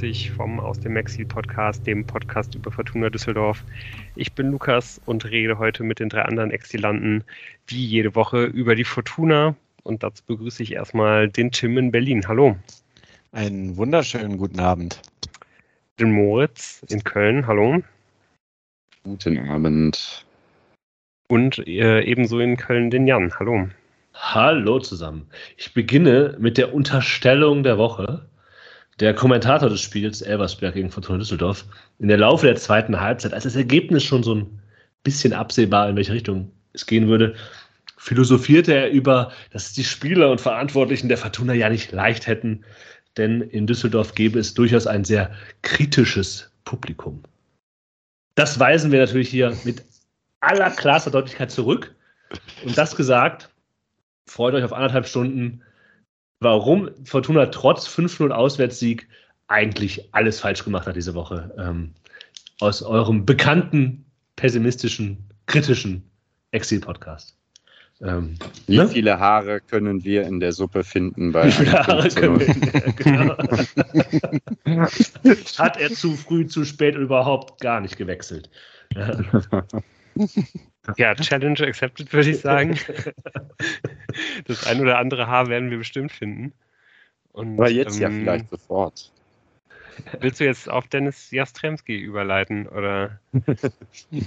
[0.00, 3.62] herzlich vom Aus dem Maxi Podcast, dem Podcast über Fortuna Düsseldorf.
[4.16, 7.22] Ich bin Lukas und rede heute mit den drei anderen Exilanten
[7.66, 9.54] wie jede Woche über die Fortuna.
[9.82, 12.26] Und dazu begrüße ich erstmal den Tim in Berlin.
[12.26, 12.56] Hallo.
[13.32, 15.02] Einen wunderschönen guten Abend.
[15.98, 17.46] Den Moritz in Köln.
[17.46, 17.82] Hallo.
[19.04, 20.24] Guten Abend.
[21.28, 23.34] Und äh, ebenso in Köln den Jan.
[23.38, 23.68] Hallo.
[24.14, 25.28] Hallo zusammen.
[25.58, 28.29] Ich beginne mit der Unterstellung der Woche.
[29.00, 31.64] Der Kommentator des Spiels, Elversberg gegen Fortuna Düsseldorf,
[31.98, 34.60] in der Laufe der zweiten Halbzeit, als das Ergebnis schon so ein
[35.02, 37.34] bisschen absehbar, in welche Richtung es gehen würde,
[37.96, 42.62] philosophierte er über, dass die Spieler und Verantwortlichen der Fortuna ja nicht leicht hätten,
[43.16, 45.30] denn in Düsseldorf gäbe es durchaus ein sehr
[45.62, 47.22] kritisches Publikum.
[48.34, 49.82] Das weisen wir natürlich hier mit
[50.40, 51.94] aller klarster Deutlichkeit zurück.
[52.64, 53.50] Und das gesagt,
[54.26, 55.62] freut euch auf anderthalb Stunden,
[56.40, 59.06] warum Fortuna trotz 5-0 Auswärtssieg
[59.48, 61.54] eigentlich alles falsch gemacht hat diese Woche.
[61.58, 61.92] Ähm,
[62.60, 64.04] aus eurem bekannten,
[64.36, 66.02] pessimistischen, kritischen
[66.52, 67.36] Exil-Podcast.
[68.02, 68.88] Ähm, Wie ne?
[68.88, 71.32] viele Haare können wir in der Suppe finden?
[71.32, 72.46] Bei Wie viele Haare können wir
[72.96, 73.36] genau.
[75.58, 78.48] Hat er zu früh, zu spät und überhaupt gar nicht gewechselt?
[80.96, 82.78] Ja, Challenge accepted, würde ich sagen.
[84.46, 86.52] Das ein oder andere Haar werden wir bestimmt finden.
[87.32, 89.12] Und, Aber jetzt ähm, ja vielleicht sofort.
[90.20, 92.66] Willst du jetzt auf Dennis Jastremski überleiten?
[92.68, 93.20] Oder?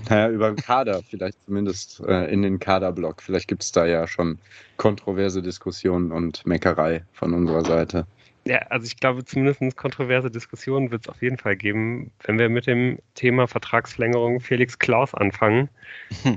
[0.10, 3.22] naja, über den Kader, vielleicht zumindest äh, in den Kaderblock.
[3.22, 4.40] Vielleicht gibt es da ja schon
[4.78, 8.06] kontroverse Diskussionen und Meckerei von unserer Seite.
[8.46, 12.50] Ja, also ich glaube, zumindest kontroverse Diskussionen wird es auf jeden Fall geben, wenn wir
[12.50, 15.70] mit dem Thema Vertragsverlängerung Felix Klaus anfangen.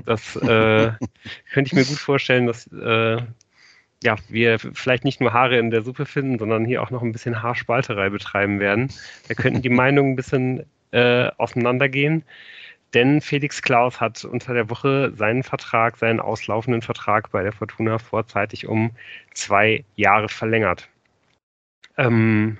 [0.05, 0.91] Das äh,
[1.51, 3.17] könnte ich mir gut vorstellen, dass äh,
[4.03, 7.11] ja, wir vielleicht nicht nur Haare in der Suppe finden, sondern hier auch noch ein
[7.11, 8.89] bisschen Haarspalterei betreiben werden.
[9.27, 12.23] Da könnten die Meinungen ein bisschen äh, auseinandergehen.
[12.93, 17.99] Denn Felix Klaus hat unter der Woche seinen Vertrag, seinen auslaufenden Vertrag bei der Fortuna
[17.99, 18.91] vorzeitig um
[19.33, 20.87] zwei Jahre verlängert.
[21.97, 22.57] Ähm,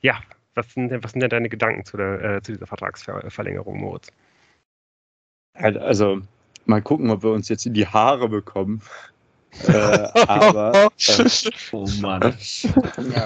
[0.00, 0.20] ja,
[0.54, 4.08] was sind, denn, was sind denn deine Gedanken zu, der, äh, zu dieser Vertragsverlängerung, Moritz?
[5.54, 6.20] Also,
[6.64, 8.82] mal gucken, ob wir uns jetzt in die Haare bekommen.
[9.66, 9.72] äh,
[10.28, 11.24] aber äh,
[11.72, 12.34] oh Mann.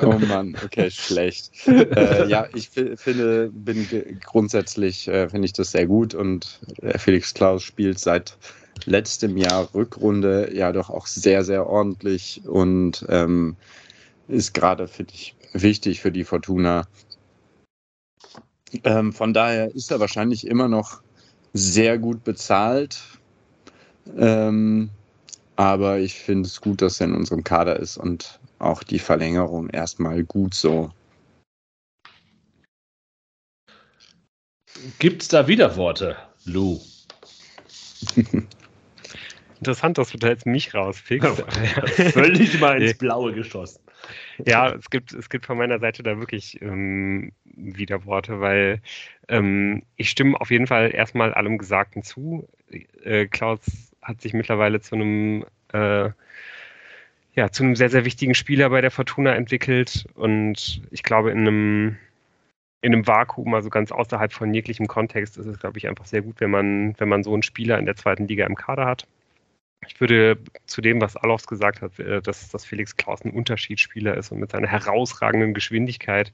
[0.03, 1.51] oh Mann, okay, schlecht.
[1.67, 3.87] Äh, ja, ich finde, bin
[4.25, 8.39] grundsätzlich äh, finde ich das sehr gut und äh, Felix Klaus spielt seit
[8.87, 13.57] letztem Jahr Rückrunde ja doch auch sehr, sehr ordentlich und ähm,
[14.29, 16.87] ist gerade, finde ich, wichtig für die Fortuna.
[18.83, 21.03] Ähm, von daher ist er wahrscheinlich immer noch
[21.53, 23.01] sehr gut bezahlt.
[24.17, 24.91] Ähm,
[25.57, 29.71] aber ich finde es gut, dass er in unserem Kader ist und auch die Verlängerung
[29.71, 30.91] erstmal gut so.
[34.99, 36.81] Gibt es da Widerworte, Lou?
[39.59, 41.41] Interessant, dass du da jetzt mich rauspickst.
[42.13, 43.81] Völlig mal ins Blaue geschossen.
[44.45, 48.81] Ja, es gibt, es gibt von meiner Seite da wirklich ähm, Widerworte, weil
[49.29, 52.49] ähm, ich stimme auf jeden Fall erstmal allem Gesagten zu.
[53.03, 53.61] Äh, Klaus
[54.03, 56.11] hat sich mittlerweile zu einem äh,
[57.35, 61.39] ja, zu einem sehr, sehr wichtigen Spieler bei der Fortuna entwickelt und ich glaube, in
[61.39, 61.97] einem,
[62.81, 66.23] in einem Vakuum, also ganz außerhalb von jeglichem Kontext, ist es, glaube ich, einfach sehr
[66.23, 69.07] gut, wenn man, wenn man so einen Spieler in der zweiten Liga im Kader hat.
[69.87, 74.17] Ich würde zu dem, was Alofs gesagt hat, äh, dass, dass Felix Klaus ein Unterschiedsspieler
[74.17, 76.33] ist und mit seiner herausragenden Geschwindigkeit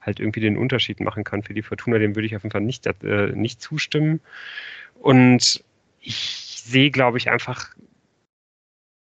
[0.00, 2.60] halt irgendwie den Unterschied machen kann für die Fortuna, dem würde ich auf jeden Fall
[2.60, 4.20] nicht, äh, nicht zustimmen.
[5.00, 5.64] Und
[6.00, 7.74] ich sehe, glaube ich, einfach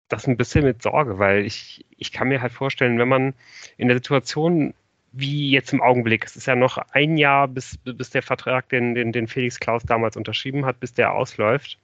[0.08, 3.34] das ein bisschen mit Sorge, weil ich, ich kann mir halt vorstellen, wenn man
[3.76, 4.74] in der Situation
[5.12, 8.94] wie jetzt im Augenblick, es ist ja noch ein Jahr, bis, bis der Vertrag, den,
[8.94, 11.78] den, den Felix Klaus damals unterschrieben hat, bis der ausläuft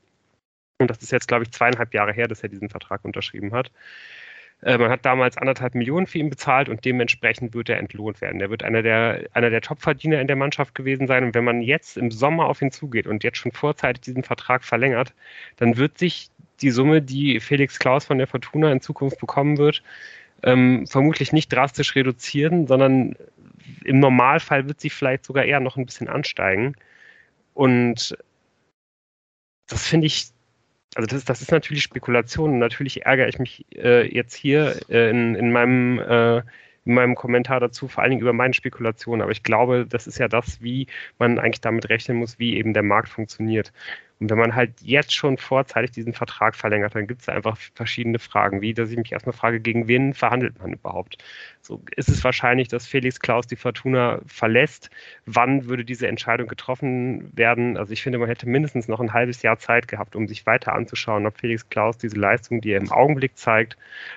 [0.84, 3.70] und das ist jetzt, glaube ich, zweieinhalb Jahre her, dass er diesen Vertrag unterschrieben hat.
[4.62, 8.40] Äh, man hat damals anderthalb Millionen für ihn bezahlt und dementsprechend wird er entlohnt werden.
[8.40, 11.24] Er wird einer der, einer der Top-Verdiener in der Mannschaft gewesen sein.
[11.24, 14.64] Und wenn man jetzt im Sommer auf ihn zugeht und jetzt schon vorzeitig diesen Vertrag
[14.64, 15.14] verlängert,
[15.56, 19.82] dann wird sich die Summe, die Felix Klaus von der Fortuna in Zukunft bekommen wird,
[20.42, 23.16] ähm, vermutlich nicht drastisch reduzieren, sondern
[23.84, 26.74] im Normalfall wird sie vielleicht sogar eher noch ein bisschen ansteigen.
[27.54, 28.16] Und
[29.68, 30.33] das finde ich
[30.94, 35.10] also das, das ist natürlich Spekulation und natürlich ärgere ich mich äh, jetzt hier äh,
[35.10, 36.38] in, in, meinem, äh,
[36.84, 39.20] in meinem Kommentar dazu vor allen Dingen über meine Spekulation.
[39.20, 40.86] Aber ich glaube, das ist ja das, wie
[41.18, 43.72] man eigentlich damit rechnen muss, wie eben der Markt funktioniert.
[44.20, 48.20] Und wenn man halt jetzt schon vorzeitig diesen Vertrag verlängert, dann gibt es einfach verschiedene
[48.20, 51.18] Fragen, wie, dass ich mich erstmal frage, gegen wen verhandelt man überhaupt?
[51.60, 54.90] So ist es wahrscheinlich, dass Felix Klaus die Fortuna verlässt.
[55.26, 57.76] Wann würde diese Entscheidung getroffen werden?
[57.76, 60.74] Also ich finde, man hätte mindestens noch ein halbes Jahr Zeit gehabt, um sich weiter
[60.74, 63.76] anzuschauen, ob Felix Klaus diese Leistung, die er im Augenblick zeigt,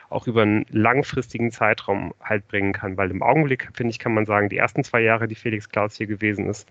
[0.09, 2.97] auch über einen langfristigen Zeitraum halt bringen kann.
[2.97, 5.95] Weil im Augenblick, finde ich, kann man sagen, die ersten zwei Jahre, die Felix Klaus
[5.95, 6.67] hier gewesen ist,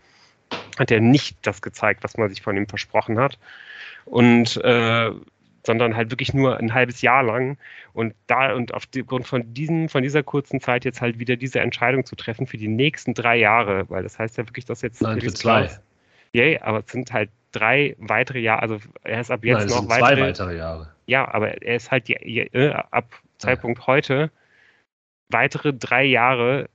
[0.80, 3.38] hat er nicht das gezeigt, was man sich von ihm versprochen hat.
[4.04, 5.10] Und äh,
[5.66, 7.58] sondern halt wirklich nur ein halbes Jahr lang.
[7.92, 12.06] Und da und aufgrund von diesem, von dieser kurzen Zeit jetzt halt wieder diese Entscheidung
[12.06, 15.20] zu treffen für die nächsten drei Jahre, weil das heißt ja wirklich, dass jetzt Nein,
[15.20, 15.68] für zwei.
[16.32, 19.74] Yay, aber es sind halt drei weitere Jahre, also er ist ab jetzt Nein, es
[19.74, 20.92] noch sind weitere, zwei weitere Jahre.
[21.06, 23.06] Ja, aber er ist halt äh, ab
[23.38, 24.30] Zeitpunkt heute
[25.28, 26.68] weitere drei Jahre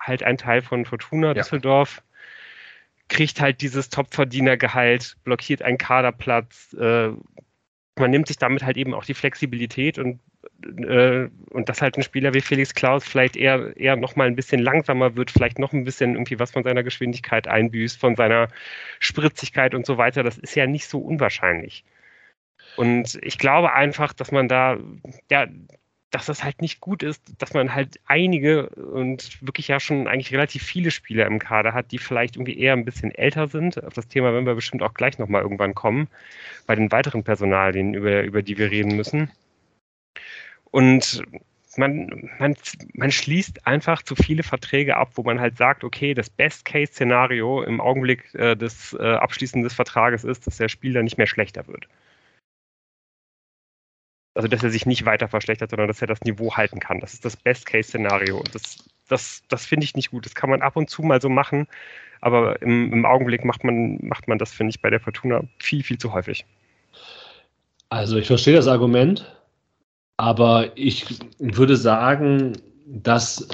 [0.00, 1.34] halt ein Teil von Fortuna Ja.
[1.34, 2.02] Düsseldorf,
[3.12, 7.10] kriegt halt dieses Topverdienergehalt, blockiert einen Kaderplatz, äh,
[7.98, 10.18] man nimmt sich damit halt eben auch die Flexibilität und
[10.64, 14.34] äh, und dass halt ein Spieler wie Felix Klaus vielleicht eher, eher noch mal ein
[14.34, 18.48] bisschen langsamer wird, vielleicht noch ein bisschen irgendwie was von seiner Geschwindigkeit einbüßt, von seiner
[18.98, 21.84] Spritzigkeit und so weiter, das ist ja nicht so unwahrscheinlich.
[22.76, 24.78] Und ich glaube einfach, dass man da,
[25.30, 25.46] ja,
[26.12, 30.32] dass das halt nicht gut ist, dass man halt einige und wirklich ja schon eigentlich
[30.32, 33.82] relativ viele Spieler im Kader hat, die vielleicht irgendwie eher ein bisschen älter sind.
[33.82, 36.08] Auf das Thema werden wir bestimmt auch gleich nochmal irgendwann kommen,
[36.66, 39.30] bei den weiteren Personalien, über, über die wir reden müssen.
[40.70, 41.22] Und
[41.78, 42.56] man, man,
[42.92, 47.80] man schließt einfach zu viele Verträge ab, wo man halt sagt, okay, das Best-Case-Szenario im
[47.80, 51.88] Augenblick äh, des äh, Abschließen des Vertrages ist, dass der Spieler nicht mehr schlechter wird.
[54.34, 57.00] Also, dass er sich nicht weiter verschlechtert, sondern dass er das Niveau halten kann.
[57.00, 58.38] Das ist das Best-Case-Szenario.
[58.38, 60.24] Und das, das, das finde ich nicht gut.
[60.24, 61.66] Das kann man ab und zu mal so machen,
[62.22, 65.82] aber im, im Augenblick macht man, macht man das, finde ich, bei der Fortuna viel,
[65.82, 66.46] viel zu häufig.
[67.90, 69.30] Also ich verstehe das Argument,
[70.16, 72.54] aber ich würde sagen,
[72.86, 73.46] dass.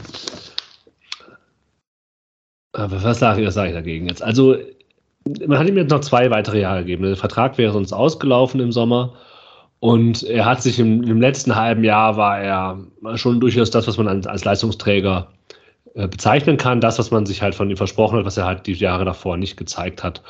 [2.72, 4.22] Aber was sage ich, was sage ich dagegen jetzt?
[4.22, 4.56] Also,
[5.46, 7.02] man hat ihm jetzt noch zwei weitere Jahre gegeben.
[7.02, 9.16] Der Vertrag wäre sonst ausgelaufen im Sommer.
[9.80, 12.78] Und er hat sich im, im letzten halben Jahr war er
[13.14, 15.28] schon durchaus das, was man als, Leistungsträger
[15.94, 16.80] äh, bezeichnen kann.
[16.80, 19.36] Das, was man sich halt von ihm versprochen hat, was er halt die Jahre davor
[19.36, 20.22] nicht gezeigt hat.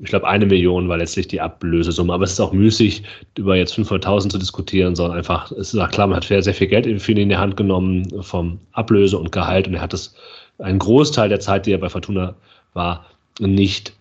[0.00, 2.12] Ich glaube, eine Million war letztlich die Ablösesumme.
[2.12, 3.02] Aber es ist auch müßig,
[3.38, 6.54] über jetzt 500.000 zu diskutieren, sondern einfach, es ist auch klar, man hat sehr, sehr
[6.54, 9.94] viel Geld für ihn in die Hand genommen vom Ablöse und Gehalt und er hat
[9.94, 10.14] es
[10.58, 12.34] einen Großteil der Zeit, die er bei Fortuna
[12.72, 13.06] war,
[13.38, 13.92] nicht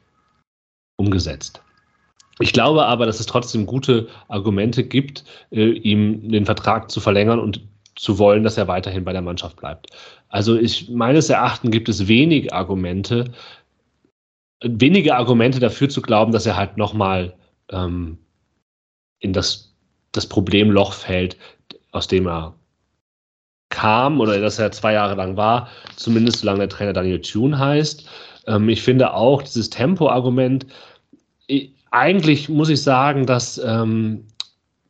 [0.97, 1.61] umgesetzt.
[2.39, 7.39] Ich glaube aber, dass es trotzdem gute Argumente gibt, äh, ihm den Vertrag zu verlängern
[7.39, 7.61] und
[7.95, 9.87] zu wollen, dass er weiterhin bei der Mannschaft bleibt.
[10.29, 13.31] Also ich, meines Erachtens gibt es wenig Argumente,
[14.63, 17.33] wenige Argumente dafür zu glauben, dass er halt nochmal
[17.69, 18.17] ähm,
[19.19, 19.73] in das,
[20.13, 21.37] das Problemloch fällt,
[21.91, 22.55] aus dem er
[23.69, 28.07] kam oder dass er zwei Jahre lang war, zumindest solange der Trainer Daniel Thune heißt.
[28.47, 30.65] Ähm, ich finde auch dieses Tempo-Argument,
[31.91, 34.25] eigentlich muss ich sagen, dass ähm,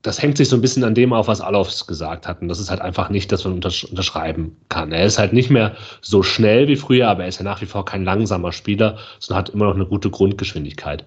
[0.01, 2.41] das hängt sich so ein bisschen an dem auf, was Alofs gesagt hat.
[2.41, 4.91] Und das ist halt einfach nicht, dass man untersch unterschreiben kann.
[4.91, 7.67] Er ist halt nicht mehr so schnell wie früher, aber er ist ja nach wie
[7.67, 11.05] vor kein langsamer Spieler, sondern hat immer noch eine gute Grundgeschwindigkeit.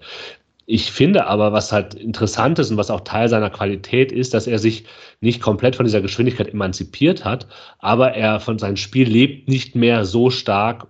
[0.67, 4.47] Ich finde aber, was halt interessant ist und was auch Teil seiner Qualität ist, dass
[4.47, 4.85] er sich
[5.21, 7.47] nicht komplett von dieser Geschwindigkeit emanzipiert hat,
[7.79, 10.87] aber er von seinem Spiel lebt nicht mehr so stark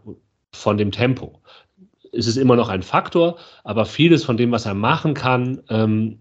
[0.53, 1.41] von dem Tempo.
[2.15, 6.19] Es ist immer noch ein Faktor, aber vieles von dem, was er machen kann, ähm,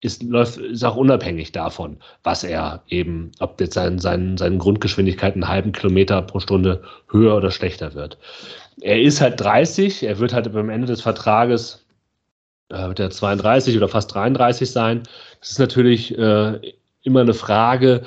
[0.00, 5.34] ist, läuft, ist auch unabhängig davon, was er eben, ob jetzt sein, sein, seine Grundgeschwindigkeit
[5.34, 8.16] einen halben Kilometer pro Stunde höher oder schlechter wird.
[8.80, 11.84] Er ist halt 30, er wird halt beim Ende des Vertrages
[12.70, 15.02] äh, wird er 32 oder fast 33 sein.
[15.40, 16.60] Das ist natürlich äh,
[17.02, 18.02] immer eine Frage,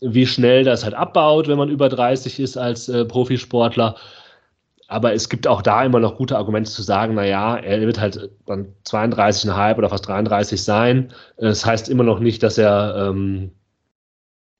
[0.00, 3.96] wie schnell das halt abbaut, wenn man über 30 ist als äh, Profisportler.
[4.92, 8.30] Aber es gibt auch da immer noch gute Argumente zu sagen, naja, er wird halt
[8.44, 11.14] dann 32,5 oder fast 33 sein.
[11.38, 13.52] Das heißt immer noch nicht, dass er, ähm,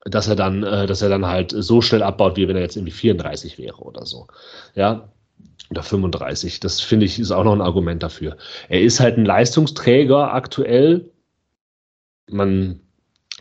[0.07, 2.77] dass er dann, äh, dass er dann halt so schnell abbaut, wie wenn er jetzt
[2.77, 4.27] irgendwie 34 wäre oder so.
[4.75, 5.13] Ja.
[5.71, 6.61] Oder 35.
[6.61, 8.39] Das finde ich ist auch noch ein Argument dafür.
[8.71, 11.11] Er ist halt ein Leistungsträger aktuell.
[12.31, 12.81] Man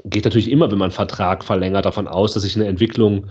[0.03, 3.27] geht natürlich immer, wenn man einen Vertrag verlängert, davon aus, dass sich eine Entwicklung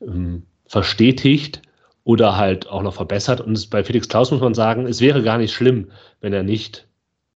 [0.00, 1.62] ähm, verstetigt
[2.04, 3.40] oder halt auch noch verbessert.
[3.40, 6.86] Und bei Felix Klaus muss man sagen, es wäre gar nicht schlimm, wenn er nicht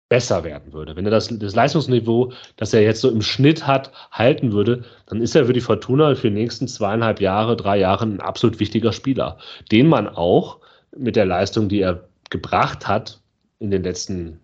[0.08, 0.96] besser werden würde.
[0.96, 5.20] Wenn er das, das Leistungsniveau, das er jetzt so im Schnitt hat, halten würde, dann
[5.20, 8.92] ist er für die Fortuna für die nächsten zweieinhalb Jahre, drei Jahre ein absolut wichtiger
[8.92, 9.38] Spieler,
[9.70, 10.60] den man auch
[10.96, 13.20] mit der Leistung, die er gebracht hat
[13.58, 14.40] in den letzten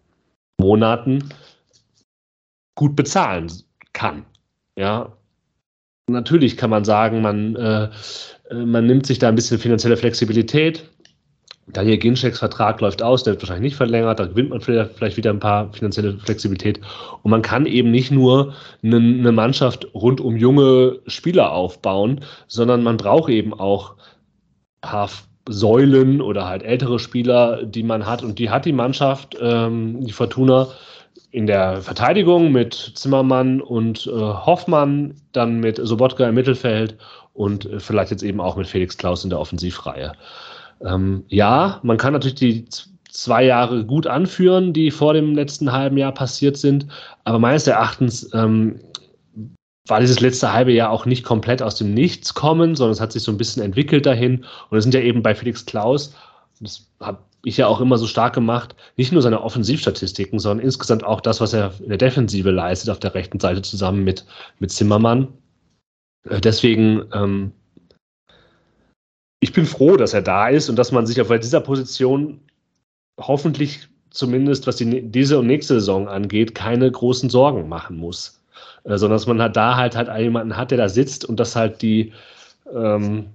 [0.60, 1.30] Monaten
[2.74, 3.50] gut bezahlen
[3.92, 4.24] kann.
[4.76, 5.12] Ja,
[6.08, 7.88] natürlich kann man sagen, man, äh,
[8.50, 10.84] äh man nimmt sich da ein bisschen finanzielle Flexibilität.
[11.66, 15.30] Daniel Ginczeks Vertrag läuft aus, der wird wahrscheinlich nicht verlängert, da gewinnt man vielleicht wieder
[15.30, 16.78] ein paar finanzielle Flexibilität.
[17.22, 22.82] Und man kann eben nicht nur eine, eine Mannschaft rund um junge Spieler aufbauen, sondern
[22.82, 23.94] man braucht eben auch
[24.82, 25.10] ein paar
[25.48, 28.22] Säulen oder halt ältere Spieler, die man hat.
[28.22, 30.68] Und die hat die Mannschaft, ähm, die Fortuna,
[31.34, 36.96] in der Verteidigung mit Zimmermann und äh, Hoffmann, dann mit Sobotka im Mittelfeld
[37.32, 40.12] und äh, vielleicht jetzt eben auch mit Felix Klaus in der Offensivreihe.
[40.86, 42.64] Ähm, ja, man kann natürlich die
[43.10, 46.86] zwei Jahre gut anführen, die vor dem letzten halben Jahr passiert sind,
[47.24, 48.78] aber meines Erachtens ähm,
[49.88, 53.10] war dieses letzte halbe Jahr auch nicht komplett aus dem Nichts kommen, sondern es hat
[53.10, 54.44] sich so ein bisschen entwickelt dahin.
[54.70, 56.14] Und es sind ja eben bei Felix Klaus,
[56.60, 61.04] das habe ich ja auch immer so stark gemacht, nicht nur seine Offensivstatistiken, sondern insgesamt
[61.04, 64.24] auch das, was er in der Defensive leistet, auf der rechten Seite zusammen mit,
[64.58, 65.28] mit Zimmermann.
[66.28, 67.52] Äh, deswegen, ähm,
[69.40, 72.40] ich bin froh, dass er da ist und dass man sich auf dieser Position
[73.20, 78.40] hoffentlich zumindest, was die, diese und nächste Saison angeht, keine großen Sorgen machen muss.
[78.84, 81.56] Äh, sondern dass man halt da halt, halt jemanden hat, der da sitzt und dass
[81.56, 82.12] halt die
[82.72, 83.26] ähm,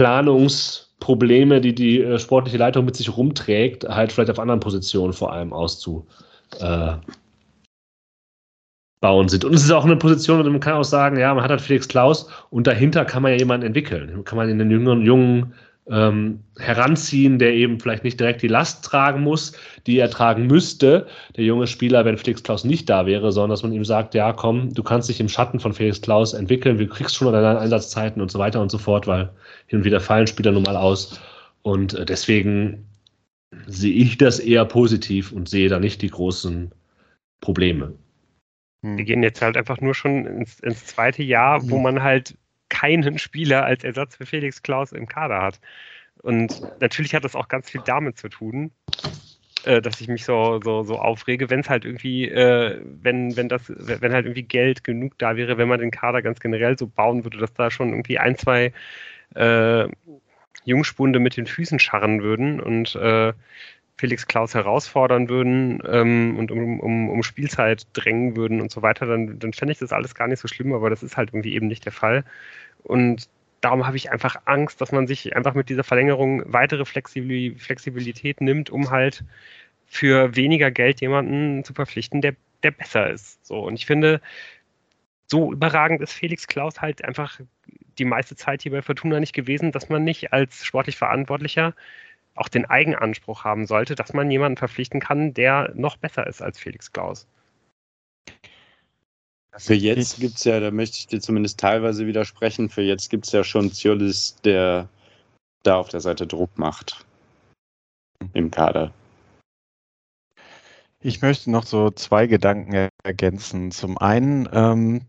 [0.00, 5.30] Planungsprobleme, die die äh, sportliche Leitung mit sich rumträgt, halt vielleicht auf anderen Positionen vor
[5.30, 6.06] allem auszubauen
[9.02, 9.44] äh, sind.
[9.44, 11.86] Und es ist auch eine Position, man kann auch sagen, ja, man hat halt Felix
[11.86, 14.24] Klaus und dahinter kann man ja jemanden entwickeln.
[14.24, 15.52] Kann man in den jüngeren, jungen
[15.90, 19.52] ähm, heranziehen, der eben vielleicht nicht direkt die Last tragen muss,
[19.86, 21.06] die er tragen müsste,
[21.36, 24.32] der junge Spieler, wenn Felix Klaus nicht da wäre, sondern dass man ihm sagt, ja,
[24.32, 28.22] komm, du kannst dich im Schatten von Felix Klaus entwickeln, du kriegst schon deine Einsatzzeiten
[28.22, 29.30] und so weiter und so fort, weil
[29.66, 31.20] hin und wieder fallen Spieler nun mal aus.
[31.62, 32.86] Und äh, deswegen
[33.66, 36.70] sehe ich das eher positiv und sehe da nicht die großen
[37.40, 37.94] Probleme.
[38.82, 41.82] Wir gehen jetzt halt einfach nur schon ins, ins zweite Jahr, wo mhm.
[41.82, 42.36] man halt
[42.70, 45.60] keinen Spieler als Ersatz für Felix Klaus im Kader hat.
[46.22, 48.70] Und natürlich hat das auch ganz viel damit zu tun,
[49.64, 53.48] äh, dass ich mich so, so, so aufrege, wenn es halt irgendwie, äh, wenn, wenn
[53.48, 56.86] das, wenn halt irgendwie Geld genug da wäre, wenn man den Kader ganz generell so
[56.86, 58.72] bauen würde, dass da schon irgendwie ein, zwei
[59.34, 59.88] äh,
[60.64, 63.32] Jungspunde mit den Füßen scharren würden und äh,
[64.00, 69.04] Felix Klaus herausfordern würden ähm, und um, um, um Spielzeit drängen würden und so weiter,
[69.04, 71.54] dann, dann fände ich das alles gar nicht so schlimm, aber das ist halt irgendwie
[71.54, 72.24] eben nicht der Fall.
[72.82, 73.28] Und
[73.60, 78.70] darum habe ich einfach Angst, dass man sich einfach mit dieser Verlängerung weitere Flexibilität nimmt,
[78.70, 79.22] um halt
[79.86, 83.44] für weniger Geld jemanden zu verpflichten, der, der besser ist.
[83.44, 84.22] So, und ich finde,
[85.26, 87.38] so überragend ist Felix Klaus halt einfach
[87.98, 91.74] die meiste Zeit hier bei Fortuna nicht gewesen, dass man nicht als sportlich Verantwortlicher
[92.34, 96.58] auch den Eigenanspruch haben sollte, dass man jemanden verpflichten kann, der noch besser ist als
[96.58, 97.26] Felix Klaus.
[99.56, 103.26] Für jetzt gibt es ja, da möchte ich dir zumindest teilweise widersprechen, für jetzt gibt
[103.26, 104.88] es ja schon Ziolis, der
[105.64, 107.04] da auf der Seite Druck macht
[108.32, 108.92] im Kader.
[111.02, 113.70] Ich möchte noch so zwei Gedanken ergänzen.
[113.70, 115.02] Zum einen, ähm,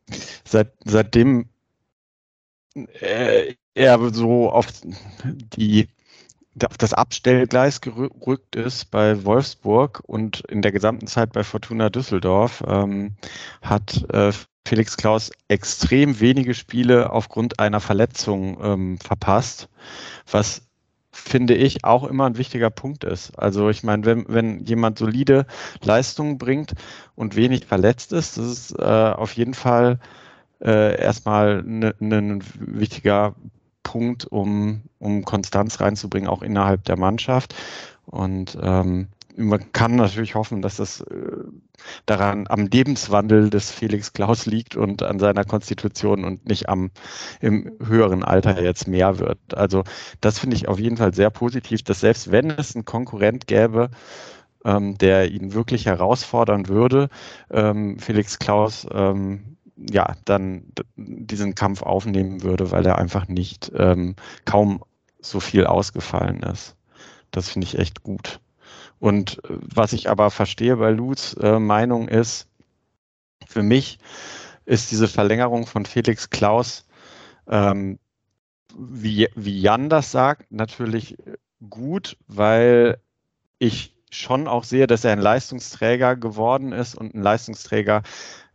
[0.46, 1.50] seit, seitdem
[2.74, 4.68] äh, er so auf
[5.58, 5.90] die
[6.66, 12.64] auf das Abstellgleis gerückt ist bei Wolfsburg und in der gesamten Zeit bei Fortuna Düsseldorf,
[12.68, 13.16] ähm,
[13.62, 14.32] hat äh,
[14.66, 19.70] Felix Klaus extrem wenige Spiele aufgrund einer Verletzung ähm, verpasst,
[20.30, 20.68] was
[21.12, 23.38] finde ich auch immer ein wichtiger Punkt ist.
[23.38, 25.46] Also ich meine, wenn, wenn jemand solide
[25.84, 26.74] Leistungen bringt
[27.16, 30.00] und wenig verletzt ist, das ist äh, auf jeden Fall
[30.62, 33.36] äh, erstmal ein ne, ne wichtiger
[33.84, 37.56] Punkt, um, um Konstanz reinzubringen, auch innerhalb der Mannschaft.
[38.06, 39.08] Und ähm,
[39.38, 41.44] man kann natürlich hoffen, dass das äh,
[42.06, 46.92] daran am Lebenswandel des Felix Klaus liegt und an seiner Konstitution und nicht am
[47.40, 49.40] im höheren Alter jetzt mehr wird.
[49.56, 49.84] Also
[50.20, 53.90] das finde ich auf jeden Fall sehr positiv, dass selbst wenn es einen Konkurrent gäbe,
[54.66, 57.10] ähm, der ihn wirklich herausfordern würde,
[57.50, 59.51] ähm, Felix Klaus ähm,
[59.90, 64.84] ja, dann diesen Kampf aufnehmen würde, weil er einfach nicht ähm, kaum
[65.22, 66.76] so viel ausgefallen ist.
[67.32, 68.40] Das finde ich echt gut.
[69.00, 72.48] Und äh, was ich aber verstehe bei Lutz äh, Meinung ist,
[73.48, 74.00] für mich
[74.66, 76.86] ist diese Verlängerung von Felix Klaus,
[77.48, 78.00] ähm,
[78.78, 81.18] wie, wie Jan das sagt, natürlich
[81.70, 83.02] gut, weil
[83.60, 88.04] ich schon auch sehe, dass er ein Leistungsträger geworden ist und ein Leistungsträger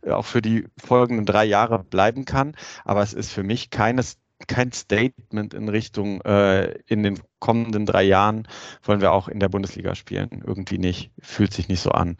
[0.09, 2.55] auch für die folgenden drei Jahre bleiben kann.
[2.85, 8.03] Aber es ist für mich keines kein Statement in Richtung, äh, in den kommenden drei
[8.03, 8.47] Jahren
[8.83, 10.43] wollen wir auch in der Bundesliga spielen.
[10.45, 11.11] Irgendwie nicht.
[11.19, 12.17] Fühlt sich nicht so an.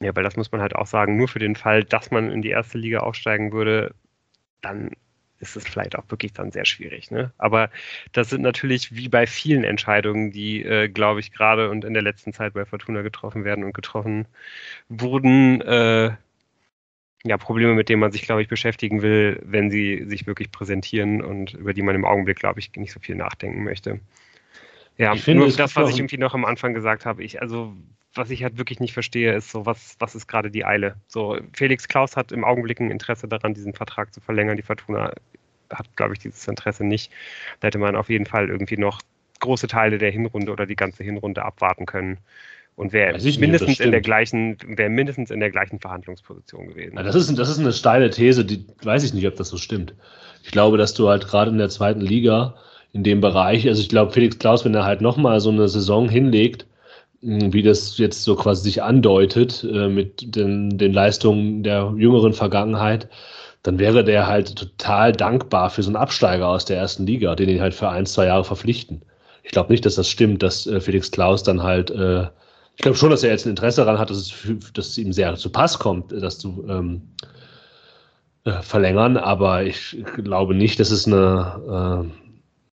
[0.00, 2.42] Ja, weil das muss man halt auch sagen, nur für den Fall, dass man in
[2.42, 3.94] die erste Liga aufsteigen würde,
[4.60, 4.90] dann
[5.38, 7.10] ist es vielleicht auch wirklich dann sehr schwierig.
[7.10, 7.32] Ne?
[7.36, 7.70] Aber
[8.12, 12.02] das sind natürlich wie bei vielen Entscheidungen, die, äh, glaube ich, gerade und in der
[12.02, 14.26] letzten Zeit bei Fortuna getroffen werden und getroffen
[14.88, 16.12] wurden, äh,
[17.24, 21.22] ja, Probleme, mit denen man sich, glaube ich, beschäftigen will, wenn sie sich wirklich präsentieren
[21.22, 24.00] und über die man im Augenblick, glaube ich, nicht so viel nachdenken möchte.
[24.98, 27.74] Ja, ich finde, nur das, was ich irgendwie noch am Anfang gesagt habe, ich, also
[28.14, 30.96] was ich halt wirklich nicht verstehe, ist so, was, was ist gerade die Eile?
[31.06, 34.56] So, Felix Klaus hat im Augenblick ein Interesse daran, diesen Vertrag zu verlängern.
[34.56, 35.14] Die Fortuna
[35.72, 37.10] hat, glaube ich, dieses Interesse nicht.
[37.60, 39.00] Da hätte man auf jeden Fall irgendwie noch
[39.40, 42.18] große Teile der Hinrunde oder die ganze Hinrunde abwarten können
[42.76, 46.96] und wäre mindestens in der gleichen, wäre mindestens in der gleichen Verhandlungsposition gewesen.
[46.96, 49.94] das ist, das ist eine steile These, die weiß ich nicht, ob das so stimmt.
[50.42, 52.54] Ich glaube, dass du halt gerade in der zweiten Liga
[52.92, 56.08] in dem Bereich, also ich glaube, Felix Klaus, wenn er halt nochmal so eine Saison
[56.08, 56.66] hinlegt,
[57.22, 63.08] wie das jetzt so quasi sich andeutet äh, mit den, den Leistungen der jüngeren Vergangenheit,
[63.62, 67.48] dann wäre der halt total dankbar für so einen Absteiger aus der ersten Liga, den
[67.48, 69.02] ihn halt für ein, zwei Jahre verpflichten.
[69.44, 72.26] Ich glaube nicht, dass das stimmt, dass äh, Felix Klaus dann halt äh,
[72.76, 74.34] ich glaube schon, dass er jetzt ein Interesse daran hat, dass es,
[74.74, 77.02] dass es ihm sehr zu Pass kommt, das zu ähm,
[78.44, 82.08] äh, verlängern, aber ich glaube nicht, dass es eine,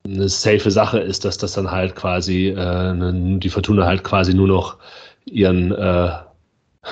[0.06, 4.34] äh, eine safe Sache ist, dass das dann halt quasi, äh, die Fortuna halt quasi
[4.34, 4.78] nur noch
[5.26, 6.10] ihren äh,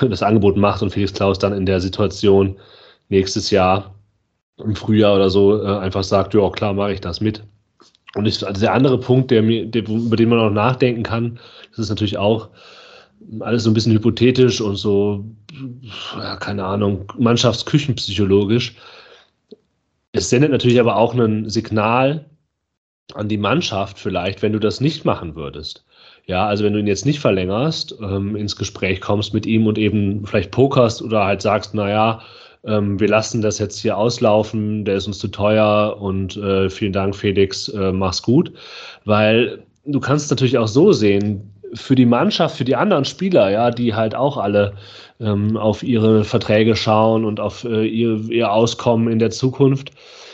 [0.08, 2.56] das Angebot macht und Felix Klaus dann in der Situation
[3.08, 3.94] nächstes Jahr
[4.58, 7.42] im Frühjahr oder so äh, einfach sagt, ja klar, mache ich das mit.
[8.14, 11.38] Und ich, also der andere Punkt, der mir, der, über den man auch nachdenken kann,
[11.70, 12.48] das ist natürlich auch,
[13.40, 15.24] alles so ein bisschen hypothetisch und so,
[16.16, 18.76] ja, keine Ahnung, mannschaftsküchenpsychologisch.
[20.12, 22.24] Es sendet natürlich aber auch ein Signal
[23.14, 25.84] an die Mannschaft vielleicht, wenn du das nicht machen würdest.
[26.26, 29.78] Ja, also wenn du ihn jetzt nicht verlängerst, ähm, ins Gespräch kommst mit ihm und
[29.78, 32.20] eben vielleicht pokerst oder halt sagst, naja,
[32.64, 36.92] ähm, wir lassen das jetzt hier auslaufen, der ist uns zu teuer und äh, vielen
[36.92, 38.52] Dank, Felix, äh, mach's gut.
[39.04, 43.70] Weil du kannst natürlich auch so sehen, für die Mannschaft, für die anderen Spieler, ja,
[43.70, 44.74] die halt auch alle
[45.20, 49.92] ähm, auf ihre Verträge schauen und auf äh, ihr, ihr Auskommen in der Zukunft,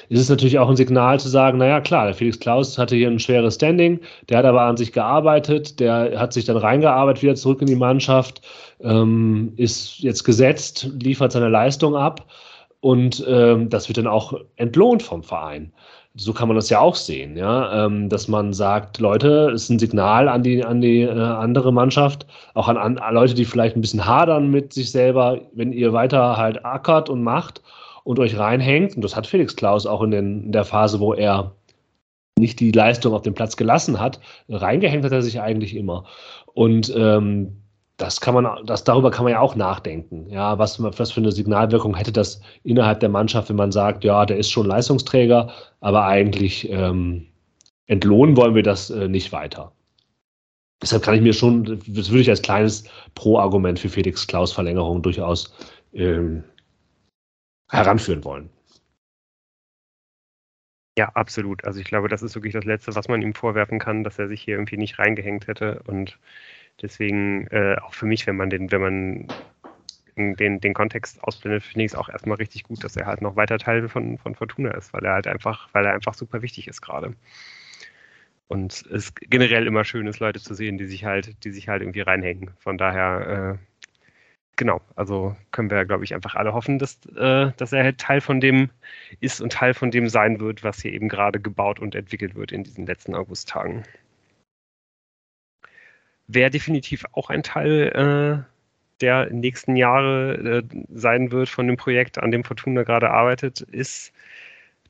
[0.09, 3.09] ist es natürlich auch ein Signal zu sagen, naja klar, der Felix Klaus hatte hier
[3.09, 7.35] ein schweres Standing, der hat aber an sich gearbeitet, der hat sich dann reingearbeitet wieder
[7.35, 8.43] zurück in die Mannschaft,
[8.81, 12.27] ähm, ist jetzt gesetzt, liefert seine Leistung ab
[12.81, 15.73] und ähm, das wird dann auch entlohnt vom Verein
[16.15, 19.71] so kann man das ja auch sehen, ja, ähm, dass man sagt, Leute, es ist
[19.71, 23.77] ein Signal an die, an die äh, andere Mannschaft, auch an, an, Leute, die vielleicht
[23.77, 27.63] ein bisschen hadern mit sich selber, wenn ihr weiter halt ackert und macht
[28.05, 31.15] und euch reinhängt, und das hat Felix Klaus auch in, den, in der Phase, wo
[31.15, 31.53] er
[32.39, 36.05] nicht die Leistung auf dem Platz gelassen hat, reingehängt hat er sich eigentlich immer.
[36.55, 37.62] Und ähm,
[37.97, 40.29] das kann man, das, darüber kann man ja auch nachdenken.
[40.29, 44.27] Ja, was, was für eine Signalwirkung hätte das innerhalb der Mannschaft, wenn man sagt, ja,
[44.27, 47.29] der ist schon Leistungsträger, aber eigentlich ähm,
[47.87, 49.73] entlohnen wollen wir das äh, nicht weiter.
[50.83, 55.01] Deshalb kann ich mir schon, das würde ich als kleines Pro-Argument für Felix Klaus Verlängerung
[55.01, 55.55] durchaus
[55.93, 56.43] ähm,
[57.71, 58.51] heranführen wollen.
[60.99, 61.65] Ja, absolut.
[61.65, 64.29] Also ich glaube, das ist wirklich das Letzte, was man ihm vorwerfen kann, dass er
[64.29, 66.19] sich hier irgendwie nicht reingehängt hätte und
[66.81, 69.29] Deswegen äh, auch für mich, wenn man den, wenn man
[70.17, 73.37] den, den Kontext ausblendet, finde ich es auch erstmal richtig gut, dass er halt noch
[73.37, 76.69] weiter Teil von, von Fortuna ist, weil er halt einfach, weil er einfach super wichtig
[76.69, 77.15] ist gerade.
[78.49, 81.69] Und es ist generell immer schön ist, Leute zu sehen, die sich halt, die sich
[81.69, 82.51] halt irgendwie reinhängen.
[82.59, 83.79] Von daher, äh,
[84.57, 88.21] genau, also können wir, glaube ich, einfach alle hoffen, dass, äh, dass er halt Teil
[88.21, 88.69] von dem
[89.21, 92.53] ist und Teil von dem sein wird, was hier eben gerade gebaut und entwickelt wird
[92.53, 93.85] in diesen letzten Augusttagen.
[96.35, 98.53] Wer definitiv auch ein Teil äh,
[99.03, 100.63] der nächsten Jahre äh,
[100.95, 104.13] sein wird von dem Projekt, an dem Fortuna gerade arbeitet, ist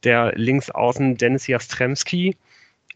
[0.05, 2.37] der Linksaußen Dennis Jastremski.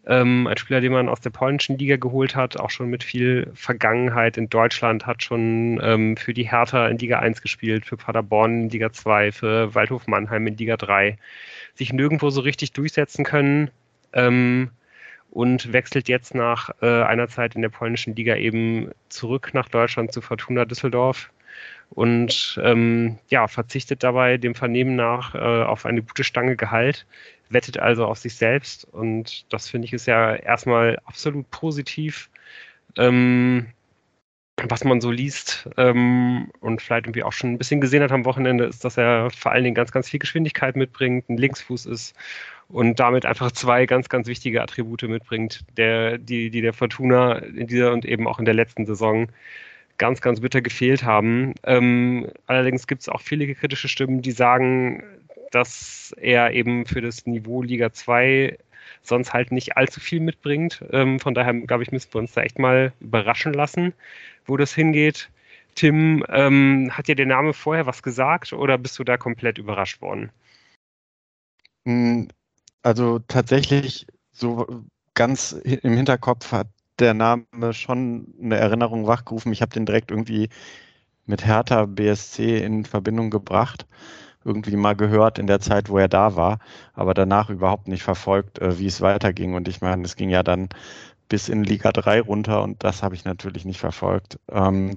[0.06, 3.50] Ähm, ein Spieler, den man aus der polnischen Liga geholt hat, auch schon mit viel
[3.54, 8.62] Vergangenheit in Deutschland, hat schon ähm, für die Hertha in Liga 1 gespielt, für Paderborn
[8.64, 11.18] in Liga 2, für Waldhof Mannheim in Liga 3,
[11.74, 13.70] sich nirgendwo so richtig durchsetzen können.
[14.12, 14.70] Ähm,
[15.36, 20.10] und wechselt jetzt nach äh, einer Zeit in der polnischen Liga eben zurück nach Deutschland
[20.10, 21.30] zu Fortuna Düsseldorf
[21.90, 27.06] und ähm, ja, verzichtet dabei dem Vernehmen nach äh, auf eine gute Stange Gehalt,
[27.50, 32.30] wettet also auf sich selbst und das finde ich ist ja erstmal absolut positiv.
[32.96, 33.66] Ähm,
[34.68, 38.24] was man so liest ähm, und vielleicht irgendwie auch schon ein bisschen gesehen hat am
[38.24, 42.14] Wochenende, ist, dass er vor allen Dingen ganz, ganz viel Geschwindigkeit mitbringt, ein Linksfuß ist
[42.68, 47.66] und damit einfach zwei ganz, ganz wichtige Attribute mitbringt, der, die, die der Fortuna in
[47.66, 49.28] dieser und eben auch in der letzten Saison
[49.98, 51.54] ganz, ganz bitter gefehlt haben.
[51.62, 55.02] Ähm, allerdings gibt es auch viele kritische Stimmen, die sagen,
[55.50, 58.58] dass er eben für das Niveau Liga 2
[59.02, 60.84] sonst halt nicht allzu viel mitbringt.
[60.90, 63.92] Ähm, von daher, glaube ich, müssen wir uns da echt mal überraschen lassen,
[64.44, 65.30] wo das hingeht.
[65.74, 70.00] Tim, ähm, hat dir der Name vorher was gesagt oder bist du da komplett überrascht
[70.00, 70.30] worden?
[71.84, 72.28] Hm,
[72.82, 76.68] also tatsächlich so ganz im Hinterkopf hat
[76.98, 79.52] der Name schon eine Erinnerung wachgerufen.
[79.52, 80.48] Ich habe den direkt irgendwie
[81.26, 83.86] mit Hertha BSC in Verbindung gebracht
[84.46, 86.60] irgendwie mal gehört in der Zeit, wo er da war,
[86.94, 89.54] aber danach überhaupt nicht verfolgt, äh, wie es weiterging.
[89.54, 90.68] Und ich meine, es ging ja dann
[91.28, 94.38] bis in Liga 3 runter und das habe ich natürlich nicht verfolgt.
[94.50, 94.94] Ähm,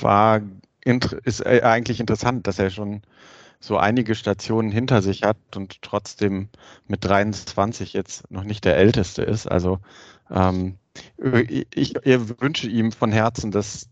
[0.00, 0.42] war
[1.24, 3.02] ist äh, eigentlich interessant, dass er schon
[3.58, 6.48] so einige Stationen hinter sich hat und trotzdem
[6.86, 9.50] mit 23 jetzt noch nicht der Älteste ist.
[9.50, 9.80] Also
[10.30, 10.76] ähm,
[11.48, 11.94] ich, ich
[12.40, 13.88] wünsche ihm von Herzen, dass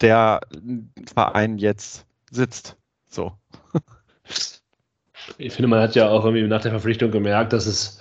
[0.00, 0.40] der
[1.14, 2.76] Verein jetzt sitzt.
[3.12, 3.32] So.
[5.38, 8.00] Ich finde, man hat ja auch irgendwie nach der Verpflichtung gemerkt, dass es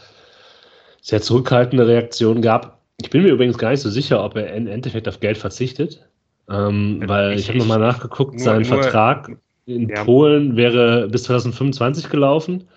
[1.02, 2.80] sehr zurückhaltende Reaktionen gab.
[3.02, 6.08] Ich bin mir übrigens gar nicht so sicher, ob er im Endeffekt auf Geld verzichtet.
[6.50, 9.32] Ähm, weil ich, ich habe nochmal nachgeguckt, nur, sein nur, Vertrag
[9.66, 10.04] in ja.
[10.04, 12.68] Polen wäre bis 2025 gelaufen.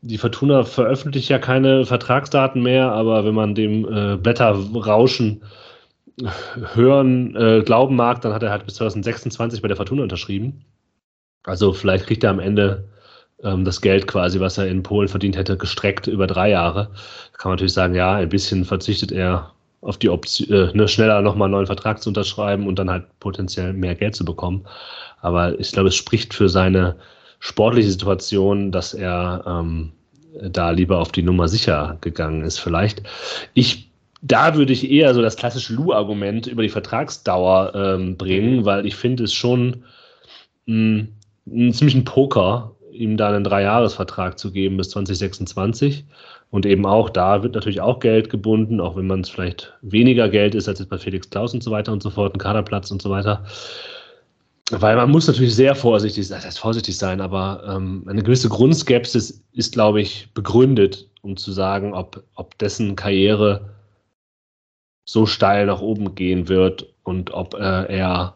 [0.00, 5.42] Die Fortuna veröffentlicht ja keine Vertragsdaten mehr, aber wenn man dem äh, Blätterrauschen
[6.74, 10.64] hören, äh, glauben mag, dann hat er halt bis 2026 bei der Fortuna unterschrieben.
[11.48, 12.84] Also vielleicht kriegt er am Ende
[13.42, 16.90] ähm, das Geld quasi, was er in Polen verdient hätte, gestreckt über drei Jahre.
[17.32, 20.88] Da kann man natürlich sagen, ja, ein bisschen verzichtet er auf die Option, äh, ne,
[20.88, 24.66] schneller nochmal einen neuen Vertrag zu unterschreiben und dann halt potenziell mehr Geld zu bekommen.
[25.20, 26.96] Aber ich glaube, es spricht für seine
[27.40, 29.92] sportliche Situation, dass er ähm,
[30.42, 33.02] da lieber auf die Nummer sicher gegangen ist, vielleicht.
[33.54, 38.84] Ich, da würde ich eher so das klassische Lu-Argument über die Vertragsdauer ähm, bringen, weil
[38.84, 39.84] ich finde es schon
[40.66, 41.08] mh, hm,
[41.52, 46.04] einen ziemlichen Poker, ihm da einen Dreijahresvertrag zu geben bis 2026.
[46.50, 50.28] Und eben auch da wird natürlich auch Geld gebunden, auch wenn man es vielleicht weniger
[50.28, 52.90] Geld ist als jetzt bei Felix Klaus und so weiter und so fort, ein Kaderplatz
[52.90, 53.44] und so weiter.
[54.70, 59.42] Weil man muss natürlich sehr vorsichtig, das heißt vorsichtig sein, aber ähm, eine gewisse Grundskepsis
[59.52, 63.74] ist, glaube ich, begründet, um zu sagen, ob, ob dessen Karriere
[65.04, 68.34] so steil nach oben gehen wird und ob äh, er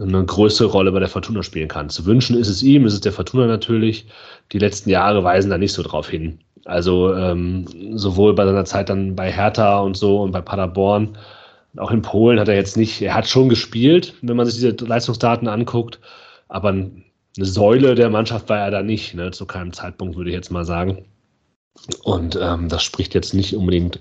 [0.00, 1.90] eine größere Rolle bei der Fortuna spielen kann.
[1.90, 4.06] Zu wünschen ist es ihm, ist es der Fortuna natürlich.
[4.52, 6.38] Die letzten Jahre weisen da nicht so drauf hin.
[6.64, 11.16] Also ähm, sowohl bei seiner Zeit dann bei Hertha und so und bei Paderborn,
[11.76, 14.84] auch in Polen hat er jetzt nicht, er hat schon gespielt, wenn man sich diese
[14.84, 16.00] Leistungsdaten anguckt,
[16.48, 17.04] aber eine
[17.38, 20.64] Säule der Mannschaft war er da nicht, ne, zu keinem Zeitpunkt würde ich jetzt mal
[20.64, 21.04] sagen.
[22.02, 24.00] Und ähm, das spricht jetzt nicht unbedingt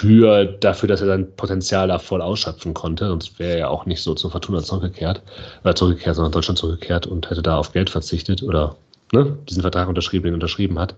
[0.00, 3.08] für, dafür, dass er sein Potenzial da voll ausschöpfen konnte.
[3.08, 5.20] Sonst wäre er ja auch nicht so zur Fortuna zurückgekehrt,
[5.62, 8.76] oder zurückgekehrt, sondern Deutschland zurückgekehrt und hätte da auf Geld verzichtet oder
[9.12, 10.94] ne, diesen Vertrag unterschrieben, den er unterschrieben hat.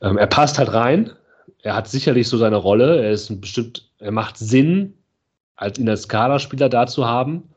[0.00, 1.12] Ähm, er passt halt rein.
[1.62, 3.04] Er hat sicherlich so seine Rolle.
[3.04, 4.94] Er ist bestimmt, er macht Sinn,
[5.54, 7.50] als ihn als Kaderspieler da zu haben.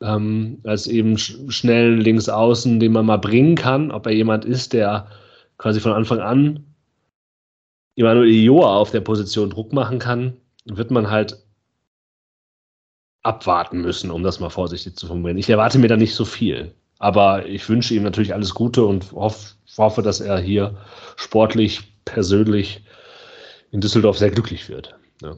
[0.00, 4.72] Ähm, als eben schnell links außen, den man mal bringen kann, ob er jemand ist,
[4.72, 5.06] der
[5.56, 6.73] quasi von Anfang an
[7.96, 11.38] Emanuel Joa auf der Position Druck machen kann, wird man halt
[13.22, 15.38] abwarten müssen, um das mal vorsichtig zu formulieren.
[15.38, 16.74] Ich erwarte mir da nicht so viel.
[16.98, 20.78] Aber ich wünsche ihm natürlich alles Gute und hoff, hoffe, dass er hier
[21.16, 22.84] sportlich, persönlich
[23.70, 24.94] in Düsseldorf sehr glücklich wird.
[25.20, 25.36] Ja.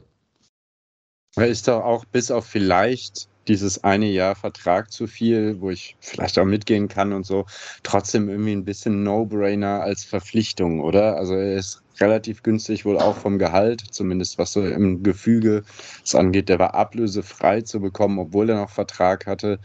[1.35, 5.95] Er ist doch auch bis auf vielleicht dieses eine Jahr Vertrag zu viel, wo ich
[5.99, 7.45] vielleicht auch mitgehen kann und so,
[7.83, 11.15] trotzdem irgendwie ein bisschen No-Brainer als Verpflichtung, oder?
[11.15, 15.63] Also er ist relativ günstig wohl auch vom Gehalt, zumindest was so im Gefüge
[16.03, 16.49] es angeht.
[16.49, 19.59] Der war ablösefrei zu bekommen, obwohl er noch Vertrag hatte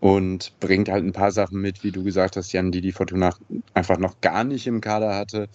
[0.00, 3.34] und bringt halt ein paar Sachen mit, wie du gesagt hast, Jan, die die Fortuna
[3.74, 5.48] einfach noch gar nicht im Kader hatte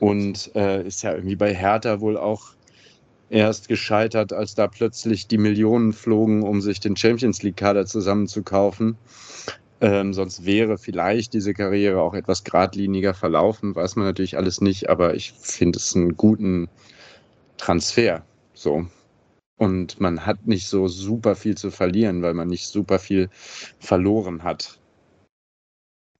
[0.00, 2.54] und äh, ist ja irgendwie bei Hertha wohl auch
[3.30, 8.96] erst gescheitert, als da plötzlich die Millionen flogen, um sich den Champions League-Kader zusammenzukaufen.
[9.80, 14.88] Ähm, sonst wäre vielleicht diese Karriere auch etwas geradliniger verlaufen, weiß man natürlich alles nicht,
[14.88, 16.68] aber ich finde es einen guten
[17.58, 18.24] Transfer.
[18.54, 18.86] So.
[19.56, 23.28] Und man hat nicht so super viel zu verlieren, weil man nicht super viel
[23.78, 24.78] verloren hat.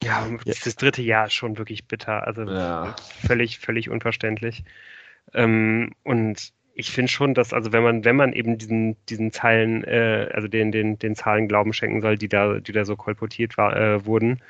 [0.03, 2.27] Ja, das dritte Jahr ist schon wirklich bitter.
[2.27, 2.94] Also ja.
[3.27, 4.64] völlig, völlig unverständlich.
[5.35, 9.82] Ähm, und ich finde schon, dass, also wenn man, wenn man eben diesen, diesen Zahlen,
[9.84, 13.58] äh, also den, den, den Zahlen Glauben schenken soll, die da, die da so kolportiert
[13.58, 14.40] war, äh, wurden,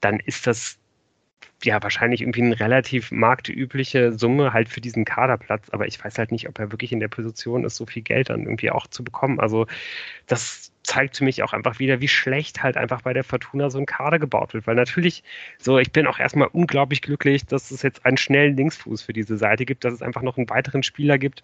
[0.00, 0.78] dann ist das
[1.62, 6.32] ja wahrscheinlich irgendwie eine relativ marktübliche Summe halt für diesen Kaderplatz, aber ich weiß halt
[6.32, 9.04] nicht, ob er wirklich in der Position ist, so viel Geld dann irgendwie auch zu
[9.04, 9.38] bekommen.
[9.38, 9.66] Also
[10.26, 13.78] das zeigt für mich auch einfach wieder, wie schlecht halt einfach bei der Fortuna so
[13.78, 14.66] ein Kader gebaut wird.
[14.66, 15.24] Weil natürlich,
[15.58, 19.36] so, ich bin auch erstmal unglaublich glücklich, dass es jetzt einen schnellen Linksfuß für diese
[19.36, 21.42] Seite gibt, dass es einfach noch einen weiteren Spieler gibt,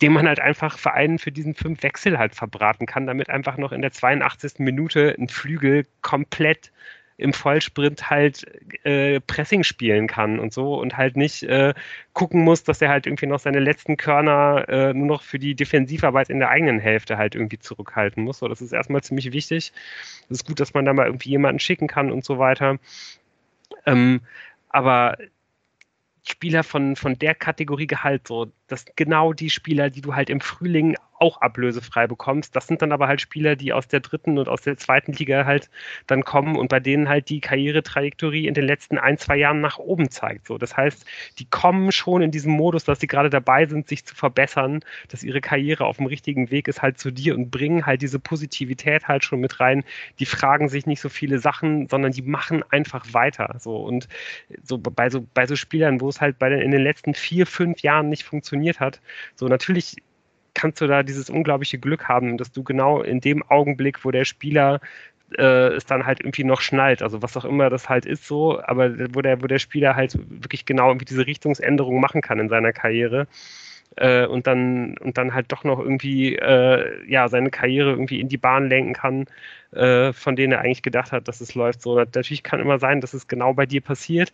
[0.00, 3.72] den man halt einfach Vereinen für diesen fünf Wechsel halt verbraten kann, damit einfach noch
[3.72, 4.58] in der 82.
[4.58, 6.70] Minute ein Flügel komplett
[7.16, 8.44] im Vollsprint halt
[8.84, 11.72] äh, Pressing spielen kann und so und halt nicht äh,
[12.12, 15.54] gucken muss, dass er halt irgendwie noch seine letzten Körner äh, nur noch für die
[15.54, 18.38] Defensivarbeit in der eigenen Hälfte halt irgendwie zurückhalten muss.
[18.38, 19.72] So, das ist erstmal ziemlich wichtig.
[20.24, 22.78] Es ist gut, dass man da mal irgendwie jemanden schicken kann und so weiter.
[23.86, 24.20] Ähm,
[24.68, 25.16] aber
[26.26, 30.40] Spieler von, von der Kategorie Gehalt, so, das genau die Spieler, die du halt im
[30.40, 32.54] Frühling auch ablösefrei bekommst.
[32.54, 35.46] Das sind dann aber halt Spieler, die aus der dritten und aus der zweiten Liga
[35.46, 35.70] halt
[36.06, 39.78] dann kommen und bei denen halt die Karrieretrajektorie in den letzten ein, zwei Jahren nach
[39.78, 40.46] oben zeigt.
[40.46, 41.06] So, das heißt,
[41.38, 45.22] die kommen schon in diesem Modus, dass sie gerade dabei sind, sich zu verbessern, dass
[45.22, 49.08] ihre Karriere auf dem richtigen Weg ist halt zu dir und bringen halt diese Positivität
[49.08, 49.82] halt schon mit rein.
[50.18, 53.56] Die fragen sich nicht so viele Sachen, sondern die machen einfach weiter.
[53.58, 54.08] So und
[54.62, 57.46] so bei so bei so Spielern, wo es halt bei den, in den letzten vier,
[57.46, 59.00] fünf Jahren nicht funktioniert hat,
[59.36, 59.96] so natürlich
[60.54, 64.24] kannst du da dieses unglaubliche Glück haben, dass du genau in dem Augenblick, wo der
[64.24, 64.80] Spieler
[65.38, 68.60] äh, es dann halt irgendwie noch schnallt, also was auch immer das halt ist so,
[68.62, 72.48] aber wo der, wo der Spieler halt wirklich genau irgendwie diese Richtungsänderung machen kann in
[72.48, 73.26] seiner Karriere
[73.96, 78.28] äh, und dann und dann halt doch noch irgendwie äh, ja seine Karriere irgendwie in
[78.28, 79.26] die Bahn lenken kann,
[79.72, 81.82] äh, von denen er eigentlich gedacht hat, dass es läuft.
[81.82, 84.32] So natürlich kann immer sein, dass es genau bei dir passiert,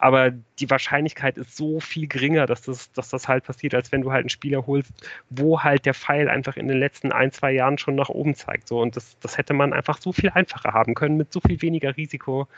[0.00, 4.00] aber die Wahrscheinlichkeit ist so viel geringer, dass das, dass das halt passiert, als wenn
[4.00, 4.92] du halt einen Spieler holst,
[5.28, 8.66] wo halt der Pfeil einfach in den letzten ein, zwei Jahren schon nach oben zeigt.
[8.66, 11.60] So, und das, das hätte man einfach so viel einfacher haben können, mit so viel
[11.60, 12.48] weniger Risiko.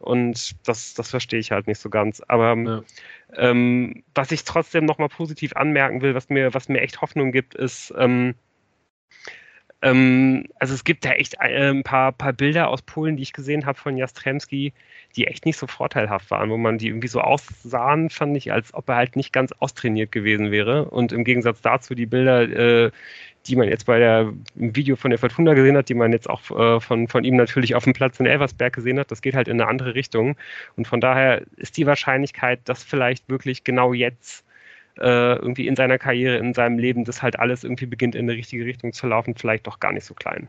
[0.00, 2.20] Und das, das verstehe ich halt nicht so ganz.
[2.26, 2.82] Aber ja.
[3.36, 7.54] ähm, was ich trotzdem nochmal positiv anmerken will, was mir, was mir echt Hoffnung gibt,
[7.54, 8.34] ist, ähm,
[9.80, 13.32] ähm, also es gibt da echt äh, ein paar, paar Bilder aus Polen, die ich
[13.32, 14.72] gesehen habe von Jastremski,
[15.16, 18.74] die echt nicht so vorteilhaft waren, wo man die irgendwie so aussahen, fand ich, als
[18.74, 20.86] ob er halt nicht ganz austrainiert gewesen wäre.
[20.86, 22.42] Und im Gegensatz dazu die Bilder,
[22.86, 22.90] äh,
[23.46, 26.28] die man jetzt bei der im Video von der Fortuna gesehen hat, die man jetzt
[26.28, 29.34] auch äh, von, von ihm natürlich auf dem Platz in Elversberg gesehen hat, das geht
[29.34, 30.36] halt in eine andere Richtung.
[30.76, 34.44] Und von daher ist die Wahrscheinlichkeit, dass vielleicht wirklich genau jetzt
[35.00, 38.38] äh, irgendwie in seiner Karriere, in seinem Leben, das halt alles irgendwie beginnt in eine
[38.38, 40.48] richtige Richtung zu laufen, vielleicht doch gar nicht so klein.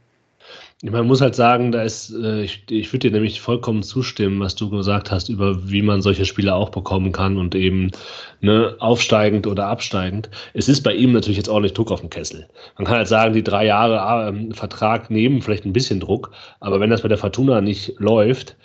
[0.81, 4.55] Man muss halt sagen, da ist, äh, ich, ich würde dir nämlich vollkommen zustimmen, was
[4.55, 7.91] du gesagt hast, über wie man solche Spiele auch bekommen kann und eben
[8.39, 10.29] ne, aufsteigend oder absteigend.
[10.53, 12.47] Es ist bei ihm natürlich jetzt ordentlich Druck auf dem Kessel.
[12.77, 16.31] Man kann halt sagen, die drei Jahre ähm, Vertrag nehmen vielleicht ein bisschen Druck,
[16.61, 18.55] aber wenn das bei der Fortuna nicht läuft,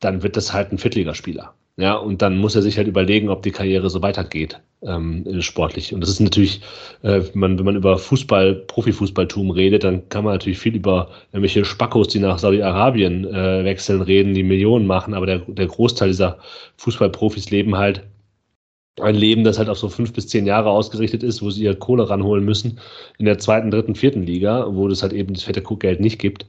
[0.00, 1.54] dann wird das halt ein Viertligaspieler.
[1.76, 5.92] Ja, und dann muss er sich halt überlegen, ob die Karriere so weitergeht, ähm, sportlich.
[5.92, 6.60] Und das ist natürlich,
[7.02, 11.64] äh, man, wenn man über Fußball, Profifußballtum redet, dann kann man natürlich viel über irgendwelche
[11.64, 16.38] Spackos, die nach Saudi-Arabien äh, wechseln, reden, die Millionen machen, aber der, der Großteil dieser
[16.76, 18.04] Fußballprofis leben halt
[19.00, 21.74] ein Leben, das halt auf so fünf bis zehn Jahre ausgerichtet ist, wo sie ihr
[21.74, 22.78] Kohle ranholen müssen
[23.18, 26.46] in der zweiten, dritten, vierten Liga, wo es halt eben das fette Geld nicht gibt.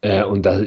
[0.00, 0.62] Äh, und da,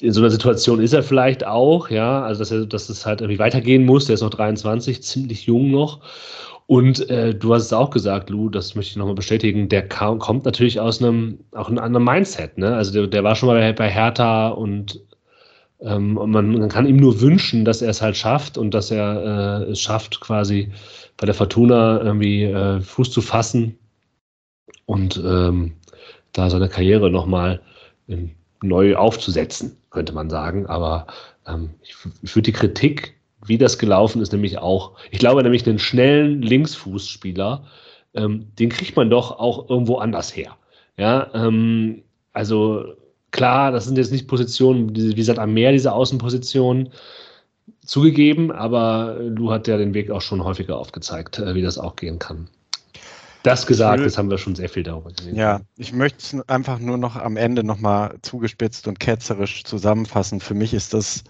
[0.00, 3.20] in so einer Situation ist er vielleicht auch, ja, also dass, er, dass es halt
[3.20, 4.06] irgendwie weitergehen muss.
[4.06, 6.00] Der ist noch 23, ziemlich jung noch.
[6.66, 10.18] Und äh, du hast es auch gesagt, Lou, das möchte ich nochmal bestätigen, der kam,
[10.18, 12.74] kommt natürlich aus einem, auch einem anderen Mindset, ne?
[12.74, 15.00] Also der, der war schon mal bei, bei Hertha und,
[15.80, 18.90] ähm, und man, man, kann ihm nur wünschen, dass er es halt schafft und dass
[18.90, 20.72] er äh, es schafft, quasi
[21.16, 23.78] bei der Fortuna irgendwie äh, Fuß zu fassen
[24.86, 25.74] und ähm,
[26.32, 27.60] da seine Karriere nochmal
[28.08, 30.66] in neu aufzusetzen, könnte man sagen.
[30.66, 31.06] Aber
[31.46, 33.14] ähm, ich, würde die Kritik,
[33.46, 37.64] wie das gelaufen ist, nämlich auch, ich glaube nämlich einen schnellen Linksfußspieler,
[38.12, 40.54] ähm, den kriegt man doch auch irgendwo anders her.
[40.98, 42.02] Ja, ähm,
[42.34, 42.84] also
[43.30, 46.90] klar, das sind jetzt nicht Positionen, wie gesagt, am Meer diese Außenpositionen
[47.86, 51.96] zugegeben, aber Lu hat ja den Weg auch schon häufiger aufgezeigt, äh, wie das auch
[51.96, 52.48] gehen kann.
[53.46, 55.36] Das gesagt, das haben wir schon sehr viel darüber gesehen.
[55.36, 60.40] Ja, ich möchte es einfach nur noch am Ende nochmal zugespitzt und ketzerisch zusammenfassen.
[60.40, 61.22] Für mich ist das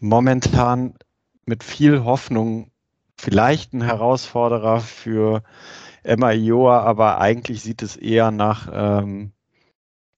[0.00, 0.94] momentan
[1.44, 2.70] mit viel Hoffnung
[3.18, 5.42] vielleicht ein Herausforderer für
[6.02, 9.32] Emma Ioa, aber eigentlich sieht es eher nach ähm,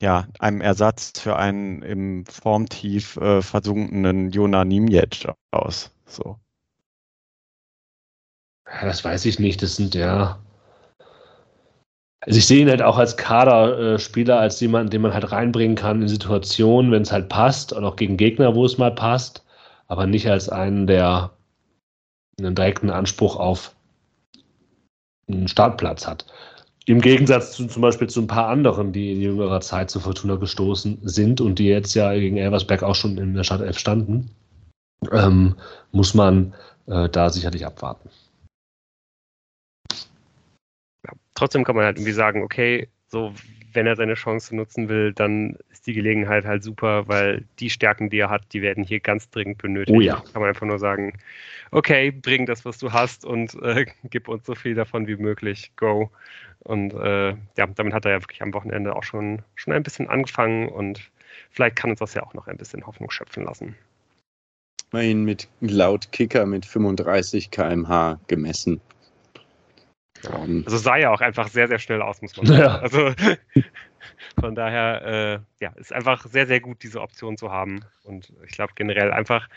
[0.01, 5.90] ja, einem Ersatz für einen im Formtief äh, versunkenen Jona Nimjetsch aus.
[6.07, 6.38] So.
[8.68, 9.64] Ja, das weiß ich nicht.
[9.64, 10.43] Das sind ja.
[12.26, 16.00] Also ich sehe ihn halt auch als Kaderspieler, als jemanden, den man halt reinbringen kann
[16.00, 19.44] in Situationen, wenn es halt passt und auch gegen Gegner, wo es mal passt,
[19.88, 21.30] aber nicht als einen, der
[22.38, 23.74] einen direkten Anspruch auf
[25.28, 26.24] einen Startplatz hat.
[26.87, 30.37] Im Gegensatz zu, zum Beispiel zu ein paar anderen, die in jüngerer Zeit zu Fortuna
[30.37, 34.30] gestoßen sind und die jetzt ja gegen Elversberg auch schon in der Startelf standen,
[35.12, 35.56] ähm,
[35.92, 36.54] muss man
[36.87, 38.10] äh, da sicherlich abwarten.
[41.06, 43.33] Ja, trotzdem kann man halt irgendwie sagen, okay, so
[43.75, 48.09] wenn er seine Chance nutzen will, dann ist die Gelegenheit halt super, weil die Stärken,
[48.09, 49.97] die er hat, die werden hier ganz dringend benötigt.
[49.97, 50.23] Oh ja.
[50.33, 51.18] Kann man einfach nur sagen,
[51.70, 55.73] okay, bring das, was du hast und äh, gib uns so viel davon wie möglich.
[55.77, 56.11] Go.
[56.61, 60.09] Und äh, ja, damit hat er ja wirklich am Wochenende auch schon, schon ein bisschen
[60.09, 61.11] angefangen und
[61.51, 63.77] vielleicht kann uns das ja auch noch ein bisschen Hoffnung schöpfen lassen.
[64.92, 68.81] Immerhin mit laut Kicker mit 35 km/h gemessen.
[70.64, 72.60] Also sah ja auch einfach sehr, sehr schnell aus, muss man sagen.
[72.60, 72.78] Ja.
[72.78, 73.12] Also
[74.40, 75.04] von daher,
[75.60, 77.80] äh, ja, ist einfach sehr, sehr gut, diese Option zu haben.
[78.04, 79.48] Und ich glaube generell einfach,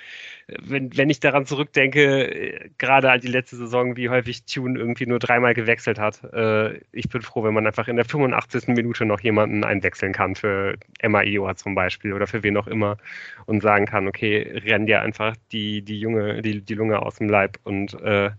[0.48, 5.06] wenn, wenn ich daran zurückdenke, äh, gerade an die letzte Saison, wie häufig Tune irgendwie
[5.06, 6.24] nur dreimal gewechselt hat.
[6.34, 8.68] Äh, ich bin froh, wenn man einfach in der 85.
[8.70, 12.98] Minute noch jemanden einwechseln kann für Emma Ioa zum Beispiel oder für wen auch immer
[13.46, 17.30] und sagen kann, okay, renn dir einfach die, die Junge, die, die Lunge aus dem
[17.30, 18.32] Leib und äh,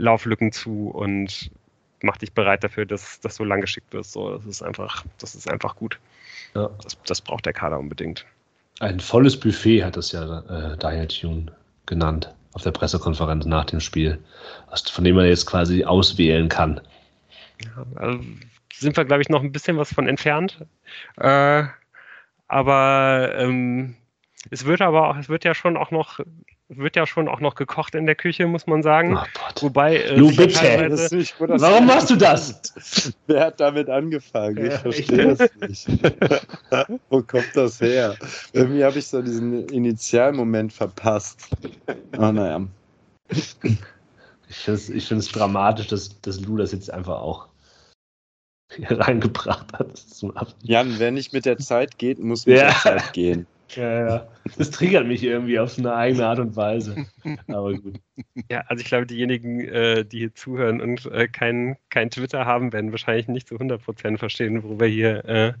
[0.00, 1.50] Lauflücken zu und
[2.02, 4.12] mach dich bereit dafür, dass, dass du lang geschickt wirst.
[4.12, 5.98] So, das ist einfach, das ist einfach gut.
[6.54, 6.70] Ja.
[6.82, 8.24] Das, das braucht der Kader unbedingt.
[8.80, 11.52] Ein volles Buffet hat es ja äh, Daniel Thune
[11.86, 14.18] genannt auf der Pressekonferenz nach dem Spiel,
[14.90, 16.80] von dem man jetzt quasi auswählen kann.
[17.64, 18.24] Ja, also
[18.72, 20.64] sind wir, glaube ich, noch ein bisschen was von entfernt.
[21.16, 21.64] Äh,
[22.48, 23.96] aber ähm,
[24.50, 26.20] es wird aber auch, es wird ja schon auch noch
[26.70, 29.16] wird ja schon auch noch gekocht in der Küche, muss man sagen.
[29.16, 30.88] Oh Wobei, äh, Lu, bitte.
[31.10, 33.12] Nicht, Warum machst du das?
[33.26, 34.64] Wer hat damit angefangen?
[34.66, 35.88] Ja, ich verstehe es nicht.
[37.10, 38.16] wo kommt das her?
[38.52, 41.48] Irgendwie habe ich so diesen Initialmoment verpasst.
[42.16, 42.60] Oh, naja.
[43.28, 43.56] Ich
[44.50, 47.48] finde es ich dramatisch, dass, dass Lu das jetzt einfach auch
[48.76, 50.04] hier reingebracht hat.
[50.62, 52.66] Jan, wer nicht mit der Zeit geht, muss mit ja.
[52.66, 53.46] der Zeit gehen.
[53.76, 54.28] Ja, ja.
[54.58, 57.06] Das triggert mich irgendwie auf so eine eigene Art und Weise.
[57.48, 58.00] Aber gut.
[58.50, 62.72] Ja, also ich glaube, diejenigen, äh, die hier zuhören und äh, kein, kein Twitter haben,
[62.72, 65.52] werden wahrscheinlich nicht zu 100% verstehen, worüber hier äh,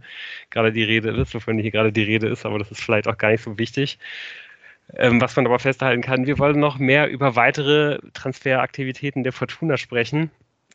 [0.50, 3.18] gerade die Rede ist, wovon hier gerade die Rede ist, aber das ist vielleicht auch
[3.18, 3.98] gar nicht so wichtig.
[4.96, 9.76] Ähm, was man aber festhalten kann, wir wollen noch mehr über weitere Transferaktivitäten der Fortuna
[9.76, 10.30] sprechen.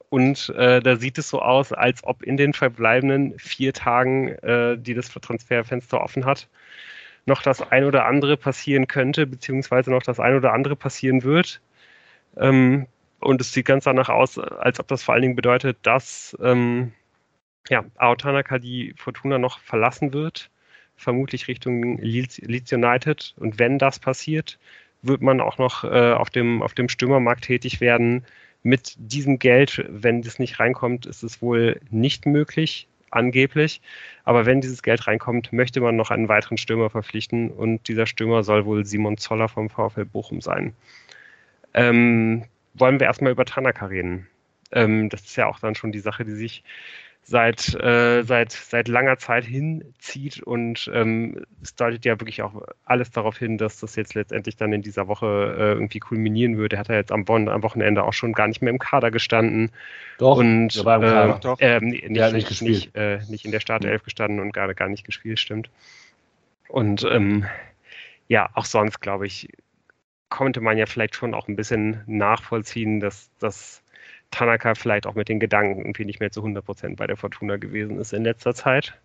[0.10, 4.78] Und äh, da sieht es so aus, als ob in den verbleibenden vier Tagen, äh,
[4.78, 6.48] die das Transferfenster offen hat,
[7.26, 11.62] noch das ein oder andere passieren könnte, beziehungsweise noch das ein oder andere passieren wird.
[12.38, 12.88] Ähm,
[13.20, 16.92] und es sieht ganz danach aus, als ob das vor allen Dingen bedeutet, dass ähm,
[17.70, 20.52] ja, Aotanaka die Fortuna noch verlassen wird,
[20.96, 22.40] vermutlich Richtung Leeds,
[22.72, 23.34] United.
[23.38, 24.60] Und wenn das passiert,
[25.02, 28.26] wird man auch noch äh, auf, dem, auf dem Stürmermarkt tätig werden.
[28.64, 33.82] Mit diesem Geld, wenn das nicht reinkommt, ist es wohl nicht möglich, angeblich.
[34.24, 38.44] Aber wenn dieses Geld reinkommt, möchte man noch einen weiteren Stürmer verpflichten und dieser Stürmer
[38.44, 40.74] soll wohl Simon Zoller vom VfL Bochum sein.
[41.74, 44.28] Ähm, wollen wir erstmal über Tanaka reden.
[44.72, 46.64] Ähm, das ist ja auch dann schon die Sache, die sich
[47.28, 53.10] seit, äh, seit, seit langer Zeit hinzieht und ähm, es deutet ja wirklich auch alles
[53.10, 56.78] darauf hin, dass das jetzt letztendlich dann in dieser Woche äh, irgendwie kulminieren würde.
[56.78, 59.72] Hat er jetzt am, Bonn, am Wochenende auch schon gar nicht mehr im Kader gestanden.
[60.20, 61.36] Doch, und, er war im Kader.
[61.36, 61.60] Äh, doch.
[61.60, 65.04] Äh, nicht, nicht, nicht, nicht, äh, nicht, in der Startelf gestanden und gerade gar nicht
[65.04, 65.72] gespielt, stimmt.
[66.68, 67.46] Und ähm,
[68.28, 69.50] ja, auch sonst, glaube ich,
[70.30, 73.82] konnte man ja vielleicht schon auch ein bisschen nachvollziehen, dass das
[74.32, 78.00] Tanaka vielleicht auch mit den Gedanken irgendwie nicht mehr zu 100% bei der Fortuna gewesen
[78.00, 79.00] ist in letzter Zeit,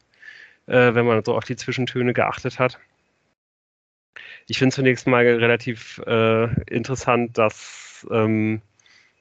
[0.66, 2.78] äh, wenn man so auf die Zwischentöne geachtet hat.
[4.46, 8.60] Ich finde zunächst mal relativ äh, interessant, dass, ähm,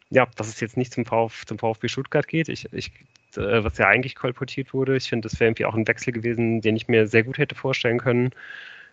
[0.09, 2.49] ja, dass es jetzt nicht zum, Vf zum VfB Stuttgart geht.
[2.49, 2.91] Ich, ich,
[3.35, 4.97] äh, was ja eigentlich kolportiert wurde.
[4.97, 7.55] Ich finde, das wäre irgendwie auch ein Wechsel gewesen, den ich mir sehr gut hätte
[7.55, 8.31] vorstellen können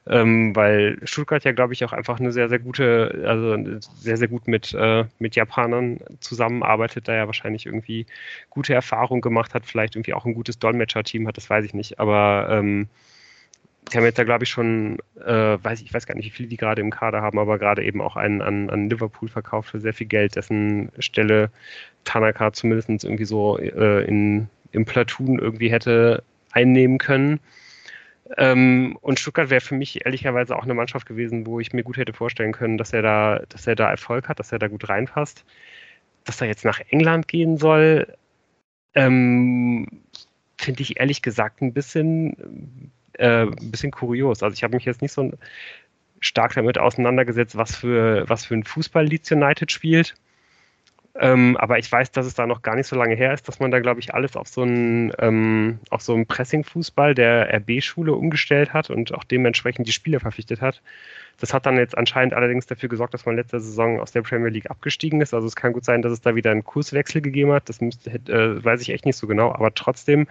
[0.09, 3.57] ähm, weil Stuttgart ja, glaube ich, auch einfach eine sehr, sehr gute, also
[3.99, 8.07] sehr, sehr gut mit, äh, mit Japanern zusammenarbeitet, da ja wahrscheinlich irgendwie
[8.51, 11.99] gute Erfahrungen gemacht hat, vielleicht irgendwie auch ein gutes Dolmetscher-Team hat, das weiß ich nicht,
[11.99, 12.89] aber ähm,
[13.93, 16.49] die haben jetzt da, glaube ich, schon, äh, weiß ich, weiß gar nicht, wie viele
[16.49, 19.80] die gerade im Kader haben, aber gerade eben auch einen an, an Liverpool verkauft für
[19.80, 21.51] sehr viel Geld, dessen Stelle
[22.05, 27.39] Tanaka zumindest irgendwie so äh, in, im Platoon irgendwie hätte einnehmen können.
[28.37, 31.97] Ähm, und Stuttgart wäre für mich ehrlicherweise auch eine Mannschaft gewesen, wo ich mir gut
[31.97, 34.89] hätte vorstellen können, dass er da, dass er da Erfolg hat, dass er da gut
[34.89, 35.45] reinpasst.
[36.24, 38.16] dass er jetzt nach England gehen soll,
[38.95, 39.87] ähm,
[40.59, 44.43] finde ich ehrlich gesagt ein bisschen, äh, ein bisschen kurios.
[44.43, 45.31] Also ich habe mich jetzt nicht so
[46.20, 50.14] stark damit auseinandergesetzt, was für, was für ein Fußball Leeds United spielt.
[51.19, 53.59] Ähm, aber ich weiß, dass es da noch gar nicht so lange her ist, dass
[53.59, 58.73] man da, glaube ich, alles auf so einen, ähm, so einen Pressing-Fußball der RB-Schule umgestellt
[58.73, 60.83] hat und auch dementsprechend die Spieler verpflichtet hat.
[61.39, 64.49] Das hat dann jetzt anscheinend allerdings dafür gesorgt, dass man letzte Saison aus der Premier
[64.49, 65.35] League abgestiegen ist.
[65.35, 67.69] Also es kann gut sein, dass es da wieder einen Kurswechsel gegeben hat.
[67.69, 69.53] Das müsste, äh, weiß ich echt nicht so genau.
[69.53, 70.27] Aber trotzdem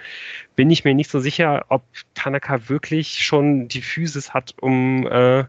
[0.55, 1.83] bin ich mir nicht so sicher, ob
[2.15, 5.45] Tanaka wirklich schon die Physis hat, um äh,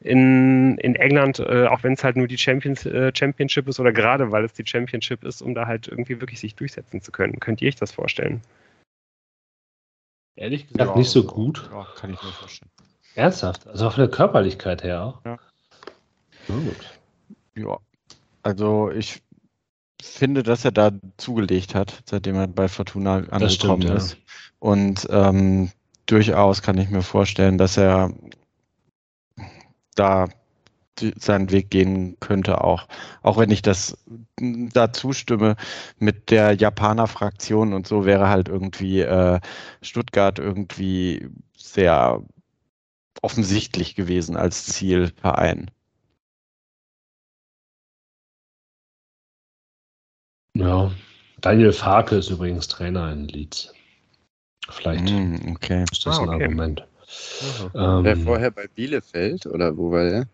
[0.00, 3.92] in, in England, äh, auch wenn es halt nur die Champions, äh, Championship ist oder
[3.92, 7.40] gerade weil es die Championship ist, um da halt irgendwie wirklich sich durchsetzen zu können.
[7.40, 8.40] Könnt ihr euch das vorstellen?
[10.36, 11.68] Ehrlich gesagt, ja, nicht so gut.
[11.72, 12.70] Ja, kann ich mir vorstellen.
[13.16, 13.66] Ernsthaft?
[13.66, 15.24] Also von der Körperlichkeit her auch?
[15.24, 15.38] Ja.
[16.46, 16.98] Gut.
[17.56, 17.78] Ja.
[18.44, 19.20] Also ich
[20.00, 24.12] finde, dass er da zugelegt hat, seitdem er bei Fortuna angekommen stimmt, ist.
[24.12, 24.18] Ja.
[24.60, 25.72] Und ähm,
[26.06, 28.12] durchaus kann ich mir vorstellen, dass er
[29.98, 30.28] da
[31.16, 32.88] seinen Weg gehen könnte auch.
[33.22, 33.96] Auch wenn ich das
[34.36, 35.56] da zustimme
[35.98, 39.40] mit der Japaner-Fraktion und so wäre halt irgendwie äh,
[39.80, 42.22] Stuttgart irgendwie sehr
[43.22, 45.70] offensichtlich gewesen als Zielverein.
[50.54, 50.90] Ja,
[51.40, 53.72] Daniel Farke ist übrigens Trainer in Leeds.
[54.68, 55.84] Vielleicht mm, okay.
[55.90, 56.30] ist das ah, okay.
[56.30, 56.88] ein Argument.
[57.74, 60.28] Ähm, der vorher bei Bielefeld oder wo war der?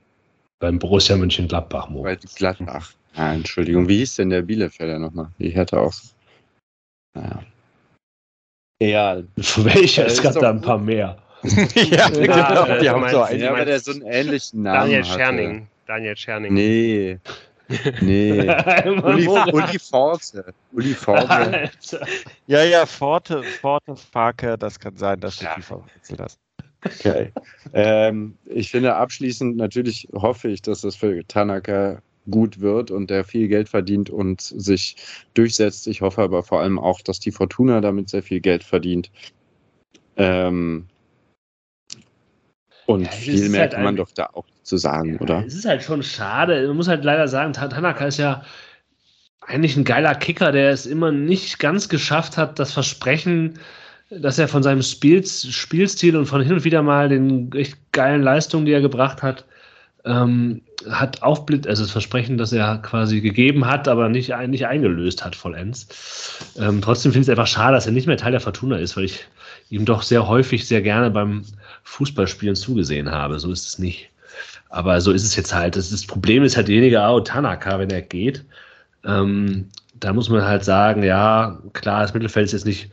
[0.59, 1.89] Beim Borussia Mönchengladbach.
[1.91, 2.93] Bei Gladbach.
[3.15, 5.29] Ah, Entschuldigung, wie hieß denn der Bielefelder nochmal?
[5.39, 5.95] Die hätte auch.
[7.15, 7.43] Naja.
[8.83, 9.23] Ja.
[9.39, 10.07] Für welcher?
[10.07, 11.17] Es gab da ein paar mehr.
[11.75, 12.79] ja, genau.
[12.81, 13.41] Die haben so einen.
[13.41, 15.67] Ja, aber der so einen ähnlichen Namen Daniel Scherning.
[15.87, 16.55] Daniel Scherning.
[16.55, 17.19] Nee.
[18.01, 18.41] Nee.
[19.03, 20.55] Uli, Uli Forte.
[20.73, 21.71] Uli Forte.
[22.47, 25.55] ja, ja, Forte, Forte Parker, das kann sein, dass du ja.
[25.57, 26.39] die verwechselt hast.
[26.85, 27.33] Okay.
[27.73, 33.25] ähm, ich finde abschließend natürlich hoffe ich, dass das für Tanaka gut wird und der
[33.25, 34.97] viel Geld verdient und sich
[35.35, 35.87] durchsetzt.
[35.87, 39.11] Ich hoffe aber vor allem auch, dass die Fortuna damit sehr viel Geld verdient.
[40.17, 40.87] Ähm,
[42.87, 45.45] und ja, viel mehr halt kann man doch da auch zu sagen, ja, oder?
[45.47, 46.67] Es ist halt schon schade.
[46.67, 48.43] Man muss halt leider sagen, Tanaka ist ja
[49.41, 53.59] eigentlich ein geiler Kicker, der es immer nicht ganz geschafft hat, das Versprechen
[54.11, 58.23] dass er von seinem Spiels, Spielstil und von hin und wieder mal den echt geilen
[58.23, 59.45] Leistungen, die er gebracht hat,
[60.05, 65.25] ähm, hat aufblit, also das Versprechen, das er quasi gegeben hat, aber nicht, nicht eingelöst
[65.25, 65.89] hat vollends.
[66.59, 68.97] Ähm, trotzdem finde ich es einfach schade, dass er nicht mehr Teil der Fortuna ist,
[68.97, 69.25] weil ich
[69.71, 71.43] ihm doch sehr häufig sehr gerne beim
[71.85, 73.39] Fußballspielen zugesehen habe.
[73.39, 74.11] So ist es nicht.
[74.69, 75.77] Aber so ist es jetzt halt.
[75.77, 78.45] Das, das Problem ist halt weniger oh, Tanaka, wenn er geht.
[79.05, 79.69] Ähm,
[80.01, 82.91] da muss man halt sagen, ja, klar, das Mittelfeld ist jetzt nicht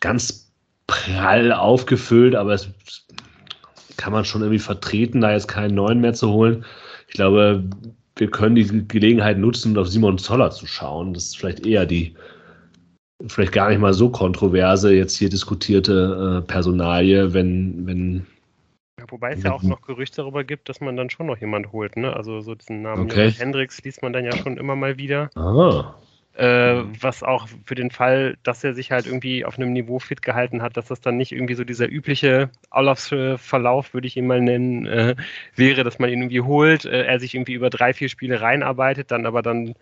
[0.00, 0.52] ganz
[0.86, 2.68] prall aufgefüllt, aber es
[3.96, 6.64] kann man schon irgendwie vertreten, da jetzt keinen neuen mehr zu holen.
[7.08, 7.62] Ich glaube,
[8.16, 11.14] wir können die Gelegenheit nutzen, auf Simon Zoller zu schauen.
[11.14, 12.14] Das ist vielleicht eher die,
[13.26, 18.26] vielleicht gar nicht mal so kontroverse, jetzt hier diskutierte äh, Personalie, wenn, wenn
[18.98, 21.72] ja, wobei es ja auch noch Gerüchte darüber gibt, dass man dann schon noch jemand
[21.72, 22.14] holt, ne?
[22.14, 23.30] Also so diesen Namen okay.
[23.30, 25.30] Hendricks liest man dann ja schon immer mal wieder.
[25.36, 25.94] Ah.
[26.36, 26.92] Äh, mhm.
[27.00, 30.62] was auch für den Fall, dass er sich halt irgendwie auf einem Niveau fit gehalten
[30.62, 34.86] hat, dass das dann nicht irgendwie so dieser übliche Olafs-Verlauf, würde ich ihn mal nennen,
[34.86, 35.16] äh,
[35.56, 39.10] wäre, dass man ihn irgendwie holt, äh, er sich irgendwie über drei, vier Spiele reinarbeitet,
[39.10, 39.74] dann aber dann,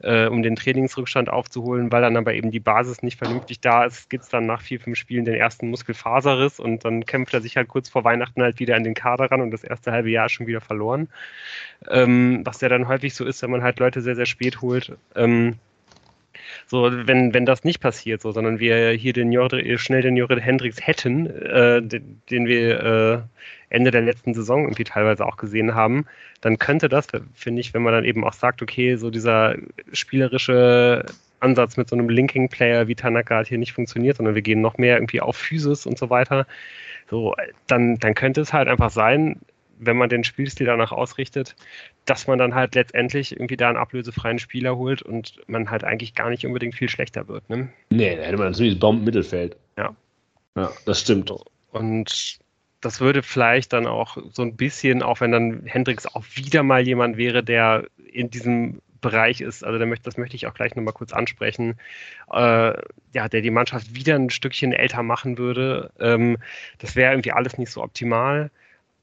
[0.00, 4.08] äh, um den Trainingsrückstand aufzuholen, weil dann aber eben die Basis nicht vernünftig da ist,
[4.08, 7.56] gibt es dann nach vier, fünf Spielen den ersten Muskelfaserriss und dann kämpft er sich
[7.56, 10.28] halt kurz vor Weihnachten halt wieder an den Kader ran und das erste halbe Jahr
[10.28, 11.08] schon wieder verloren.
[11.90, 14.96] Ähm, was ja dann häufig so ist, wenn man halt Leute sehr, sehr spät holt.
[15.16, 15.58] Ähm,
[16.66, 20.40] so, wenn, wenn das nicht passiert, so, sondern wir hier den Jordi, schnell den Jordi
[20.40, 25.74] Hendricks hätten, äh, den, den, wir äh, Ende der letzten Saison irgendwie teilweise auch gesehen
[25.74, 26.06] haben,
[26.40, 29.56] dann könnte das, finde ich, wenn man dann eben auch sagt, okay, so dieser
[29.92, 31.04] spielerische
[31.40, 34.78] Ansatz mit so einem Linking-Player wie Tanaka hat hier nicht funktioniert, sondern wir gehen noch
[34.78, 36.46] mehr irgendwie auf Physis und so weiter.
[37.10, 37.34] So,
[37.66, 39.40] dann, dann könnte es halt einfach sein,
[39.80, 41.56] wenn man den Spielstil danach ausrichtet,
[42.04, 46.14] dass man dann halt letztendlich irgendwie da einen ablösefreien Spieler holt und man halt eigentlich
[46.14, 47.48] gar nicht unbedingt viel schlechter wird.
[47.48, 47.68] Ne?
[47.90, 49.56] Nee, da hätte man natürlich Bombenmittelfeld.
[49.76, 49.94] Ja.
[50.56, 51.32] Ja, das stimmt.
[51.70, 52.38] Und
[52.80, 56.86] das würde vielleicht dann auch so ein bisschen, auch wenn dann Hendricks auch wieder mal
[56.86, 60.94] jemand wäre, der in diesem Bereich ist, also möchte, das möchte ich auch gleich nochmal
[60.94, 61.78] kurz ansprechen,
[62.32, 62.72] äh,
[63.12, 65.90] ja, der die Mannschaft wieder ein Stückchen älter machen würde.
[66.00, 66.38] Ähm,
[66.78, 68.50] das wäre irgendwie alles nicht so optimal.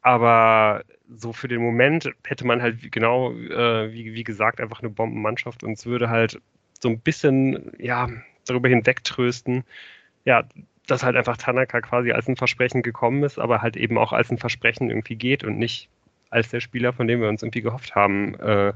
[0.06, 0.84] Aber
[1.18, 5.64] so für den Moment hätte man halt genau, äh, wie, wie gesagt, einfach eine Bombenmannschaft
[5.64, 6.40] und es würde halt
[6.80, 8.10] so ein bisschen, ja,
[8.46, 9.64] darüber hinwegtrösten,
[10.26, 10.48] ja,
[10.86, 14.30] dass halt einfach Tanaka quasi als ein Versprechen gekommen ist, aber halt eben auch als
[14.30, 15.90] ein Versprechen irgendwie geht und nicht
[16.30, 18.74] als der Spieler, von dem wir uns irgendwie gehofft haben, äh,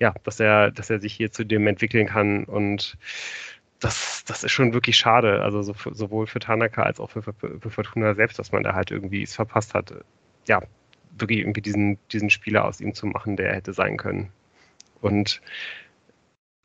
[0.00, 2.44] ja, dass er, dass er sich hier zu dem entwickeln kann.
[2.44, 2.98] Und
[3.80, 7.34] das, das ist schon wirklich schade, also so, sowohl für Tanaka als auch für, für,
[7.34, 9.94] für Fortuna selbst, dass man da halt irgendwie es verpasst hat,
[10.48, 10.62] ja,
[11.18, 14.30] wirklich irgendwie diesen, diesen Spieler aus ihm zu machen, der er hätte sein können.
[15.00, 15.40] Und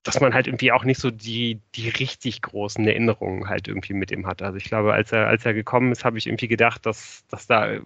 [0.04, 4.12] dass man halt irgendwie auch nicht so die, die richtig großen Erinnerungen halt irgendwie mit
[4.12, 4.42] ihm hat.
[4.42, 7.48] Also ich glaube, als er, als er gekommen ist, habe ich irgendwie gedacht, dass, dass
[7.48, 7.80] da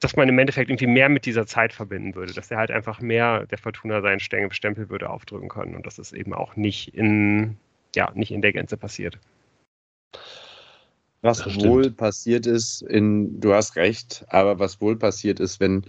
[0.00, 3.00] dass man im Endeffekt irgendwie mehr mit dieser Zeit verbinden würde, dass er halt einfach
[3.00, 5.74] mehr der Fortuna seinen Stempel würde aufdrücken können.
[5.74, 7.56] Und das ist eben auch nicht in,
[7.94, 9.18] ja, nicht in der Gänze passiert.
[11.26, 15.84] Was wohl passiert ist, in, du hast recht, aber was wohl passiert ist, wenn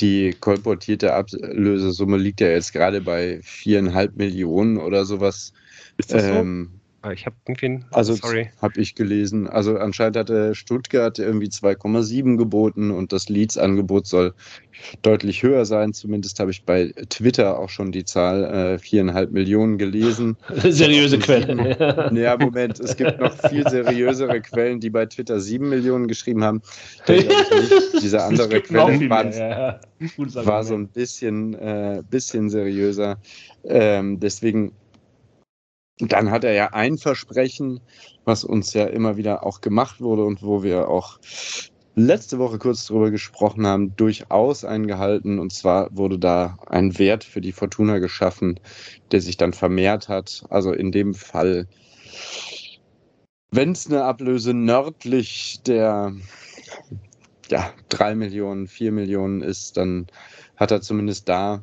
[0.00, 5.52] die kolportierte Ablösesumme liegt ja jetzt gerade bei viereinhalb Millionen oder sowas.
[5.98, 6.80] Ist das ähm, so?
[6.80, 6.81] Ah,
[7.12, 7.84] ich habe irgendwie.
[7.90, 8.16] Also,
[8.60, 9.48] habe ich gelesen.
[9.48, 14.34] Also, anscheinend hatte Stuttgart irgendwie 2,7 geboten und das Leads-Angebot soll
[15.02, 15.92] deutlich höher sein.
[15.92, 20.36] Zumindest habe ich bei Twitter auch schon die Zahl viereinhalb äh, Millionen gelesen.
[20.68, 22.10] Seriöse Quelle.
[22.12, 22.78] Ja, Moment.
[22.80, 26.62] Es gibt noch viel seriösere Quellen, die bei Twitter 7 Millionen geschrieben haben.
[28.02, 30.46] Diese andere Quelle war, ja, ja.
[30.46, 33.18] war so ein bisschen, äh, bisschen seriöser.
[33.64, 34.72] Ähm, deswegen
[36.10, 37.80] dann hat er ja ein Versprechen,
[38.24, 41.18] was uns ja immer wieder auch gemacht wurde und wo wir auch
[41.94, 45.38] letzte Woche kurz darüber gesprochen haben, durchaus eingehalten.
[45.38, 48.58] Und zwar wurde da ein Wert für die Fortuna geschaffen,
[49.10, 50.44] der sich dann vermehrt hat.
[50.48, 51.68] Also in dem Fall,
[53.50, 56.14] wenn es eine Ablöse nördlich der
[57.48, 60.06] ja, 3 Millionen, 4 Millionen ist, dann
[60.56, 61.62] hat er zumindest da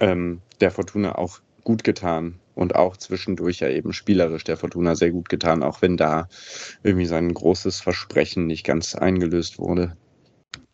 [0.00, 5.10] ähm, der Fortuna auch gut getan und auch zwischendurch ja eben spielerisch der Fortuna sehr
[5.10, 6.28] gut getan, auch wenn da
[6.82, 9.96] irgendwie sein großes Versprechen nicht ganz eingelöst wurde.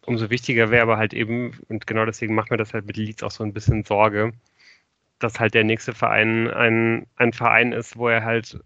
[0.07, 3.23] Umso wichtiger wäre aber halt eben, und genau deswegen macht mir das halt mit Leeds
[3.23, 4.33] auch so ein bisschen Sorge,
[5.19, 8.59] dass halt der nächste Verein ein, ein Verein ist, wo er halt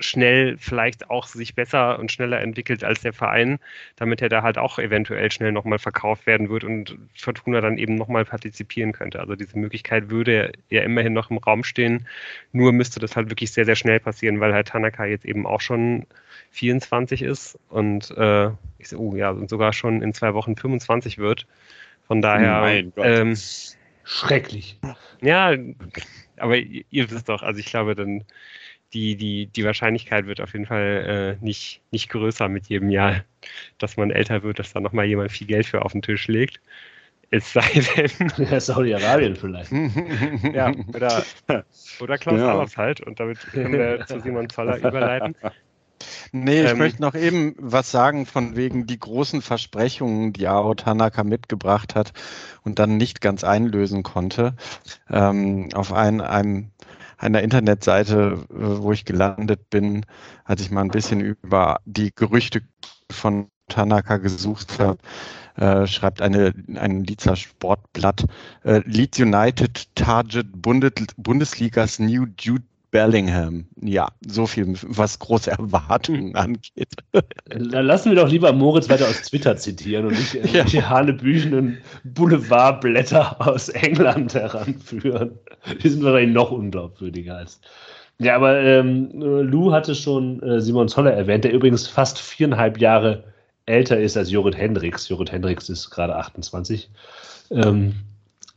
[0.00, 3.58] schnell vielleicht auch sich besser und schneller entwickelt als der Verein,
[3.96, 7.94] damit er da halt auch eventuell schnell nochmal verkauft werden wird und Fortuna dann eben
[7.94, 9.20] nochmal partizipieren könnte.
[9.20, 12.06] Also diese Möglichkeit würde ja immerhin noch im Raum stehen,
[12.52, 15.60] nur müsste das halt wirklich sehr, sehr schnell passieren, weil halt Tanaka jetzt eben auch
[15.60, 16.06] schon
[16.50, 21.18] 24 ist und äh, ich so, oh, ja, und sogar schon in zwei Wochen 25
[21.18, 21.46] wird.
[22.06, 22.60] Von daher.
[22.60, 23.06] Mein Gott.
[23.06, 23.36] Ähm,
[24.04, 24.78] Schrecklich.
[25.20, 25.54] Ja,
[26.38, 28.24] aber ihr, ihr wisst doch, also ich glaube, dann
[28.92, 33.24] die, die, die Wahrscheinlichkeit wird auf jeden Fall äh, nicht, nicht größer mit jedem Jahr,
[33.78, 36.60] dass man älter wird, dass da nochmal jemand viel Geld für auf den Tisch legt.
[37.30, 37.60] Es sei
[37.96, 38.32] denn.
[38.38, 39.70] Ja, Saudi-Arabien vielleicht.
[40.52, 41.24] ja, oder,
[42.00, 42.52] oder Klaus ja.
[42.52, 43.00] Allers halt.
[43.00, 45.34] Und damit können wir zu Simon Zoller überleiten.
[46.32, 50.74] Nee, ich ähm, möchte noch eben was sagen von wegen die großen Versprechungen, die Ao
[50.74, 52.12] Tanaka mitgebracht hat
[52.62, 54.54] und dann nicht ganz einlösen konnte.
[55.10, 56.70] Ähm, auf ein, einem
[57.18, 60.06] einer Internetseite, äh, wo ich gelandet bin,
[60.44, 62.62] als ich mal ein bisschen über die Gerüchte
[63.10, 64.78] von Tanaka gesucht.
[64.78, 64.98] Habe,
[65.56, 68.24] äh, schreibt eine, ein Leedser Sportblatt,
[68.64, 72.26] äh, Leeds United target Bundes Bundesligas New
[72.90, 73.66] Bellingham.
[73.80, 76.94] Ja, so viel, was große Erwartungen angeht.
[77.44, 80.88] Dann lassen wir doch lieber Moritz weiter aus Twitter zitieren und nicht irgendwelche ja.
[80.88, 85.38] hanebüchenen Boulevardblätter aus England heranführen.
[85.82, 87.60] Die sind wahrscheinlich noch unglaubwürdiger als.
[88.20, 93.24] Ja, aber ähm, Lou hatte schon äh, Simon Zoller erwähnt, der übrigens fast viereinhalb Jahre
[93.66, 95.08] älter ist als Jorrit Hendricks.
[95.08, 96.90] Jorrit Hendricks ist gerade 28.
[97.50, 97.94] Ähm,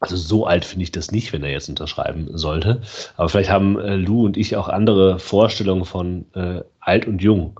[0.01, 2.81] also so alt finde ich das nicht, wenn er jetzt unterschreiben sollte.
[3.17, 7.59] Aber vielleicht haben äh, Lou und ich auch andere Vorstellungen von äh, alt und jung,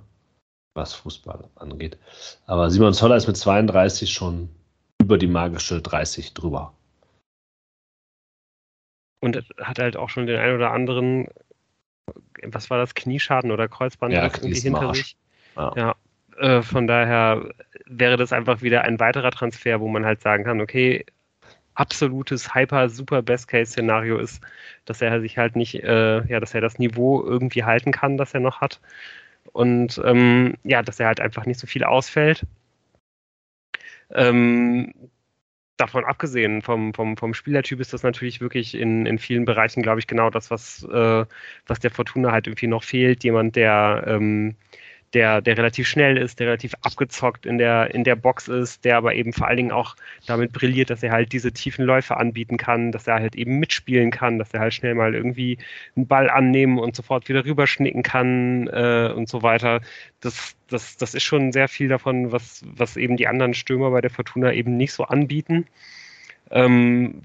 [0.74, 1.98] was Fußball angeht.
[2.46, 4.48] Aber Simon Zoller ist mit 32 schon
[5.00, 6.74] über die magische 30 drüber.
[9.20, 11.28] Und hat halt auch schon den einen oder anderen,
[12.42, 15.16] was war das, Knieschaden oder Kreuzband ja, irgendwie hinter sich.
[15.54, 15.72] Ja.
[15.76, 15.94] ja.
[16.38, 17.50] Äh, von daher
[17.86, 21.06] wäre das einfach wieder ein weiterer Transfer, wo man halt sagen kann, okay,
[21.74, 24.42] absolutes hyper super Best Case Szenario ist,
[24.84, 28.34] dass er sich halt nicht, äh, ja, dass er das Niveau irgendwie halten kann, das
[28.34, 28.80] er noch hat
[29.52, 32.46] und ähm, ja, dass er halt einfach nicht so viel ausfällt.
[34.10, 34.92] Ähm,
[35.76, 40.00] davon abgesehen, vom, vom, vom Spielertyp ist das natürlich wirklich in, in vielen Bereichen, glaube
[40.00, 41.26] ich, genau das, was, äh,
[41.66, 43.24] was der Fortuna halt irgendwie noch fehlt.
[43.24, 44.56] Jemand, der, ähm,
[45.14, 48.96] der, der relativ schnell ist, der relativ abgezockt in der, in der Box ist, der
[48.96, 49.94] aber eben vor allen Dingen auch
[50.26, 54.10] damit brilliert, dass er halt diese tiefen Läufe anbieten kann, dass er halt eben mitspielen
[54.10, 55.58] kann, dass er halt schnell mal irgendwie
[55.96, 59.80] einen Ball annehmen und sofort wieder rüberschnicken kann äh, und so weiter.
[60.20, 64.00] Das, das, das ist schon sehr viel davon, was, was eben die anderen Stürmer bei
[64.00, 65.66] der Fortuna eben nicht so anbieten.
[66.50, 67.22] Ähm,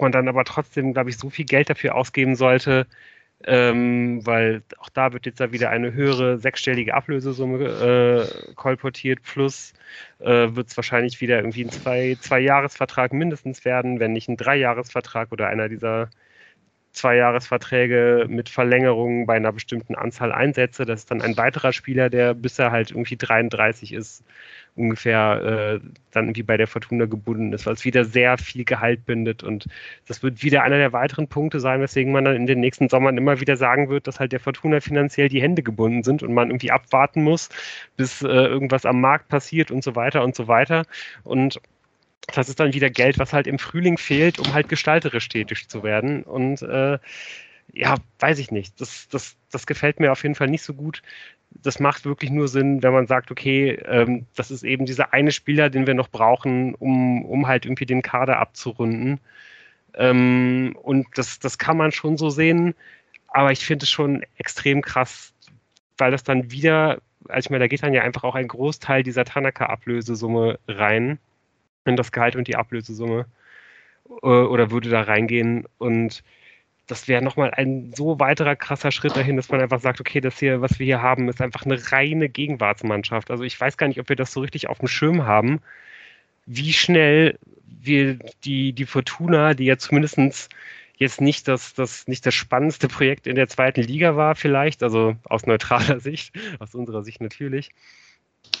[0.00, 2.86] man dann aber trotzdem, glaube ich, so viel Geld dafür ausgeben sollte,
[3.46, 9.72] ähm, weil auch da wird jetzt da wieder eine höhere sechsstellige Ablösesumme äh, kolportiert, plus
[10.20, 14.36] äh, wird es wahrscheinlich wieder irgendwie ein zwei, zwei Jahresvertrag mindestens werden, wenn nicht ein
[14.36, 16.08] Dreijahresvertrag oder einer dieser
[16.94, 20.86] Zweijahresverträge mit Verlängerungen bei einer bestimmten Anzahl Einsätze.
[20.86, 24.24] Das ist dann ein weiterer Spieler, der bis er halt irgendwie 33 ist,
[24.76, 29.04] ungefähr äh, dann irgendwie bei der Fortuna gebunden ist, weil es wieder sehr viel Gehalt
[29.06, 29.42] bindet.
[29.42, 29.66] Und
[30.06, 33.18] das wird wieder einer der weiteren Punkte sein, weswegen man dann in den nächsten Sommern
[33.18, 36.48] immer wieder sagen wird, dass halt der Fortuna finanziell die Hände gebunden sind und man
[36.48, 37.50] irgendwie abwarten muss,
[37.96, 40.84] bis äh, irgendwas am Markt passiert und so weiter und so weiter.
[41.24, 41.60] Und
[42.32, 45.82] das ist dann wieder Geld, was halt im Frühling fehlt, um halt gestalterisch tätig zu
[45.82, 46.22] werden.
[46.22, 46.98] Und äh,
[47.72, 48.80] ja, weiß ich nicht.
[48.80, 51.02] Das, das, das gefällt mir auf jeden Fall nicht so gut.
[51.50, 55.32] Das macht wirklich nur Sinn, wenn man sagt, okay, ähm, das ist eben dieser eine
[55.32, 59.20] Spieler, den wir noch brauchen, um, um halt irgendwie den Kader abzurunden.
[59.94, 62.74] Ähm, und das, das kann man schon so sehen.
[63.28, 65.32] Aber ich finde es schon extrem krass,
[65.98, 69.02] weil das dann wieder, also ich meine, da geht dann ja einfach auch ein Großteil
[69.02, 71.18] dieser Tanaka-Ablösesumme rein
[71.86, 73.26] in das Gehalt und die Ablösesumme
[74.22, 76.22] äh, oder würde da reingehen und
[76.86, 80.38] das wäre nochmal ein so weiterer krasser Schritt dahin, dass man einfach sagt, okay, das
[80.38, 83.30] hier, was wir hier haben, ist einfach eine reine Gegenwartsmannschaft.
[83.30, 85.60] Also ich weiß gar nicht, ob wir das so richtig auf dem Schirm haben,
[86.46, 90.50] wie schnell wir die, die Fortuna, die ja zumindest
[90.96, 95.16] jetzt nicht das, das, nicht das spannendste Projekt in der zweiten Liga war, vielleicht, also
[95.24, 97.70] aus neutraler Sicht, aus unserer Sicht natürlich,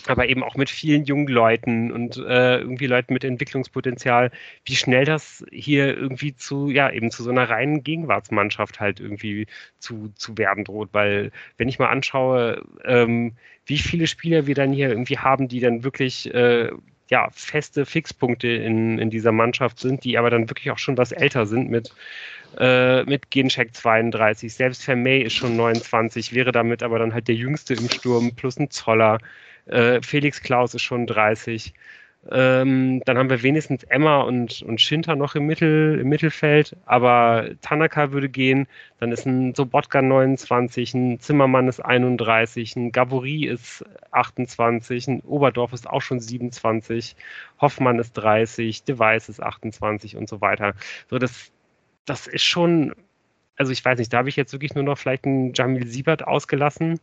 [0.06, 4.30] aber eben auch mit vielen jungen Leuten und äh, irgendwie Leuten mit Entwicklungspotenzial,
[4.64, 9.46] wie schnell das hier irgendwie zu, ja, eben zu so einer reinen Gegenwartsmannschaft halt irgendwie
[9.78, 10.90] zu, zu werden droht.
[10.92, 13.32] Weil, wenn ich mal anschaue, ähm,
[13.66, 16.70] wie viele Spieler wir dann hier irgendwie haben, die dann wirklich äh,
[17.10, 21.12] ja, feste Fixpunkte in, in dieser Mannschaft sind, die aber dann wirklich auch schon was
[21.12, 21.94] älter sind mit,
[22.58, 24.52] äh, mit Gencheck 32.
[24.52, 28.58] Selbst Vermey ist schon 29, wäre damit aber dann halt der Jüngste im Sturm plus
[28.58, 29.18] ein Zoller.
[29.66, 31.74] Äh, Felix Klaus ist schon 30.
[32.30, 37.50] Ähm, dann haben wir wenigstens Emma und, und Schinter noch im, Mittel, im Mittelfeld, aber
[37.60, 38.66] Tanaka würde gehen,
[38.98, 45.74] dann ist ein Sobotka 29, ein Zimmermann ist 31, ein Gabori ist 28, ein Oberdorf
[45.74, 47.14] ist auch schon 27,
[47.60, 50.74] Hoffmann ist 30, Device ist 28 und so weiter.
[51.10, 51.52] So, das,
[52.06, 52.94] das ist schon,
[53.56, 56.26] also ich weiß nicht, da habe ich jetzt wirklich nur noch vielleicht einen Jamil Siebert
[56.26, 57.00] ausgelassen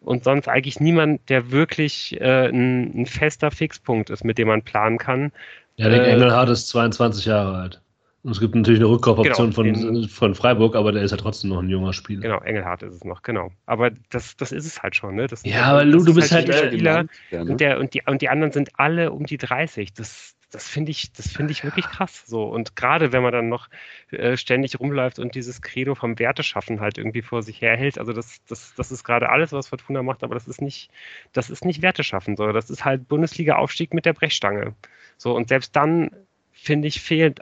[0.00, 4.62] und sonst eigentlich niemand, der wirklich äh, ein, ein, fester Fixpunkt ist, mit dem man
[4.62, 5.32] planen kann.
[5.76, 7.80] Ja, der äh, Engelhardt ist 22 Jahre alt.
[8.22, 11.50] Und es gibt natürlich eine Rückkaufoption genau, von, von Freiburg, aber der ist ja trotzdem
[11.50, 12.20] noch ein junger Spieler.
[12.20, 13.50] Genau, Engelhardt ist es noch, genau.
[13.64, 15.26] Aber das, das ist es halt schon, ne?
[15.26, 17.52] Das, ja, aber du, du bist halt, halt Spieler ja, ne?
[17.52, 19.94] und, der, und, die, und die anderen sind alle um die 30.
[19.94, 22.24] Das, das finde ich, das finde ich wirklich krass.
[22.26, 22.44] So.
[22.44, 23.68] Und gerade wenn man dann noch
[24.10, 28.44] äh, ständig rumläuft und dieses Credo vom Werteschaffen halt irgendwie vor sich herhält, also das,
[28.46, 30.90] das, das ist gerade alles, was Fortuna macht, aber das ist nicht,
[31.32, 32.52] das ist nicht Werteschaffen, so.
[32.52, 34.74] Das ist halt Bundesliga-Aufstieg mit der Brechstange.
[35.16, 36.10] So, und selbst dann,
[36.52, 37.40] finde ich, fehlt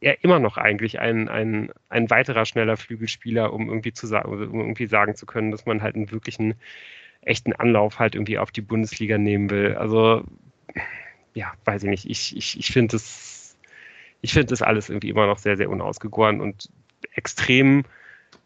[0.00, 4.60] ja immer noch eigentlich ein, ein, ein weiterer schneller Flügelspieler, um irgendwie zu sagen, um
[4.60, 6.54] irgendwie sagen zu können, dass man halt einen wirklichen
[7.20, 9.74] echten Anlauf halt irgendwie auf die Bundesliga nehmen will.
[9.74, 10.24] Also
[11.38, 13.56] ja, weiß ich nicht, ich, ich, ich finde das,
[14.22, 16.68] ich das alles irgendwie immer noch sehr, sehr unausgegoren und
[17.12, 17.84] extrem,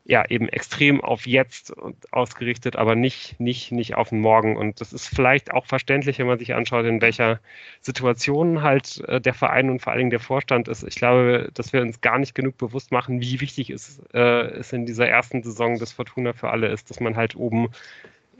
[0.05, 1.73] ja, eben extrem auf jetzt
[2.11, 4.59] ausgerichtet, aber nicht, nicht, nicht auf den Morgen.
[4.59, 7.41] Und das ist vielleicht auch verständlich, wenn man sich anschaut, in welcher
[7.81, 10.83] Situation halt äh, der Verein und vor allen Dingen der Vorstand ist.
[10.83, 14.75] Ich glaube, dass wir uns gar nicht genug bewusst machen, wie wichtig es, äh, es
[14.75, 17.71] in dieser ersten Saison des Fortuna für alle ist, dass man halt oben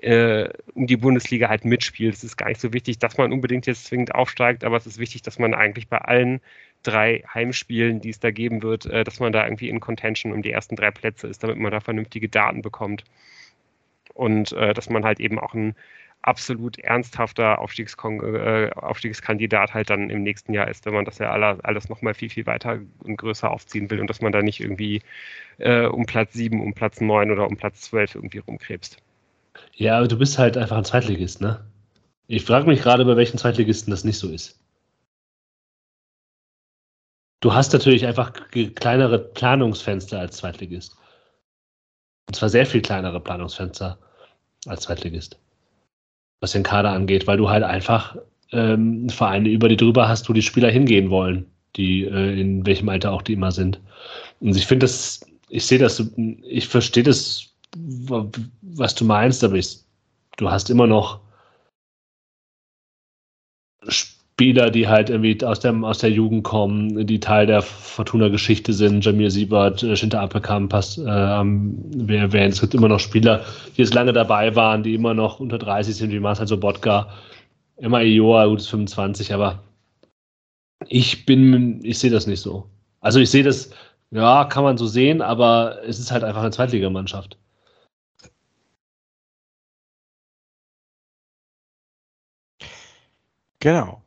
[0.03, 2.15] äh, um die Bundesliga halt mitspielt.
[2.15, 4.99] Es ist gar nicht so wichtig, dass man unbedingt jetzt zwingend aufsteigt, aber es ist
[4.99, 6.41] wichtig, dass man eigentlich bei allen
[6.83, 10.43] drei Heimspielen, die es da geben wird, äh, dass man da irgendwie in Contention um
[10.43, 13.05] die ersten drei Plätze ist, damit man da vernünftige Daten bekommt.
[14.15, 15.75] Und äh, dass man halt eben auch ein
[16.23, 21.61] absolut ernsthafter äh, Aufstiegskandidat halt dann im nächsten Jahr ist, wenn man das ja alles,
[21.61, 25.03] alles nochmal viel, viel weiter und größer aufziehen will und dass man da nicht irgendwie
[25.59, 29.03] äh, um Platz 7, um Platz 9 oder um Platz 12 irgendwie rumkrebst.
[29.75, 31.65] Ja, aber du bist halt einfach ein Zweitligist, ne?
[32.27, 34.59] Ich frage mich gerade, bei welchen Zweitligisten das nicht so ist.
[37.41, 38.33] Du hast natürlich einfach
[38.77, 40.97] kleinere Planungsfenster als Zweitligist.
[42.29, 43.99] Und zwar sehr viel kleinere Planungsfenster.
[44.67, 45.39] als Zweitligist.
[46.41, 48.17] Was den Kader angeht, weil du halt einfach
[48.53, 52.89] ähm, Vereine über die drüber hast, wo die Spieler hingehen wollen, die äh, in welchem
[52.89, 53.81] Alter auch die immer sind.
[54.41, 56.03] Und ich finde das, ich sehe das,
[56.45, 59.79] ich verstehe das, was du meinst, aber ich,
[60.37, 61.21] du hast immer noch
[63.89, 69.05] Spieler, die halt irgendwie aus der, aus der Jugend kommen, die Teil der Fortuna-Geschichte sind.
[69.05, 72.53] Jamir Siebert, äh, Shinta Appelkamp, passt, äh, wir erwähnen.
[72.53, 73.45] Es gibt immer noch Spieler,
[73.77, 77.09] die jetzt lange dabei waren, die immer noch unter 30 sind, wie Marcel Sobotka.
[77.77, 79.63] Immer Ioa, gut ist 25, aber
[80.89, 82.71] ich bin, ich sehe das nicht so.
[83.01, 83.71] Also ich sehe das,
[84.11, 87.39] ja, kann man so sehen, aber es ist halt einfach eine Zweitligamannschaft.
[93.63, 94.03] Genau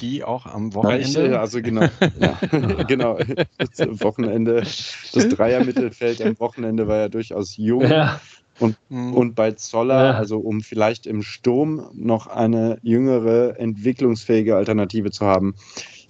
[0.00, 1.20] die auch am Wochenende.
[1.20, 1.82] Ja, ich, also genau,
[2.20, 2.38] ja,
[2.88, 3.18] genau.
[3.58, 7.82] Das Wochenende, das Dreier-Mittelfeld am Wochenende war ja durchaus jung.
[7.82, 8.20] Ja.
[8.58, 9.12] Und, mhm.
[9.12, 10.10] und bei Zoller, ja.
[10.12, 15.54] also um vielleicht im Sturm noch eine jüngere, entwicklungsfähige Alternative zu haben,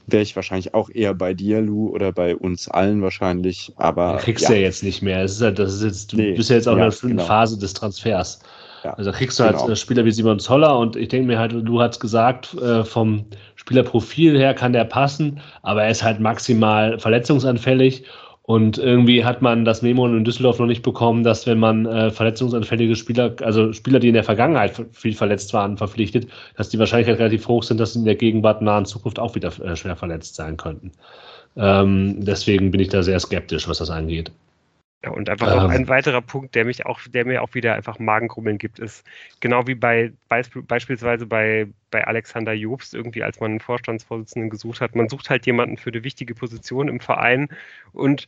[0.07, 3.73] wäre ich wahrscheinlich auch eher bei dir, Lou, oder bei uns allen wahrscheinlich.
[3.75, 4.55] Aber du kriegst ja.
[4.55, 5.23] ja jetzt nicht mehr.
[5.23, 7.09] Das ist halt, das ist jetzt, du nee, bist ja jetzt auch ja, in der
[7.09, 7.25] genau.
[7.25, 8.39] Phase des Transfers.
[8.87, 9.67] Ja, also kriegst du halt genau.
[9.67, 13.25] halt Spieler wie Simon Zoller und ich denke mir halt, du hast gesagt, äh, vom
[13.57, 18.05] Spielerprofil her kann der passen, aber er ist halt maximal verletzungsanfällig.
[18.43, 22.13] Und irgendwie hat man das Memo in Düsseldorf noch nicht bekommen, dass wenn man äh,
[22.13, 27.19] verletzungsanfällige Spieler, also Spieler, die in der Vergangenheit viel verletzt waren, verpflichtet, dass die Wahrscheinlichkeit
[27.19, 30.37] relativ hoch sind, dass sie in der Gegenwart nahen Zukunft auch wieder äh, schwer verletzt
[30.37, 30.93] sein könnten.
[31.57, 34.31] Ähm, deswegen bin ich da sehr skeptisch, was das angeht.
[35.05, 35.59] Ja, und einfach ähm.
[35.59, 39.05] auch ein weiterer Punkt, der mich auch, der mir auch wieder einfach Magengrummeln gibt, ist
[39.41, 44.97] genau wie bei beispielsweise bei, bei Alexander Jobst, irgendwie, als man einen Vorstandsvorsitzenden gesucht hat.
[44.97, 47.49] Man sucht halt jemanden für eine wichtige Position im Verein
[47.93, 48.27] und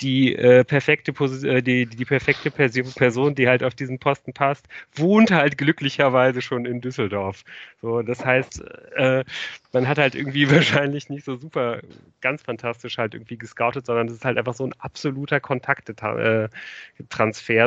[0.00, 1.12] die äh, perfekte
[1.46, 6.66] äh, die, die perfekte Person, die halt auf diesen Posten passt, wohnt halt glücklicherweise schon
[6.66, 7.44] in Düsseldorf.
[7.80, 8.62] So, das heißt,
[8.96, 9.24] äh,
[9.72, 11.80] man hat halt irgendwie wahrscheinlich nicht so super
[12.20, 16.50] ganz fantastisch halt irgendwie gescoutet, sondern es ist halt einfach so ein absoluter Kontaktetransfer,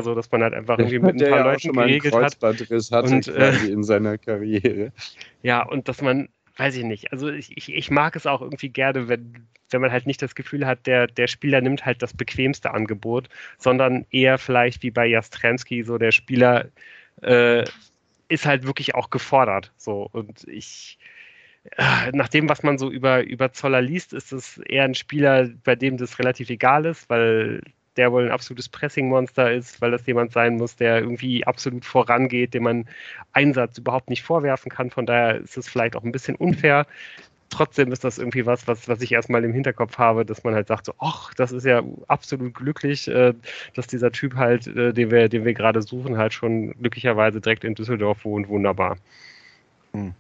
[0.01, 2.37] so dass man halt einfach irgendwie mit ein paar ja Leuten geregelt hat.
[2.41, 4.91] hat und, äh, in seiner Karriere.
[5.43, 7.11] Ja, und dass man weiß ich nicht.
[7.11, 10.35] Also ich, ich, ich mag es auch irgendwie gerne, wenn, wenn man halt nicht das
[10.35, 15.05] Gefühl hat, der, der Spieler nimmt halt das bequemste Angebot, sondern eher vielleicht wie bei
[15.05, 16.69] Jastremski, so der Spieler
[17.21, 17.63] äh,
[18.27, 19.71] ist halt wirklich auch gefordert.
[19.77, 20.99] So und ich
[21.77, 25.49] äh, nach dem, was man so über, über Zoller liest, ist es eher ein Spieler,
[25.63, 27.61] bei dem das relativ egal ist, weil
[27.97, 32.53] der wohl ein absolutes Pressing-Monster ist, weil das jemand sein muss, der irgendwie absolut vorangeht,
[32.53, 32.85] dem man
[33.33, 34.89] Einsatz überhaupt nicht vorwerfen kann.
[34.91, 36.85] Von daher ist es vielleicht auch ein bisschen unfair.
[37.49, 40.67] Trotzdem ist das irgendwie was, was, was ich erstmal im Hinterkopf habe, dass man halt
[40.67, 43.33] sagt, so, ach, das ist ja absolut glücklich, äh,
[43.73, 47.63] dass dieser Typ halt, äh, den wir, den wir gerade suchen, halt schon glücklicherweise direkt
[47.63, 48.49] in Düsseldorf wohnt.
[48.49, 48.97] Wunderbar.
[49.93, 50.13] Hm.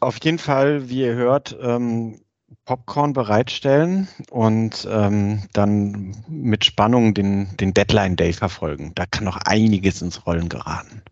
[0.00, 2.20] Auf jeden Fall, wie ihr hört, ähm,
[2.66, 8.92] Popcorn bereitstellen und ähm, dann mit Spannung den, den Deadline Day verfolgen.
[8.96, 11.02] Da kann noch einiges ins Rollen geraten.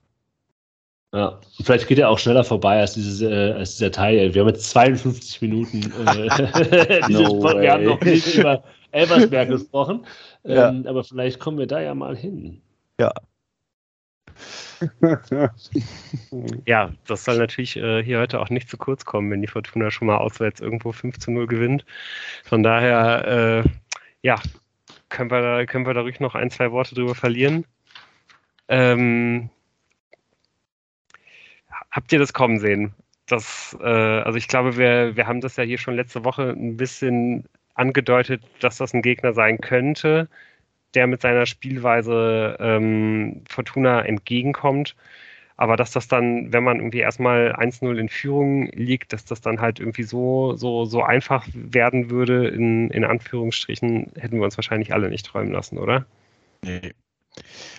[1.15, 4.35] Ja, vielleicht geht er auch schneller vorbei als, dieses, äh, als dieser Teil.
[4.35, 5.83] Wir haben jetzt 52 Minuten.
[6.07, 6.27] Äh,
[7.09, 10.05] no wir haben noch nicht über Elversberg gesprochen.
[10.45, 10.91] Ähm, ja.
[10.91, 12.61] Aber vielleicht kommen wir da ja mal hin.
[12.99, 13.13] Ja,
[16.67, 19.91] ja, das soll natürlich äh, hier heute auch nicht zu kurz kommen, wenn die Fortuna
[19.91, 21.85] schon mal auswärts irgendwo 5 zu 0 gewinnt.
[22.45, 23.69] Von daher, äh,
[24.23, 24.41] ja,
[25.09, 27.65] können wir, da, können wir da ruhig noch ein, zwei Worte drüber verlieren.
[28.69, 29.51] Ähm,
[31.91, 32.95] habt ihr das kommen sehen?
[33.27, 36.77] Das, äh, also ich glaube, wir, wir haben das ja hier schon letzte Woche ein
[36.77, 40.29] bisschen angedeutet, dass das ein Gegner sein könnte
[40.95, 44.95] der mit seiner Spielweise ähm, Fortuna entgegenkommt.
[45.57, 49.61] Aber dass das dann, wenn man irgendwie erstmal 1-0 in Führung liegt, dass das dann
[49.61, 54.93] halt irgendwie so, so, so einfach werden würde, in, in Anführungsstrichen, hätten wir uns wahrscheinlich
[54.93, 56.07] alle nicht träumen lassen, oder?
[56.65, 56.93] Nee.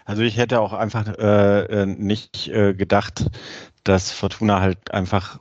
[0.06, 3.30] Also ich hätte auch einfach äh, äh nicht äh, gedacht,
[3.84, 5.40] dass Fortuna halt einfach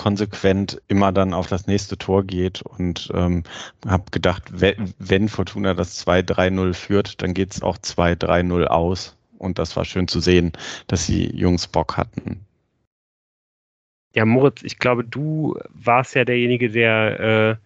[0.00, 3.42] konsequent immer dann auf das nächste Tor geht und ähm,
[3.86, 9.14] habe gedacht, wenn, Fortuna das 2-3-0 führt, dann geht es auch 2-3-0 aus.
[9.36, 10.52] Und das war schön zu sehen,
[10.86, 12.40] dass die Jungs Bock hatten.
[14.14, 17.56] Ja, Moritz, ich glaube, du warst ja derjenige, der äh,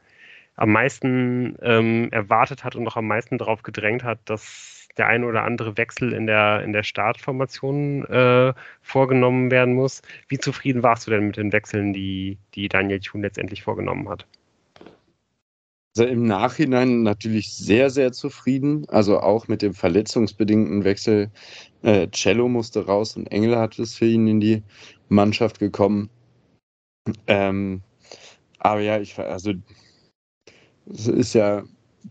[0.57, 5.27] am meisten ähm, erwartet hat und auch am meisten darauf gedrängt hat, dass der eine
[5.27, 10.03] oder andere Wechsel in der, in der Startformation äh, vorgenommen werden muss.
[10.29, 14.27] Wie zufrieden warst du denn mit den Wechseln, die, die Daniel Thun letztendlich vorgenommen hat?
[15.97, 18.85] Also im Nachhinein natürlich sehr, sehr zufrieden.
[18.89, 21.31] Also auch mit dem verletzungsbedingten Wechsel.
[21.83, 24.63] Äh, Cello musste raus und Engel hat es für ihn in die
[25.09, 26.11] Mannschaft gekommen.
[27.27, 27.83] Ähm,
[28.59, 29.53] aber ja, ich also
[30.91, 31.65] es ist ja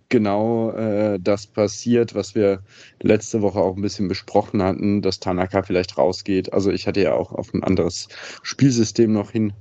[0.10, 2.64] genau äh, das passiert, was wir
[3.02, 6.54] letzte Woche auch ein bisschen besprochen hatten, dass Tanaka vielleicht rausgeht.
[6.54, 8.08] Also ich hatte ja auch auf ein anderes
[8.42, 9.54] Spielsystem noch hin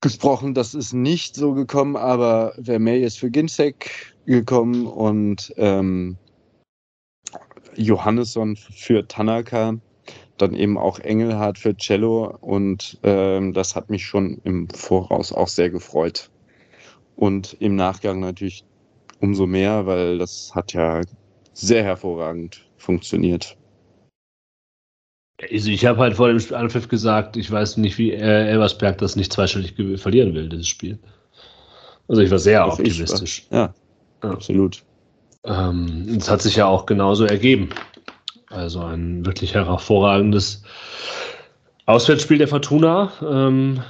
[0.00, 0.54] gesprochen.
[0.54, 6.16] Das ist nicht so gekommen, aber Vermey ist für Ginzek gekommen und ähm,
[7.76, 9.74] Johannesson für Tanaka,
[10.38, 15.48] dann eben auch Engelhardt für Cello und ähm, das hat mich schon im Voraus auch
[15.48, 16.30] sehr gefreut.
[17.16, 18.64] Und im Nachgang natürlich
[19.20, 21.00] umso mehr, weil das hat ja
[21.52, 23.56] sehr hervorragend funktioniert.
[25.50, 29.16] Also ich habe halt vor dem Anpfiff gesagt, ich weiß nicht, wie äh, Elversberg das
[29.16, 30.98] nicht zweistellig verlieren will, dieses Spiel.
[32.08, 33.46] Also ich war sehr das optimistisch.
[33.50, 33.58] War.
[33.58, 33.74] Ja,
[34.22, 34.82] ja, absolut.
[35.44, 37.70] Ähm, es hat sich ja auch genauso ergeben.
[38.50, 40.62] Also ein wirklich hervorragendes
[41.86, 43.82] Auswärtsspiel der Fortuna ähm,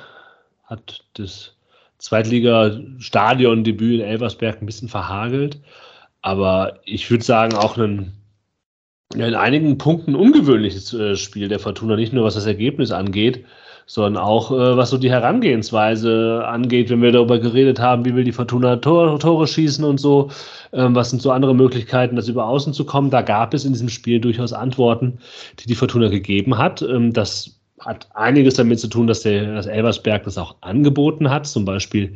[0.65, 1.57] hat das
[2.01, 5.61] Zweitliga-Stadion-Debüt in Elversberg ein bisschen verhagelt.
[6.23, 8.13] Aber ich würde sagen, auch ein
[9.15, 13.45] in einigen Punkten ungewöhnliches äh, Spiel der Fortuna, nicht nur was das Ergebnis angeht,
[13.87, 18.23] sondern auch äh, was so die Herangehensweise angeht, wenn wir darüber geredet haben, wie will
[18.23, 20.31] die Fortuna Tore, Tore schießen und so,
[20.73, 23.11] ähm, was sind so andere Möglichkeiten, das über Außen zu kommen.
[23.11, 25.19] Da gab es in diesem Spiel durchaus Antworten,
[25.59, 26.81] die die Fortuna gegeben hat.
[26.83, 31.47] Ähm, das hat einiges damit zu tun, dass der dass Elversberg das auch angeboten hat,
[31.47, 32.15] zum Beispiel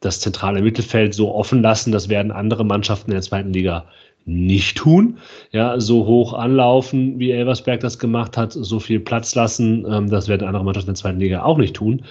[0.00, 3.86] das zentrale Mittelfeld so offen lassen, das werden andere Mannschaften in der zweiten Liga
[4.26, 5.18] nicht tun.
[5.52, 10.28] Ja, so hoch anlaufen, wie Elversberg das gemacht hat, so viel Platz lassen, ähm, das
[10.28, 12.04] werden andere Mannschaften in der zweiten Liga auch nicht tun.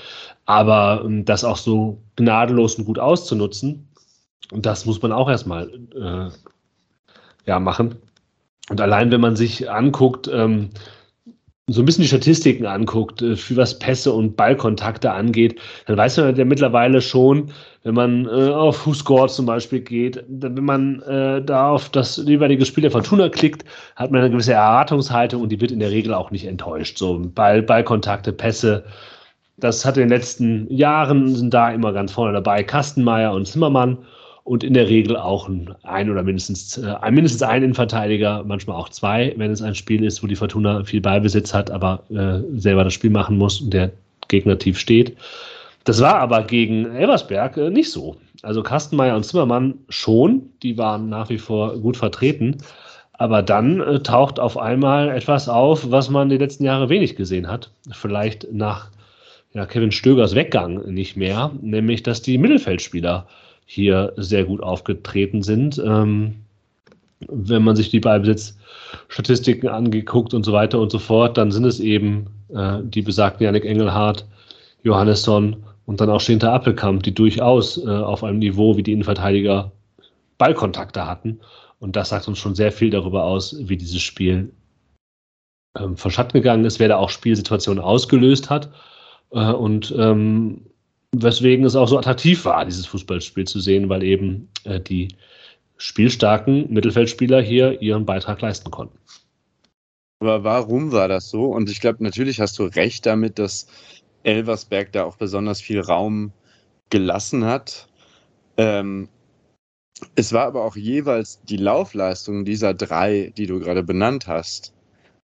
[0.46, 3.88] Aber ähm, das auch so gnadenlos und gut auszunutzen,
[4.52, 6.30] das muss man auch erstmal äh,
[7.46, 7.96] ja, machen.
[8.70, 10.70] Und allein, wenn man sich anguckt, ähm,
[11.68, 16.18] so ein bisschen die Statistiken anguckt, äh, für was Pässe und Ballkontakte angeht, dann weiß
[16.18, 17.52] man ja mittlerweile schon,
[17.84, 22.18] wenn man äh, auf Who Scored zum Beispiel geht, wenn man äh, da auf das
[22.18, 25.90] jeweilige Spiel der Fortuna klickt, hat man eine gewisse Erwartungshaltung und die wird in der
[25.90, 27.00] Regel auch nicht enttäuscht.
[27.00, 28.86] So Ball, Ballkontakte, Pässe,
[29.58, 33.98] das hat in den letzten Jahren sind da immer ganz vorne dabei, Kastenmeier und Zimmermann
[34.46, 39.34] und in der Regel auch ein, oder mindestens, äh, mindestens ein Innenverteidiger, manchmal auch zwei,
[39.38, 42.94] wenn es ein Spiel ist, wo die Fortuna viel Ballbesitz hat, aber äh, selber das
[42.94, 43.92] Spiel machen muss und der
[44.28, 45.18] Gegner tief steht.
[45.84, 48.18] Das war aber gegen Elversberg äh, nicht so.
[48.44, 52.58] Also Kastenmeier und Zimmermann schon, die waren nach wie vor gut vertreten.
[53.14, 57.48] Aber dann äh, taucht auf einmal etwas auf, was man die letzten Jahre wenig gesehen
[57.48, 57.72] hat.
[57.92, 58.92] Vielleicht nach
[59.56, 63.26] ja, Kevin Stögers Weggang nicht mehr, nämlich dass die Mittelfeldspieler
[63.66, 65.82] hier sehr gut aufgetreten sind.
[65.84, 66.36] Ähm,
[67.28, 71.80] wenn man sich die Ballbesitzstatistiken angeguckt und so weiter und so fort, dann sind es
[71.80, 74.26] eben äh, die besagten Yannick Engelhardt,
[74.84, 79.72] Johannesson und dann auch Schinter Appelkamp, die durchaus äh, auf einem Niveau wie die Innenverteidiger
[80.38, 81.40] Ballkontakte hatten.
[81.80, 84.52] Und das sagt uns schon sehr viel darüber aus, wie dieses Spiel
[85.78, 88.70] ähm, verschatten gegangen ist, wer da auch Spielsituationen ausgelöst hat.
[89.32, 90.62] Äh, und ähm,
[91.24, 95.10] weswegen es auch so attraktiv war, dieses Fußballspiel zu sehen, weil eben äh, die
[95.78, 98.98] spielstarken Mittelfeldspieler hier ihren Beitrag leisten konnten.
[100.20, 101.46] Aber warum war das so?
[101.46, 103.68] Und ich glaube, natürlich hast du recht damit, dass
[104.24, 106.32] Elversberg da auch besonders viel Raum
[106.90, 107.88] gelassen hat.
[108.58, 109.10] Ähm,
[110.16, 114.74] es war aber auch jeweils die Laufleistung dieser drei, die du gerade benannt hast,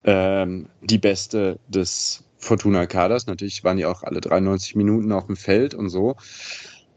[0.04, 3.26] ähm, die beste des Fortuna Kaders.
[3.26, 6.16] Natürlich waren die auch alle 93 Minuten auf dem Feld und so.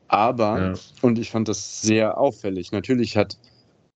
[0.07, 0.73] Aber, ja.
[1.01, 2.71] und ich fand das sehr auffällig.
[2.71, 3.37] Natürlich hat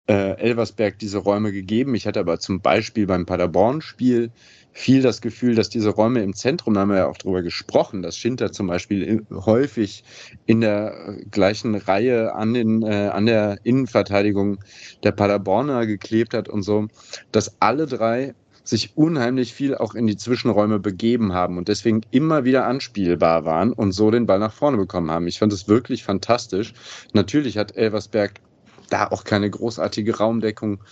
[0.06, 1.94] äh, Elversberg diese Räume gegeben.
[1.94, 4.30] Ich hatte aber zum Beispiel beim Paderborn-Spiel
[4.72, 8.02] viel das Gefühl, dass diese Räume im Zentrum, da haben wir ja auch drüber gesprochen,
[8.02, 10.04] dass Schinter zum Beispiel häufig
[10.46, 14.58] in der gleichen Reihe an, den, äh, an der Innenverteidigung
[15.04, 16.88] der Paderborner geklebt hat und so,
[17.30, 18.34] dass alle drei
[18.64, 23.72] sich unheimlich viel auch in die Zwischenräume begeben haben und deswegen immer wieder anspielbar waren
[23.72, 25.28] und so den Ball nach vorne bekommen haben.
[25.28, 26.72] Ich fand es wirklich fantastisch.
[27.12, 28.40] Natürlich hat Elversberg
[28.88, 30.82] da auch keine großartige Raumdeckung,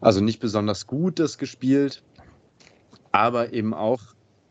[0.00, 2.02] also nicht besonders gut das gespielt,
[3.10, 4.00] aber eben auch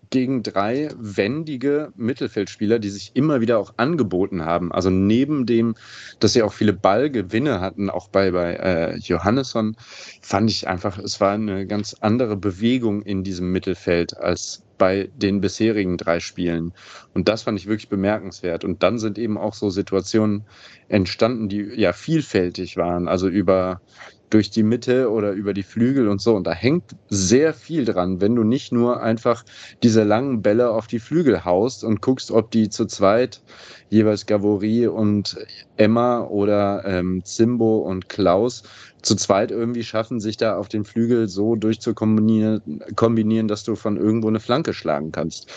[0.10, 4.72] gegen drei wendige Mittelfeldspieler, die sich immer wieder auch angeboten haben.
[4.72, 5.76] Also neben dem,
[6.20, 9.76] dass sie auch viele Ballgewinne hatten, auch bei, bei äh, Johannesson,
[10.22, 15.42] fand ich einfach, es war eine ganz andere Bewegung in diesem Mittelfeld als bei den
[15.42, 16.74] bisherigen drei Spielen.
[17.14, 18.64] Und das fand ich wirklich bemerkenswert.
[18.64, 20.46] Und dann sind eben auch so Situationen
[20.88, 23.08] entstanden, die ja vielfältig waren.
[23.08, 23.82] Also über
[24.30, 26.36] durch die Mitte oder über die Flügel und so.
[26.36, 29.44] Und da hängt sehr viel dran, wenn du nicht nur einfach
[29.84, 33.42] diese langen Bälle auf die Flügel haust und guckst, ob die zu zweit
[33.90, 35.38] jeweils Gavory und
[35.78, 38.64] Emma oder ähm, Zimbo und Klaus
[39.02, 43.96] zu zweit irgendwie schaffen, sich da auf den Flügel so durchzukombinieren, kombinieren, dass du von
[43.96, 45.50] irgendwo eine Flanke schlagen kannst.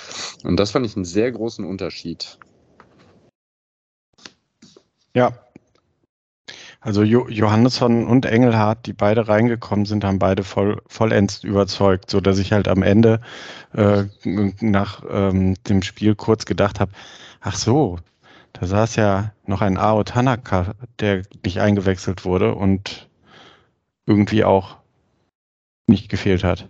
[0.45, 2.39] Und das fand ich einen sehr großen Unterschied.
[5.13, 5.50] Ja,
[6.81, 12.21] also jo Johannesson und Engelhardt, die beide reingekommen sind, haben beide voll, vollends überzeugt, so
[12.21, 13.21] dass ich halt am Ende
[13.75, 14.05] äh,
[14.61, 16.93] nach ähm, dem Spiel kurz gedacht habe,
[17.41, 17.99] ach so,
[18.55, 23.09] da saß ja noch ein Ao Tanaka, der nicht eingewechselt wurde und
[24.07, 24.77] irgendwie auch
[25.87, 26.69] nicht gefehlt hat.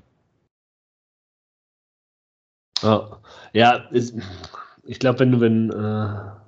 [2.83, 3.17] Oh,
[3.53, 4.15] ja, ist,
[4.85, 6.40] ich glaube, wenn du, wenn äh,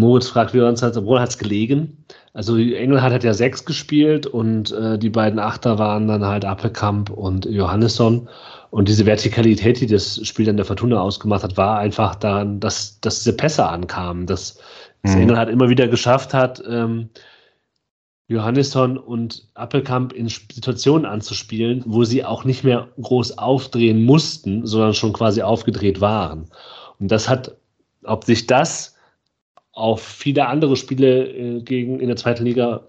[0.00, 2.04] Moritz fragt, wie er uns hat, obwohl hat es gelegen.
[2.32, 7.10] Also Engelhardt hat ja sechs gespielt und äh, die beiden Achter waren dann halt Appelkamp
[7.10, 8.28] und Johannesson.
[8.70, 13.00] Und diese Vertikalität, die das Spiel dann der Fortuna ausgemacht hat, war einfach daran, dass,
[13.00, 14.58] dass diese Pässe ankamen, dass,
[15.02, 15.22] dass mhm.
[15.22, 17.08] Engelhardt immer wieder geschafft hat, ähm,
[18.28, 24.94] Johannesson und Appelkamp in Situationen anzuspielen, wo sie auch nicht mehr groß aufdrehen mussten, sondern
[24.94, 26.46] schon quasi aufgedreht waren.
[27.00, 27.56] Und das hat,
[28.04, 28.94] ob sich das
[29.72, 32.86] auf viele andere Spiele äh, gegen in der zweiten Liga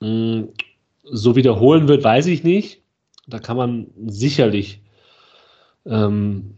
[0.00, 0.44] mh,
[1.04, 2.82] so wiederholen wird, weiß ich nicht.
[3.26, 4.82] Da kann man sicherlich,
[5.86, 6.54] ähm,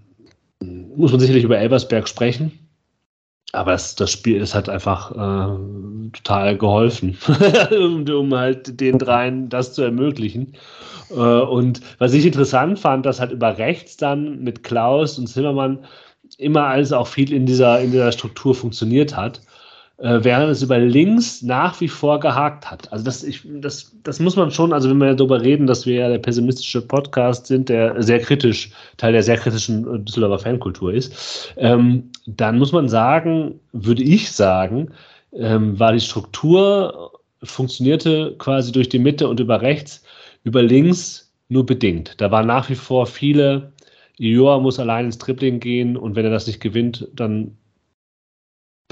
[0.60, 2.58] muss man sicherlich über Elversberg sprechen.
[3.52, 7.18] Aber das, das Spiel ist halt einfach äh, total geholfen,
[7.70, 10.54] um, um, halt den dreien das zu ermöglichen.
[11.10, 15.84] Äh, und was ich interessant fand, dass halt über rechts dann mit Klaus und Zimmermann
[16.38, 19.42] immer alles auch viel in dieser, in dieser Struktur funktioniert hat
[19.98, 22.92] äh, während es über links nach wie vor gehakt hat.
[22.92, 25.94] Also das, ich, das, das muss man schon, also wenn wir darüber reden, dass wir
[25.94, 30.92] ja der pessimistische Podcast sind, der sehr kritisch, Teil der sehr kritischen äh, Düsseldorfer Fankultur
[30.92, 34.90] ist, ähm, dann muss man sagen, würde ich sagen,
[35.32, 37.12] ähm, war die Struktur,
[37.42, 40.02] funktionierte quasi durch die Mitte und über rechts,
[40.44, 42.20] über links nur bedingt.
[42.20, 43.72] Da waren nach wie vor viele,
[44.18, 47.56] Joa muss allein ins Tripling gehen und wenn er das nicht gewinnt, dann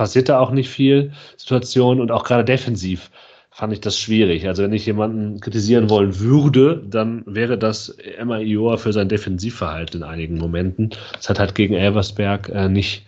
[0.01, 3.11] passierte auch nicht viel Situation und auch gerade defensiv
[3.51, 4.49] fand ich das schwierig.
[4.49, 10.01] Also wenn ich jemanden kritisieren wollen würde, dann wäre das Emma Ioa für sein Defensivverhalten
[10.01, 10.89] in einigen Momenten.
[11.13, 13.05] Das hat halt gegen Elversberg äh, nicht,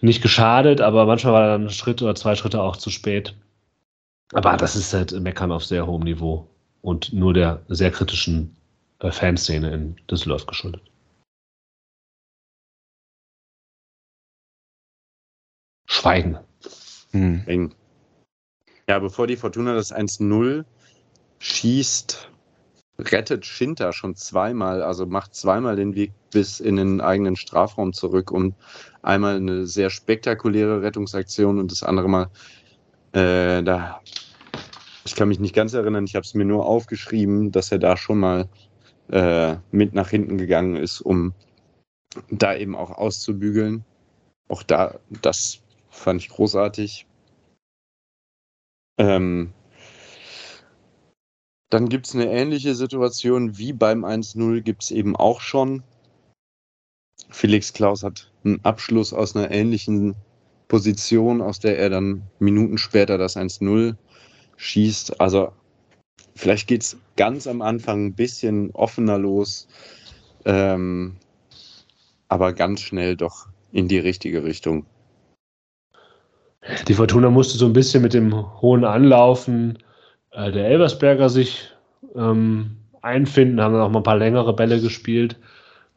[0.00, 3.34] nicht geschadet, aber manchmal war er dann ein Schritt oder zwei Schritte auch zu spät.
[4.32, 6.48] Aber das ist halt Meckern auf sehr hohem Niveau
[6.80, 8.56] und nur der sehr kritischen
[9.00, 10.80] äh, Fanszene in Düsseldorf geschuldet.
[15.86, 16.38] Schweigen.
[17.12, 17.72] Hm.
[18.88, 20.64] Ja, bevor die Fortuna das 1-0
[21.38, 22.30] schießt,
[22.98, 28.30] rettet Schinter schon zweimal, also macht zweimal den Weg bis in den eigenen Strafraum zurück
[28.30, 28.54] und
[29.02, 32.30] einmal eine sehr spektakuläre Rettungsaktion und das andere Mal,
[33.12, 34.00] äh, da,
[35.04, 37.96] ich kann mich nicht ganz erinnern, ich habe es mir nur aufgeschrieben, dass er da
[37.96, 38.48] schon mal
[39.10, 41.34] äh, mit nach hinten gegangen ist, um
[42.30, 43.84] da eben auch auszubügeln.
[44.48, 45.63] Auch da, das
[45.94, 47.06] Fand ich großartig.
[48.98, 49.54] Ähm,
[51.70, 55.82] dann gibt es eine ähnliche Situation wie beim 1-0 gibt es eben auch schon.
[57.30, 60.14] Felix Klaus hat einen Abschluss aus einer ähnlichen
[60.68, 63.96] Position, aus der er dann Minuten später das 1-0
[64.56, 65.20] schießt.
[65.20, 65.52] Also
[66.34, 69.68] vielleicht geht es ganz am Anfang ein bisschen offener los,
[70.44, 71.16] ähm,
[72.28, 74.86] aber ganz schnell doch in die richtige Richtung.
[76.88, 79.78] Die Fortuna musste so ein bisschen mit dem hohen Anlaufen
[80.30, 81.70] äh, der Elversberger sich
[82.14, 85.36] ähm, einfinden, haben dann auch mal ein paar längere Bälle gespielt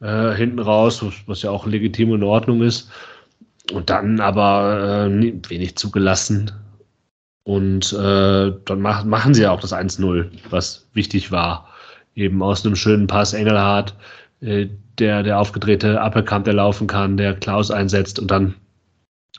[0.00, 2.90] äh, hinten raus, was, ja auch legitim in Ordnung ist.
[3.72, 6.52] Und dann aber äh, wenig zugelassen.
[7.44, 11.68] Und äh, dann mach, machen sie ja auch das 1-0, was wichtig war.
[12.14, 13.94] Eben aus einem schönen Pass Engelhardt,
[14.40, 18.54] äh, der, der aufgedrehte Appelkamp, der laufen kann, der Klaus einsetzt und dann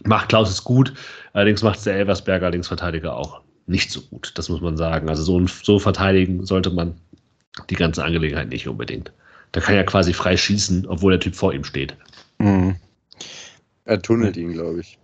[0.06, 0.93] macht Klaus es gut,
[1.34, 5.10] allerdings macht es der Elversberger Linksverteidiger auch nicht so gut, das muss man sagen.
[5.10, 7.00] Also so, so verteidigen sollte man
[7.70, 9.12] die ganze Angelegenheit nicht unbedingt.
[9.52, 11.95] Da kann er quasi frei schießen, obwohl der Typ vor ihm steht.
[12.39, 12.76] Mhm.
[13.86, 14.97] Er tunnelt ihn, glaube ich.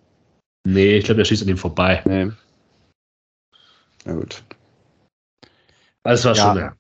[0.66, 2.02] Nee, ich glaube, er schießt an ihm vorbei.
[2.06, 2.32] Nee.
[4.06, 4.44] Na gut.
[6.04, 6.44] Das war ja.
[6.44, 6.76] schon, ja.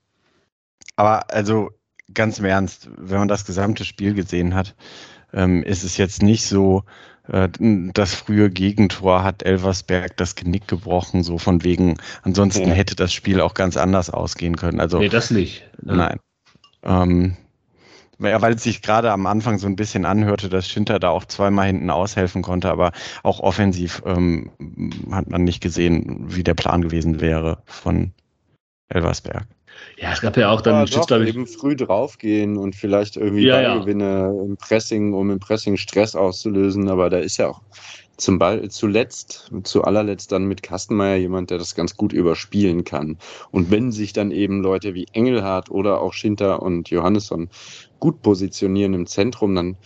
[0.95, 1.71] Aber also
[2.13, 4.75] ganz im Ernst, wenn man das gesamte Spiel gesehen hat,
[5.33, 6.83] ähm, ist es jetzt nicht so,
[7.27, 12.73] das frühe Gegentor hat Elversberg das Genick gebrochen, so von wegen, ansonsten ja.
[12.75, 14.79] hätte das Spiel auch ganz anders ausgehen können.
[14.79, 15.63] Also, nee, das nicht.
[15.83, 15.95] Ja.
[15.95, 16.19] Nein.
[16.83, 17.37] Ähm,
[18.17, 21.67] weil es sich gerade am Anfang so ein bisschen anhörte, dass Schinter da auch zweimal
[21.67, 22.91] hinten aushelfen konnte, aber
[23.23, 24.51] auch offensiv ähm,
[25.11, 28.13] hat man nicht gesehen, wie der Plan gewesen wäre von
[28.87, 29.47] Elversberg.
[29.97, 33.61] Ja, es gab ja auch dann, ja, doch, eben früh draufgehen und vielleicht irgendwie ja,
[33.61, 34.43] Ballgewinne ja.
[34.43, 37.61] im Pressing, um im Pressing Stress auszulösen, aber da ist ja auch
[38.17, 43.17] zum Ball, zuletzt, zu allerletzt dann mit Kastenmeier jemand, der das ganz gut überspielen kann.
[43.51, 47.49] Und wenn sich dann eben Leute wie Engelhardt oder auch Schinter und Johannesson
[47.99, 49.77] gut positionieren im Zentrum, dann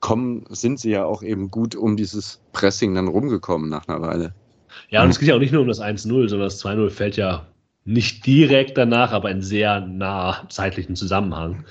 [0.00, 4.34] kommen, sind sie ja auch eben gut um dieses Pressing dann rumgekommen nach einer Weile.
[4.88, 7.16] Ja, und es geht ja auch nicht nur um das 1-0, sondern das 2-0 fällt
[7.16, 7.46] ja
[7.84, 11.64] nicht direkt danach, aber in sehr nah zeitlichen Zusammenhang.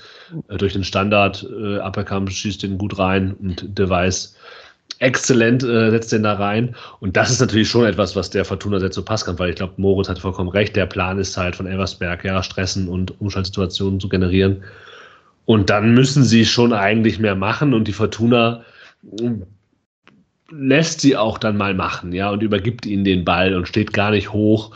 [0.48, 4.36] Äh, durch den Standard, äh, Uppercamp schießt den gut rein und Device
[4.98, 6.76] exzellent äh, setzt den da rein.
[7.00, 9.56] Und das ist natürlich schon etwas, was der Fortuna sehr zu Pass kann, weil ich
[9.56, 10.76] glaube, Moritz hat vollkommen recht.
[10.76, 14.62] Der Plan ist halt von Elversberg, ja, Stressen und Umschaltsituationen zu generieren.
[15.44, 18.62] Und dann müssen sie schon eigentlich mehr machen und die Fortuna
[19.18, 19.42] hm,
[20.50, 24.10] lässt sie auch dann mal machen, ja, und übergibt ihnen den Ball und steht gar
[24.10, 24.72] nicht hoch.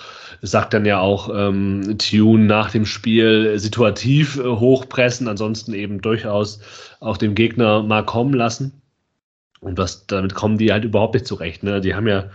[0.46, 6.60] Sagt dann ja auch ähm, Tune nach dem Spiel situativ äh, hochpressen, ansonsten eben durchaus
[7.00, 8.80] auch dem Gegner mal kommen lassen.
[9.60, 11.62] Und was, damit kommen die halt überhaupt nicht zurecht.
[11.62, 11.80] Ne?
[11.80, 12.26] Die haben ja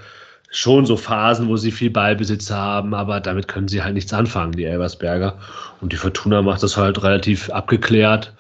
[0.52, 4.52] schon so Phasen, wo sie viel Ballbesitz haben, aber damit können sie halt nichts anfangen,
[4.52, 5.38] die Elversberger.
[5.80, 8.34] Und die Fortuna macht das halt relativ abgeklärt.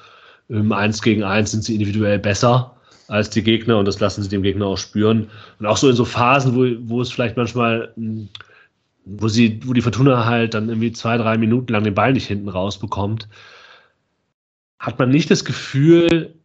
[0.49, 2.75] Im 1 gegen 1 sind sie individuell besser
[3.07, 5.29] als die Gegner und das lassen sie dem Gegner auch spüren.
[5.59, 8.29] Und auch so in so Phasen, wo, wo es vielleicht manchmal, hm,
[9.05, 12.27] wo sie, wo die Fortuna halt dann irgendwie zwei, drei Minuten lang den Ball nicht
[12.27, 13.27] hinten rausbekommt,
[14.79, 16.35] hat man nicht das Gefühl,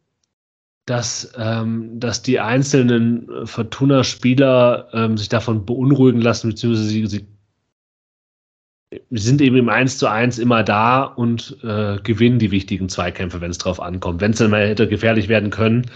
[0.87, 7.27] dass, ähm, dass die einzelnen Fortuna-Spieler ähm, sich davon beunruhigen lassen, beziehungsweise sie, sie
[9.11, 13.51] sind eben im 1 zu 1 immer da und äh, gewinnen die wichtigen Zweikämpfe, wenn
[13.51, 14.21] es drauf ankommt.
[14.21, 15.91] Wenn es dann mal hätte gefährlich werden können,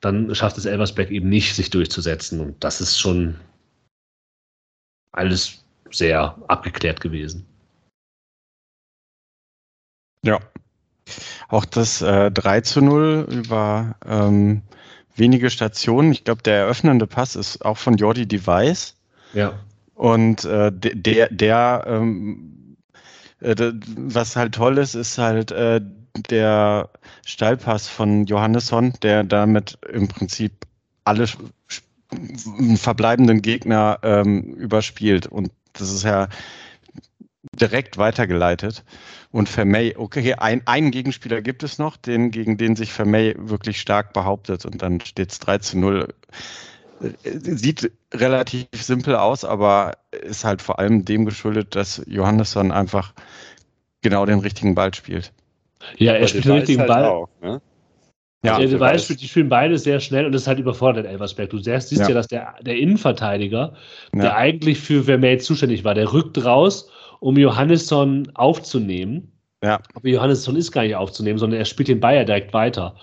[0.00, 2.40] dann schafft es Elversberg eben nicht, sich durchzusetzen.
[2.40, 3.36] Und das ist schon
[5.12, 5.63] alles
[5.94, 7.46] sehr abgeklärt gewesen.
[10.22, 10.40] Ja,
[11.48, 14.62] auch das äh, 3 zu 0 über ähm,
[15.14, 16.12] wenige Stationen.
[16.12, 18.96] Ich glaube, der eröffnende Pass ist auch von Jordi Device.
[19.34, 19.52] Ja.
[19.94, 22.76] Und äh, der, der ähm,
[23.40, 23.54] äh,
[23.96, 25.80] was halt toll ist, ist halt äh,
[26.30, 26.90] der
[27.26, 30.66] Steilpass von Johannesson, der damit im Prinzip
[31.04, 31.26] alle
[32.76, 35.26] verbleibenden Gegner ähm, überspielt.
[35.26, 36.28] Und das ist ja
[37.52, 38.84] direkt weitergeleitet.
[39.30, 43.80] Und Vermey, okay, ein, einen Gegenspieler gibt es noch, den, gegen den sich Vermey wirklich
[43.80, 46.08] stark behauptet und dann steht es 3 zu 0.
[47.02, 53.12] Äh, sieht relativ simpel aus, aber ist halt vor allem dem geschuldet, dass Johannesson einfach
[54.02, 55.32] genau den richtigen Ball spielt.
[55.96, 57.04] Ja, er spielt den richtigen halt Ball.
[57.04, 57.60] Auch, ne?
[58.44, 61.48] Ja, der Weiß, die spielen beide sehr schnell und das ist halt überfordert, Elversberg.
[61.50, 63.72] Du siehst ja, ja dass der, der Innenverteidiger,
[64.14, 64.20] ja.
[64.20, 66.90] der eigentlich für Vermey zuständig war, der rückt raus
[67.20, 69.32] um Johannesson aufzunehmen.
[69.62, 69.80] Ja.
[69.94, 72.96] Aber Johannesson ist gar nicht aufzunehmen, sondern er spielt den Bayer direkt weiter.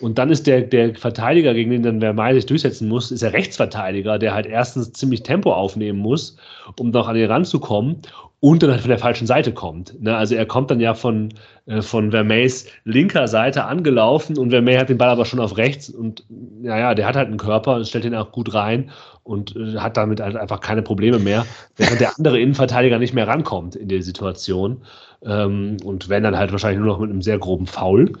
[0.00, 3.32] Und dann ist der, der Verteidiger, gegen den dann Vermeil sich durchsetzen muss, ist der
[3.32, 6.36] Rechtsverteidiger, der halt erstens ziemlich Tempo aufnehmen muss,
[6.78, 8.02] um noch an den ranzukommen
[8.44, 9.98] und dann halt von der falschen Seite kommt.
[10.02, 10.14] Ne?
[10.14, 11.30] Also er kommt dann ja von,
[11.64, 15.88] äh, von Vermeys linker Seite angelaufen und Vermey hat den Ball aber schon auf rechts
[15.88, 18.90] und naja, der hat halt einen Körper und stellt den auch gut rein
[19.22, 23.26] und äh, hat damit halt einfach keine Probleme mehr, während der andere Innenverteidiger nicht mehr
[23.26, 24.82] rankommt in der Situation.
[25.24, 28.12] Ähm, und wenn dann halt wahrscheinlich nur noch mit einem sehr groben Foul.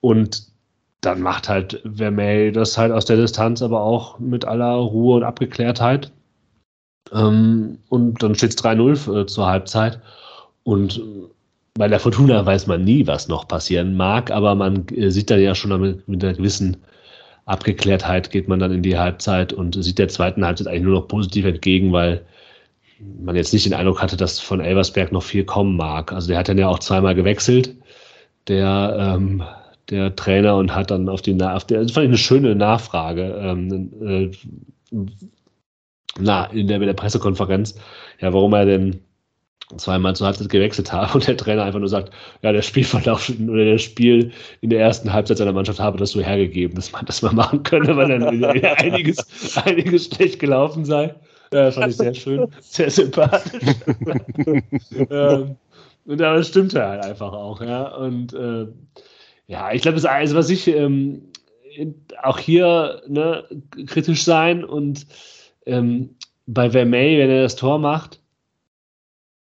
[0.00, 0.49] Und
[1.00, 5.22] dann macht halt Vermey das halt aus der Distanz, aber auch mit aller Ruhe und
[5.24, 6.12] Abgeklärtheit.
[7.12, 10.00] Ähm, und dann steht es 3-0 äh, zur Halbzeit.
[10.62, 11.02] Und
[11.74, 15.40] bei der Fortuna weiß man nie, was noch passieren mag, aber man äh, sieht dann
[15.40, 16.76] ja schon mit, mit einer gewissen
[17.46, 21.08] Abgeklärtheit geht man dann in die Halbzeit und sieht der zweiten Halbzeit eigentlich nur noch
[21.08, 22.24] positiv entgegen, weil
[23.20, 26.12] man jetzt nicht den Eindruck hatte, dass von Elversberg noch viel kommen mag.
[26.12, 27.74] Also der hat dann ja auch zweimal gewechselt,
[28.46, 29.42] der, ähm,
[29.90, 33.90] der Trainer, und hat dann auf die, der, das fand ich eine schöne Nachfrage, ähm,
[34.02, 34.30] äh,
[36.18, 37.76] na, in der, in der Pressekonferenz,
[38.20, 39.00] ja, warum er denn
[39.76, 42.12] zweimal zur Halbzeit gewechselt habe und der Trainer einfach nur sagt,
[42.42, 46.20] ja, der Spielverlauf oder das Spiel in der ersten Halbzeit seiner Mannschaft habe das so
[46.20, 51.14] hergegeben, dass man das mal machen könne, weil dann einiges, einiges schlecht gelaufen sei.
[51.52, 53.60] Ja, fand ich sehr schön, sehr sympathisch.
[55.10, 55.56] ähm,
[56.04, 57.88] und aber das stimmte halt einfach auch, ja.
[57.96, 58.66] Und äh,
[59.50, 61.22] ja, ich glaube, das also was ich ähm,
[62.22, 63.44] auch hier ne,
[63.86, 65.06] kritisch sein und
[65.66, 66.14] ähm,
[66.46, 68.20] bei Vermey, wenn er das Tor macht,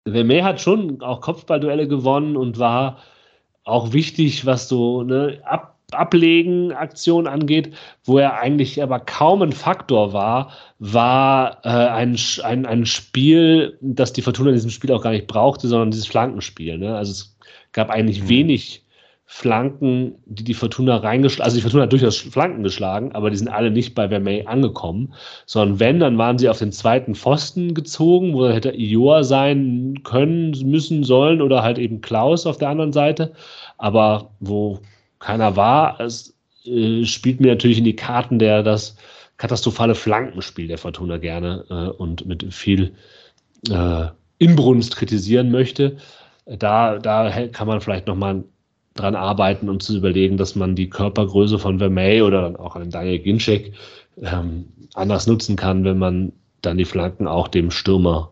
[0.08, 2.98] Vermey hat schon auch Kopfballduelle gewonnen und war
[3.66, 9.52] auch wichtig, was so ne, Ab Ablegen Aktion angeht, wo er eigentlich aber kaum ein
[9.52, 15.02] Faktor war, war äh, ein, ein, ein Spiel, das die Fortuna in diesem Spiel auch
[15.02, 16.78] gar nicht brauchte, sondern dieses Flankenspiel.
[16.78, 16.96] Ne?
[16.96, 17.38] Also es
[17.72, 18.30] gab eigentlich mhm.
[18.30, 18.84] wenig
[19.32, 23.48] Flanken, die die Fortuna reingeschlagen, also die Fortuna hat durchaus Flanken geschlagen, aber die sind
[23.48, 25.14] alle nicht bei Vermey angekommen,
[25.46, 30.00] sondern wenn, dann waren sie auf den zweiten Pfosten gezogen, wo dann hätte Ioa sein
[30.04, 33.32] können, müssen, sollen oder halt eben Klaus auf der anderen Seite,
[33.78, 34.80] aber wo
[35.20, 36.36] keiner war, es
[36.66, 38.98] äh, spielt mir natürlich in die Karten der das
[39.38, 42.96] katastrophale Flankenspiel der Fortuna gerne äh, und mit viel
[43.70, 44.08] äh,
[44.40, 45.98] Inbrunst kritisieren möchte.
[46.48, 48.44] Da, da kann man vielleicht nochmal
[48.96, 52.92] dran arbeiten und zu überlegen, dass man die Körpergröße von Vermey oder dann auch einen
[52.92, 53.74] Daniel Ginczek
[54.22, 58.32] ähm, anders nutzen kann, wenn man dann die Flanken auch dem Stürmer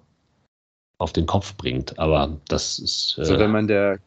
[0.98, 1.98] auf den Kopf bringt.
[2.00, 3.16] Aber das ist.
[3.18, 4.00] Äh also wenn man der,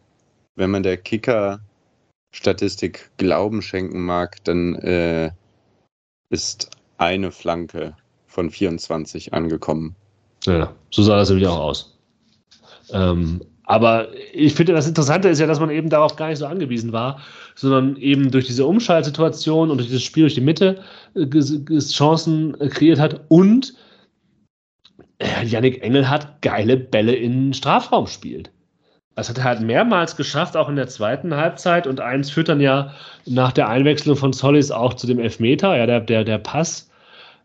[0.56, 5.31] wenn man der Kicker-Statistik Glauben schenken mag, dann äh,
[6.31, 7.97] ist eine Flanke
[8.27, 9.97] von 24 angekommen.
[10.44, 11.98] Ja, so sah das nämlich auch aus.
[12.93, 13.40] Ähm,
[13.70, 16.92] aber ich finde, das Interessante ist ja, dass man eben darauf gar nicht so angewiesen
[16.92, 17.20] war,
[17.55, 20.80] sondern eben durch diese Umschaltsituation und durch dieses Spiel durch die Mitte
[21.14, 23.74] äh, Chancen äh, kreiert hat und
[25.18, 28.51] äh, Yannick Engel hat geile Bälle in den Strafraum spielt.
[29.14, 31.86] Das hat er halt mehrmals geschafft, auch in der zweiten Halbzeit.
[31.86, 32.92] Und eins führt dann ja
[33.24, 36.90] nach der Einwechslung von Zollis auch zu dem Elfmeter, ja, der, der, der Pass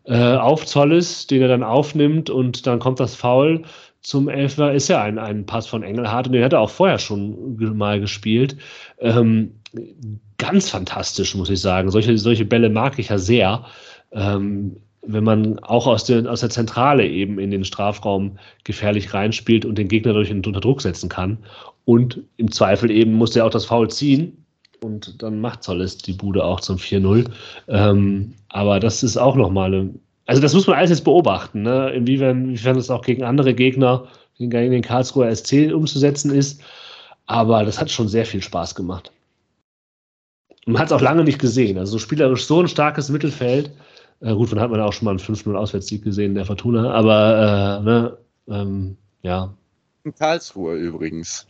[0.06, 3.62] äh, auf Zollis, den er dann aufnimmt und dann kommt das Foul
[4.06, 7.00] zum Elfer ist ja ein, ein Pass von Engelhardt und den hat er auch vorher
[7.00, 8.56] schon mal gespielt.
[9.00, 9.56] Ähm,
[10.38, 11.90] ganz fantastisch, muss ich sagen.
[11.90, 13.64] Solche, solche Bälle mag ich ja sehr.
[14.12, 19.64] Ähm, wenn man auch aus der, aus der Zentrale eben in den Strafraum gefährlich reinspielt
[19.64, 21.38] und den Gegner dadurch unter Druck setzen kann.
[21.84, 24.44] Und im Zweifel eben muss der auch das Foul ziehen.
[24.80, 27.28] Und dann macht Zolles die Bude auch zum 4-0.
[27.66, 29.94] Ähm, aber das ist auch nochmal eine
[30.26, 31.90] also das muss man alles jetzt beobachten, ne?
[31.90, 34.08] inwiefern, inwiefern das auch gegen andere Gegner,
[34.38, 36.60] gegen den Karlsruher SC umzusetzen ist.
[37.26, 39.12] Aber das hat schon sehr viel Spaß gemacht.
[40.66, 41.78] Man hat es auch lange nicht gesehen.
[41.78, 43.70] Also so spielerisch so ein starkes Mittelfeld.
[44.20, 46.92] Äh, gut, dann hat man auch schon mal einen 5-0 Auswärtssieg gesehen in der Fortuna.
[46.92, 49.54] Aber äh, ne, ähm, ja.
[50.04, 51.46] In Karlsruhe übrigens.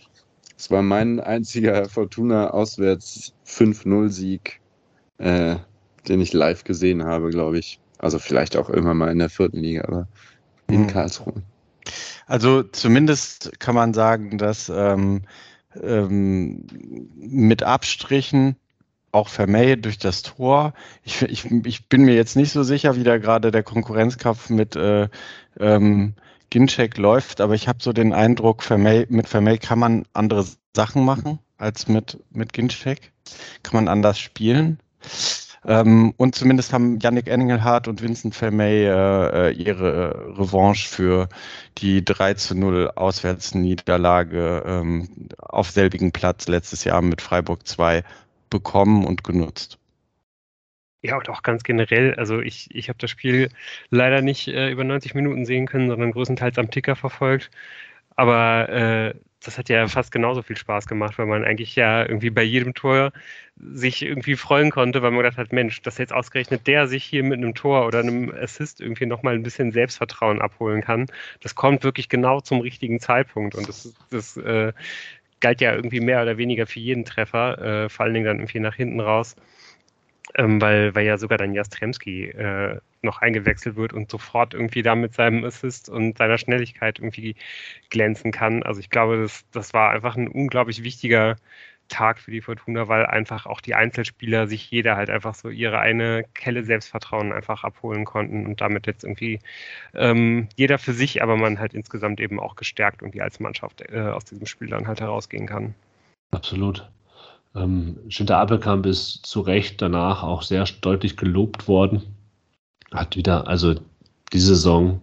[0.57, 4.61] Das war mein einziger Fortuna Auswärts 5-0-Sieg,
[5.19, 5.57] äh,
[6.09, 7.78] den ich live gesehen habe, glaube ich.
[7.98, 10.09] Also vielleicht auch immer mal in der vierten Liga, aber
[10.68, 10.86] in mhm.
[10.89, 11.43] Karlsruhe.
[12.27, 15.23] Also zumindest kann man sagen, dass ähm,
[15.82, 16.66] ähm,
[17.16, 18.56] mit Abstrichen
[19.12, 20.74] auch Vermey durch das Tor.
[21.02, 24.77] Ich, ich, ich bin mir jetzt nicht so sicher, wie da gerade der Konkurrenzkampf mit
[24.77, 25.09] äh,
[25.59, 26.14] ähm,
[26.51, 30.44] Ginczek läuft, aber ich habe so den Eindruck, Vermey, mit Vermey kann man andere
[30.74, 33.12] Sachen machen als mit, mit Ginczek.
[33.62, 34.78] Kann man anders spielen.
[35.66, 41.28] Ähm, und zumindest haben Yannick Engelhardt und Vincent Vermey äh, äh ihre äh, Revanche für
[41.78, 48.05] die 3 zu 0 Auswärtsniederlage ähm, auf selbigen Platz letztes Jahr mit Freiburg 2
[48.48, 49.78] bekommen und genutzt.
[51.02, 53.48] Ja, und auch ganz generell, also ich, ich habe das Spiel
[53.90, 57.51] leider nicht äh, über 90 Minuten sehen können, sondern größtenteils am Ticker verfolgt.
[58.16, 59.14] Aber äh,
[59.47, 62.74] das hat ja fast genauso viel Spaß gemacht, weil man eigentlich ja irgendwie bei jedem
[62.74, 63.12] Tor
[63.59, 67.23] sich irgendwie freuen konnte, weil man gedacht hat, Mensch, dass jetzt ausgerechnet der sich hier
[67.23, 71.06] mit einem Tor oder einem Assist irgendwie nochmal ein bisschen Selbstvertrauen abholen kann,
[71.40, 73.55] das kommt wirklich genau zum richtigen Zeitpunkt.
[73.55, 74.73] Und das, das äh,
[75.40, 78.60] galt ja irgendwie mehr oder weniger für jeden Treffer, äh, vor allen Dingen dann irgendwie
[78.60, 79.36] nach hinten raus
[80.37, 84.95] ähm, weil, weil ja sogar dann Jastremski äh, noch eingewechselt wird und sofort irgendwie da
[84.95, 87.37] mit seinem Assist und seiner Schnelligkeit irgendwie
[87.91, 88.63] glänzen kann.
[88.63, 91.37] Also ich glaube, das, das war einfach ein unglaublich wichtiger
[91.89, 95.79] Tag für die Fortuna, weil einfach auch die Einzelspieler sich jeder halt einfach so ihre
[95.79, 99.39] eine Kelle Selbstvertrauen einfach abholen konnten und damit jetzt irgendwie
[99.95, 104.01] ähm, jeder für sich, aber man halt insgesamt eben auch gestärkt irgendwie als Mannschaft äh,
[104.01, 105.75] aus diesem Spiel dann halt herausgehen kann.
[106.33, 106.91] Absolut.
[107.57, 112.03] Ähm, Schinter Appelkamp ist zu Recht danach auch sehr deutlich gelobt worden.
[112.93, 113.74] Hat wieder, also
[114.33, 115.01] die Saison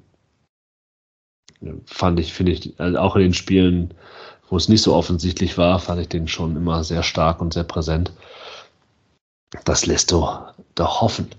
[1.86, 3.94] fand ich, finde ich, also auch in den Spielen,
[4.50, 7.64] wo es nicht so offensichtlich war, fand ich den schon immer sehr stark und sehr
[7.64, 8.12] präsent.
[9.66, 11.30] Das lässt doch, doch hoffen.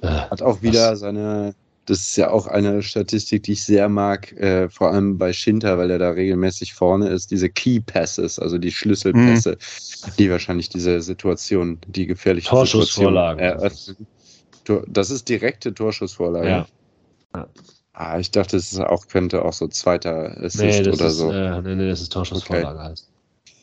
[0.00, 1.54] Äh, Hat auch wieder seine
[1.88, 5.78] das ist ja auch eine Statistik, die ich sehr mag, äh, vor allem bei Schinter,
[5.78, 10.12] weil er da regelmäßig vorne ist, diese Key Passes, also die Schlüsselpässe, mhm.
[10.18, 13.70] die wahrscheinlich diese Situation, die gefährliche Torschussvorlagen.
[13.70, 14.06] Situation,
[14.86, 16.48] das ist direkte Torschussvorlage.
[16.48, 16.66] Ja.
[17.34, 17.46] ja.
[17.94, 21.32] Ah, ich dachte, es auch, könnte auch so zweiter Assist nee, oder ist, so.
[21.32, 22.90] Äh, nee, nee, das ist Torschussvorlage okay.
[22.90, 23.10] heißt.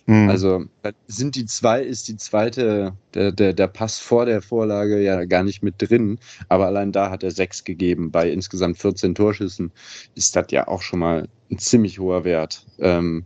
[0.08, 0.30] Mhm.
[0.30, 0.66] Also
[1.08, 5.44] sind die zwei, ist die zweite, der, der, der Pass vor der Vorlage ja gar
[5.44, 8.12] nicht mit drin, aber allein da hat er sechs gegeben.
[8.12, 9.72] Bei insgesamt 14 Torschüssen
[10.14, 12.66] ist das ja auch schon mal ein ziemlich hoher Wert.
[12.80, 13.26] Ähm,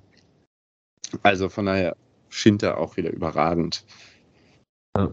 [1.23, 1.97] also von daher
[2.29, 3.83] Schinter auch wieder überragend.
[4.97, 5.11] Ja.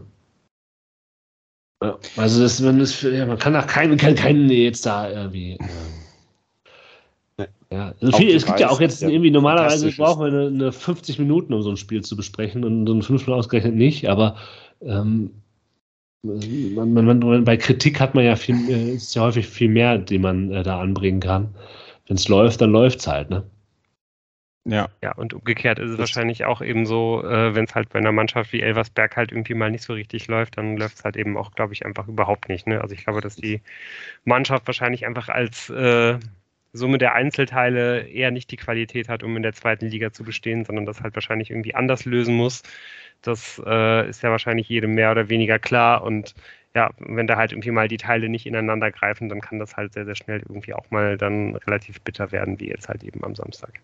[2.15, 5.57] Also das, man, ist, ja, man kann auch keinen, kann keinen jetzt da irgendwie.
[5.59, 6.06] Ähm
[7.71, 10.71] ja, also viel, es gibt ja auch jetzt ja, irgendwie, normalerweise brauchen wir eine, eine,
[10.71, 14.09] 50 Minuten, um so ein Spiel zu besprechen und so ein 5 Minuten ausgerechnet nicht,
[14.09, 14.35] aber
[14.81, 15.31] ähm,
[16.23, 19.97] man, man, man, bei Kritik hat man ja viel, äh, ist ja häufig viel mehr,
[19.97, 21.53] den man äh, da anbringen kann.
[22.07, 23.43] Wenn es läuft, dann läuft es halt, ne?
[24.67, 24.89] Ja.
[25.01, 27.99] Ja, und umgekehrt ist es das wahrscheinlich auch eben so, äh, wenn es halt bei
[27.99, 31.15] einer Mannschaft wie Elversberg halt irgendwie mal nicht so richtig läuft, dann läuft es halt
[31.15, 32.67] eben auch, glaube ich, einfach überhaupt nicht.
[32.67, 32.81] Ne?
[32.81, 33.61] Also ich glaube, dass die
[34.25, 36.19] Mannschaft wahrscheinlich einfach als äh,
[36.73, 40.65] Summe der Einzelteile eher nicht die Qualität hat, um in der zweiten Liga zu bestehen,
[40.65, 42.63] sondern das halt wahrscheinlich irgendwie anders lösen muss.
[43.21, 46.03] Das äh, ist ja wahrscheinlich jedem mehr oder weniger klar.
[46.03, 46.35] Und
[46.75, 49.93] ja, wenn da halt irgendwie mal die Teile nicht ineinander greifen, dann kann das halt
[49.93, 53.35] sehr, sehr schnell irgendwie auch mal dann relativ bitter werden, wie jetzt halt eben am
[53.35, 53.79] Samstag.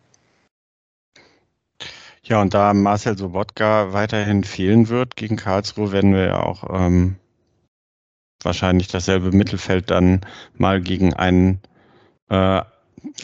[2.26, 7.18] Ja, und da Marcel Sobotka weiterhin fehlen wird gegen Karlsruhe, werden wir ja auch ähm,
[8.44, 10.22] wahrscheinlich dasselbe Mittelfeld dann
[10.56, 11.60] mal gegen einen
[12.30, 12.62] äh,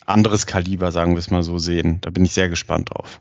[0.06, 2.00] anderes Kaliber, sagen wir es mal so, sehen.
[2.02, 3.20] Da bin ich sehr gespannt drauf.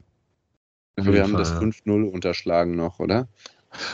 [0.97, 3.29] Also wir haben Fall, das 5-0 unterschlagen noch, oder?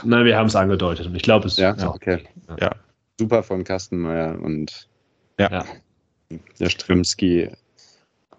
[0.05, 1.57] Nein, wir haben es angedeutet und ich glaube es.
[1.57, 1.91] Ja, ja.
[1.91, 2.20] okay.
[2.61, 2.70] Ja.
[3.19, 4.89] Super von Kastenmeier und
[5.39, 5.65] ja.
[6.59, 7.51] der Strimski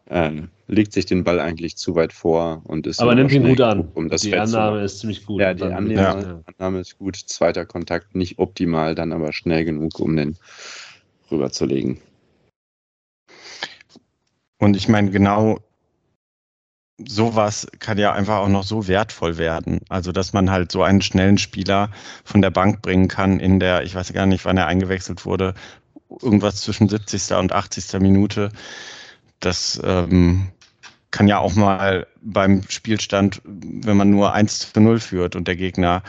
[0.07, 0.31] äh,
[0.67, 3.01] legt sich den Ball eigentlich zu weit vor und ist.
[3.01, 3.89] Aber nimmt ihn gut an.
[3.93, 5.41] Um das die Feld Annahme ist ziemlich gut.
[5.41, 6.41] Ja, die Annahme, ja.
[6.57, 7.15] Annahme ist gut.
[7.15, 10.37] Zweiter Kontakt nicht optimal, dann aber schnell genug, um den
[11.31, 11.99] rüberzulegen.
[14.65, 15.59] Und ich meine, genau
[16.97, 19.81] sowas kann ja einfach auch noch so wertvoll werden.
[19.89, 21.91] Also, dass man halt so einen schnellen Spieler
[22.23, 25.53] von der Bank bringen kann in der, ich weiß gar nicht, wann er eingewechselt wurde,
[26.19, 27.33] irgendwas zwischen 70.
[27.33, 27.99] und 80.
[27.99, 28.49] Minute.
[29.39, 30.49] Das ähm,
[31.11, 35.57] kann ja auch mal beim Spielstand, wenn man nur 1 zu 0 führt und der
[35.57, 36.01] Gegner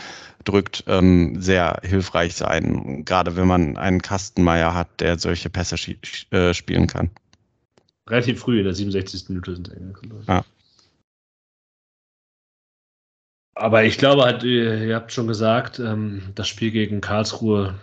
[0.44, 3.04] drückt, ähm, sehr hilfreich sein.
[3.04, 5.76] Gerade wenn man einen Kastenmeier hat, der solche Pässe
[6.30, 7.10] äh, spielen kann.
[8.08, 9.28] Relativ früh, in der 67.
[9.28, 10.24] Minute sind sie eingekommen.
[10.28, 10.44] Ja.
[13.54, 17.74] Aber ich glaube, halt, ihr habt schon gesagt, ähm, das Spiel gegen Karlsruhe,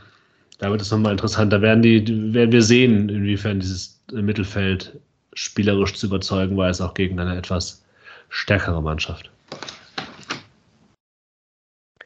[0.60, 1.52] da wird es nochmal interessant.
[1.52, 5.00] Da werden, die, werden wir sehen, inwiefern dieses Mittelfeld
[5.34, 7.84] spielerisch zu überzeugen war, es auch gegen eine etwas
[8.30, 9.32] stärkere Mannschaft.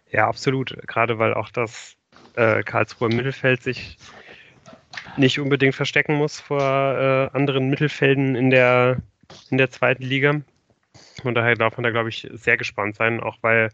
[0.10, 0.76] Ja, absolut.
[0.88, 1.98] Gerade weil auch das
[2.36, 3.98] äh, Karlsruher Mittelfeld sich
[5.16, 8.98] nicht unbedingt verstecken muss vor äh, anderen Mittelfelden in der,
[9.50, 10.42] in der zweiten Liga.
[11.24, 13.70] Und daher darf man da, glaube ich, sehr gespannt sein, auch weil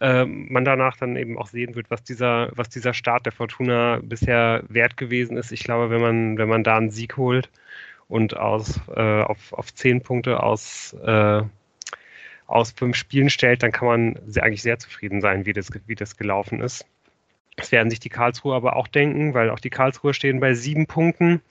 [0.00, 4.00] äh, man danach dann eben auch sehen wird, was dieser, was dieser Start der Fortuna
[4.02, 5.52] bisher wert gewesen ist.
[5.52, 7.50] Ich glaube, wenn man, wenn man da einen Sieg holt
[8.08, 11.42] und aus, äh, auf, auf zehn Punkte aus, äh,
[12.46, 15.94] aus fünf Spielen stellt, dann kann man sehr, eigentlich sehr zufrieden sein, wie das, wie
[15.94, 16.86] das gelaufen ist.
[17.56, 20.86] Das werden sich die Karlsruhe aber auch denken, weil auch die Karlsruhe stehen bei sieben
[20.86, 21.42] Punkten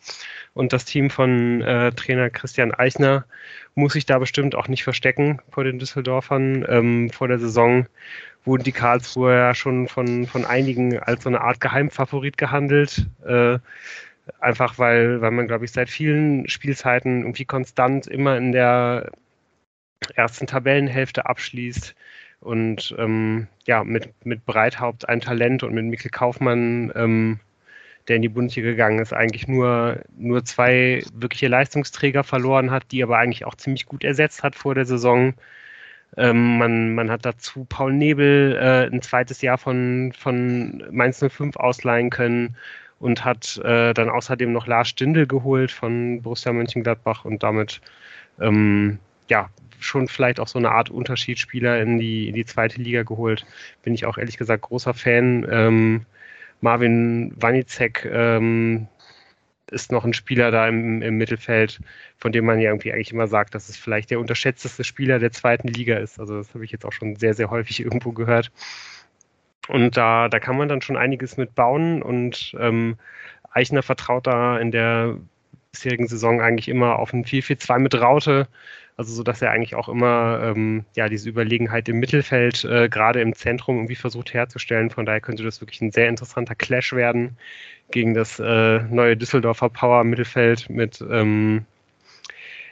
[0.54, 3.26] und das Team von äh, Trainer Christian Eichner
[3.76, 6.66] muss sich da bestimmt auch nicht verstecken vor den Düsseldorfern.
[6.68, 7.88] Ähm, vor der Saison
[8.44, 13.08] wurden die Karlsruhe ja schon von, von einigen als so eine Art Geheimfavorit gehandelt.
[13.26, 13.60] Äh,
[14.40, 19.12] einfach weil, weil man, glaube ich, seit vielen Spielzeiten irgendwie konstant immer in der
[20.16, 21.96] ersten Tabellenhälfte abschließt
[22.40, 27.40] und ähm, ja, mit, mit Breithaupt ein Talent und mit Mikkel Kaufmann, ähm,
[28.08, 33.04] der in die Bundesliga gegangen ist, eigentlich nur, nur zwei wirkliche Leistungsträger verloren hat, die
[33.04, 35.34] aber eigentlich auch ziemlich gut ersetzt hat vor der Saison.
[36.18, 41.56] Ähm, man, man hat dazu Paul Nebel äh, ein zweites Jahr von, von Mainz 05
[41.58, 42.56] ausleihen können
[43.00, 47.82] und hat äh, dann außerdem noch Lars Stindl geholt von Borussia Mönchengladbach und damit
[48.40, 49.00] ähm,
[49.30, 49.50] ja,
[49.80, 53.46] schon vielleicht auch so eine Art Unterschiedsspieler in die, in die zweite Liga geholt.
[53.84, 55.48] Bin ich auch ehrlich gesagt großer Fan.
[55.50, 56.06] Ähm,
[56.62, 58.88] Marvin Wanicek, ähm,
[59.72, 61.80] ist noch ein Spieler da im, im Mittelfeld,
[62.18, 65.32] von dem man ja irgendwie eigentlich immer sagt, dass es vielleicht der unterschätzteste Spieler der
[65.32, 66.20] zweiten Liga ist.
[66.20, 68.52] Also das habe ich jetzt auch schon sehr, sehr häufig irgendwo gehört.
[69.68, 72.98] Und da, da kann man dann schon einiges mit bauen und ähm,
[73.52, 75.18] Eichner vertraut da in der
[75.72, 78.48] bisherigen Saison eigentlich immer auf ein 4-4-2 mit Raute,
[78.98, 83.22] also so, dass er eigentlich auch immer ähm, ja diese Überlegenheit im Mittelfeld äh, gerade
[83.22, 84.90] im Zentrum irgendwie versucht herzustellen.
[84.90, 87.38] Von daher könnte das wirklich ein sehr interessanter Clash werden
[87.92, 91.66] gegen das äh, neue Düsseldorfer Power Mittelfeld mit ähm,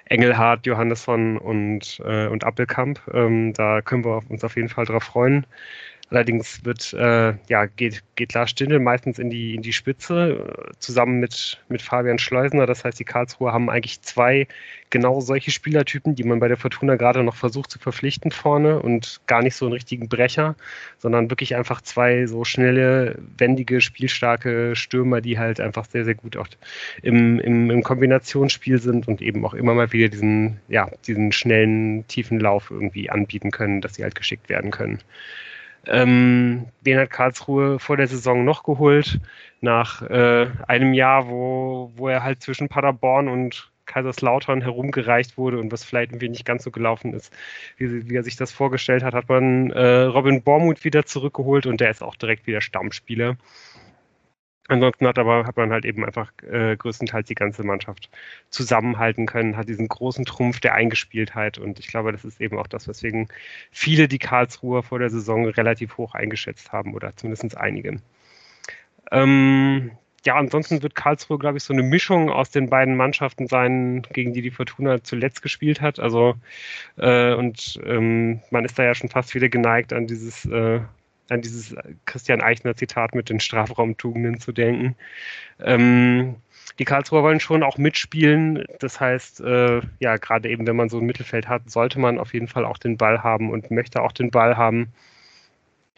[0.10, 3.00] Engelhardt, Johannesson und, äh, und Appelkamp.
[3.14, 5.46] Ähm, da können wir uns auf jeden Fall drauf freuen.
[6.10, 10.72] Allerdings wird, äh, ja, geht, geht Lars Stindl meistens in die, in die Spitze, äh,
[10.80, 12.66] zusammen mit, mit Fabian Schleusener.
[12.66, 14.48] Das heißt, die Karlsruher haben eigentlich zwei
[14.90, 19.20] genau solche Spielertypen, die man bei der Fortuna gerade noch versucht zu verpflichten vorne und
[19.28, 20.56] gar nicht so einen richtigen Brecher,
[20.98, 26.38] sondern wirklich einfach zwei so schnelle, wendige, spielstarke Stürmer, die halt einfach sehr, sehr gut
[26.38, 26.48] auch
[27.02, 32.08] im, im, im Kombinationsspiel sind und eben auch immer mal wieder diesen, ja, diesen schnellen,
[32.08, 35.00] tiefen Lauf irgendwie anbieten können, dass sie halt geschickt werden können.
[35.88, 39.20] Ähm, den hat Karlsruhe vor der Saison noch geholt,
[39.62, 45.72] nach äh, einem Jahr, wo, wo er halt zwischen Paderborn und Kaiserslautern herumgereicht wurde und
[45.72, 47.34] was vielleicht irgendwie nicht ganz so gelaufen ist,
[47.78, 51.82] wie, wie er sich das vorgestellt hat, hat man äh, Robin Bormuth wieder zurückgeholt und
[51.82, 53.38] der ist auch direkt wieder Stammspieler.
[54.70, 58.10] Ansonsten hat aber hat man halt eben einfach äh, größtenteils die ganze Mannschaft
[58.50, 62.68] zusammenhalten können, hat diesen großen Trumpf der Eingespieltheit und ich glaube, das ist eben auch
[62.68, 63.30] das, weswegen
[63.72, 68.02] viele die Karlsruher vor der Saison relativ hoch eingeschätzt haben oder zumindest einige.
[69.12, 69.92] Ähm,
[70.26, 74.34] ja, ansonsten wird Karlsruhe, glaube ich, so eine Mischung aus den beiden Mannschaften sein, gegen
[74.34, 76.00] die die Fortuna zuletzt gespielt hat.
[76.00, 76.36] Also
[76.98, 80.82] äh, und ähm, man ist da ja schon fast wieder geneigt an dieses äh,
[81.30, 81.76] an dieses
[82.06, 84.96] Christian Eichner Zitat mit den Strafraumtugenden zu denken.
[85.60, 86.36] Ähm,
[86.80, 88.66] die Karlsruher wollen schon auch mitspielen.
[88.80, 92.34] Das heißt, äh, ja, gerade eben, wenn man so ein Mittelfeld hat, sollte man auf
[92.34, 94.94] jeden Fall auch den Ball haben und möchte auch den Ball haben.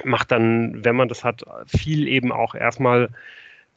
[0.06, 3.10] Macht dann, wenn man das hat, viel eben auch erstmal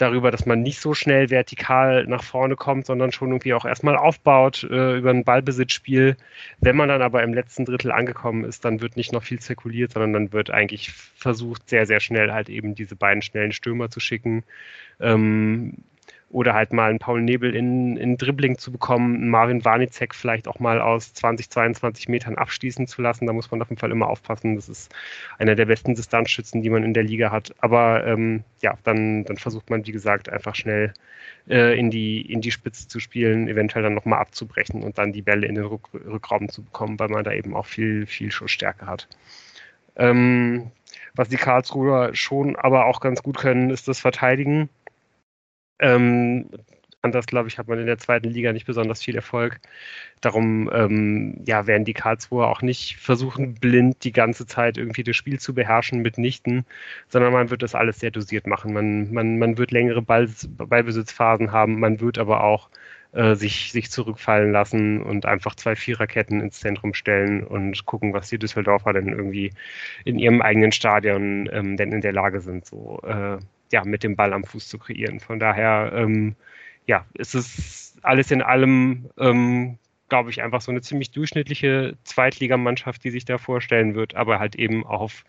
[0.02, 3.96] darüber, dass man nicht so schnell vertikal nach vorne kommt, sondern schon irgendwie auch erstmal
[3.96, 6.16] aufbaut äh, über ein Ballbesitzspiel.
[6.60, 9.92] Wenn man dann aber im letzten Drittel angekommen ist, dann wird nicht noch viel zirkuliert,
[9.92, 14.00] sondern dann wird eigentlich versucht, sehr, sehr schnell halt eben diese beiden schnellen Stürmer zu
[14.00, 14.44] schicken.
[15.00, 15.78] Ähm,
[16.32, 20.48] oder halt mal einen Paul Nebel in, in Dribbling zu bekommen, einen Marvin Warnicek vielleicht
[20.48, 23.26] auch mal aus 20, 22 Metern abschließen zu lassen.
[23.26, 24.56] Da muss man auf jeden Fall immer aufpassen.
[24.56, 24.94] Das ist
[25.38, 27.54] einer der besten Distanzschützen, die man in der Liga hat.
[27.58, 30.94] Aber ähm, ja, dann, dann versucht man, wie gesagt, einfach schnell
[31.48, 35.22] äh, in, die, in die Spitze zu spielen, eventuell dann nochmal abzubrechen und dann die
[35.22, 38.86] Bälle in den Rück Rückraum zu bekommen, weil man da eben auch viel, viel Schussstärke
[38.86, 39.06] hat.
[39.96, 40.70] Ähm,
[41.14, 44.70] was die Karlsruher schon aber auch ganz gut können, ist das Verteidigen.
[45.82, 46.48] Ähm,
[47.02, 49.60] anders, glaube ich, hat man in der zweiten Liga nicht besonders viel Erfolg.
[50.20, 55.16] Darum ähm, ja, werden die Karlsruher auch nicht versuchen, blind die ganze Zeit irgendwie das
[55.16, 56.64] Spiel zu beherrschen mitnichten,
[57.08, 58.72] sondern man wird das alles sehr dosiert machen.
[58.72, 62.70] Man, man, man wird längere Ball, Ballbesitzphasen haben, man wird aber auch
[63.12, 68.28] äh, sich, sich zurückfallen lassen und einfach zwei Viererketten ins Zentrum stellen und gucken, was
[68.28, 69.52] die Düsseldorfer denn irgendwie
[70.04, 73.38] in ihrem eigenen Stadion ähm, denn in der Lage sind, so äh,
[73.72, 75.18] ja, mit dem Ball am Fuß zu kreieren.
[75.18, 76.36] Von daher, ähm,
[76.86, 79.78] ja, ist es alles in allem, ähm,
[80.08, 84.56] glaube ich, einfach so eine ziemlich durchschnittliche Zweitligamannschaft, die sich da vorstellen wird, aber halt
[84.56, 85.24] eben auf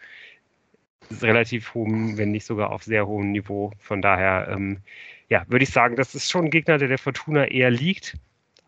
[1.22, 3.72] relativ hohem, wenn nicht sogar auf sehr hohem Niveau.
[3.80, 4.80] Von daher, ähm,
[5.30, 8.18] ja, würde ich sagen, das ist schon ein Gegner, der der Fortuna eher liegt,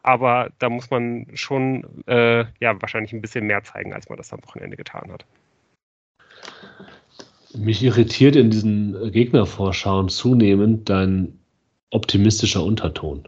[0.04, 4.32] aber da muss man schon, äh, ja, wahrscheinlich ein bisschen mehr zeigen, als man das
[4.32, 5.26] am Wochenende getan hat.
[7.58, 11.40] Mich irritiert in diesen Gegnervorschauen zunehmend dein
[11.92, 13.28] optimistischer Unterton.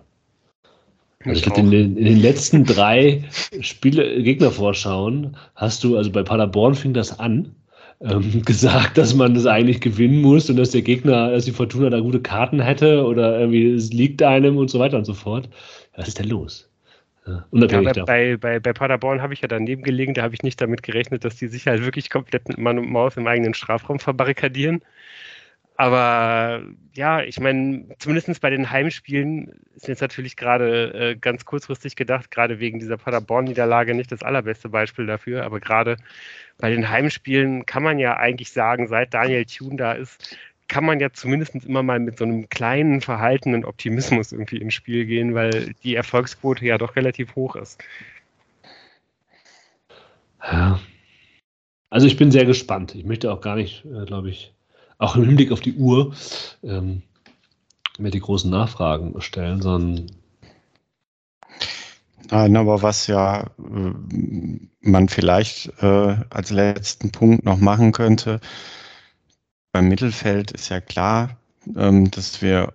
[1.23, 3.23] Also in den, in den, letzten drei
[3.61, 7.55] Spiele, Gegnervorschauen hast du, also bei Paderborn fing das an,
[8.01, 11.89] ähm, gesagt, dass man das eigentlich gewinnen muss und dass der Gegner, dass die Fortuna
[11.89, 15.49] da gute Karten hätte oder irgendwie es liegt einem und so weiter und so fort.
[15.95, 16.69] Was ist denn los?
[17.51, 20.59] Unabhängig ja, bei, bei, bei, Paderborn habe ich ja daneben gelegen, da habe ich nicht
[20.61, 23.99] damit gerechnet, dass die sich halt wirklich komplett mit Mann und Maus im eigenen Strafraum
[23.99, 24.81] verbarrikadieren.
[25.79, 26.63] Aber
[26.93, 32.31] ja, ich meine, zumindest bei den Heimspielen ist jetzt natürlich gerade äh, ganz kurzfristig gedacht,
[32.31, 35.97] gerade wegen dieser Paderborn-Niederlage nicht das allerbeste Beispiel dafür, aber gerade
[36.57, 40.35] bei den Heimspielen kann man ja eigentlich sagen, seit Daniel Thune da ist,
[40.67, 45.05] kann man ja zumindest immer mal mit so einem kleinen verhaltenen Optimismus irgendwie ins Spiel
[45.05, 47.81] gehen, weil die Erfolgsquote ja doch relativ hoch ist.
[50.43, 50.79] Ja.
[51.89, 52.95] Also ich bin sehr gespannt.
[52.95, 54.53] Ich möchte auch gar nicht, äh, glaube ich,
[54.97, 56.13] auch im Hinblick auf die Uhr,
[56.63, 57.01] ähm,
[57.97, 60.11] mehr die großen Nachfragen stellen, sondern
[62.29, 63.93] Nein, aber was ja äh,
[64.81, 68.41] man vielleicht äh, als letzten Punkt noch machen könnte,
[69.77, 71.37] beim Mittelfeld ist ja klar,
[71.75, 72.73] ähm, dass wir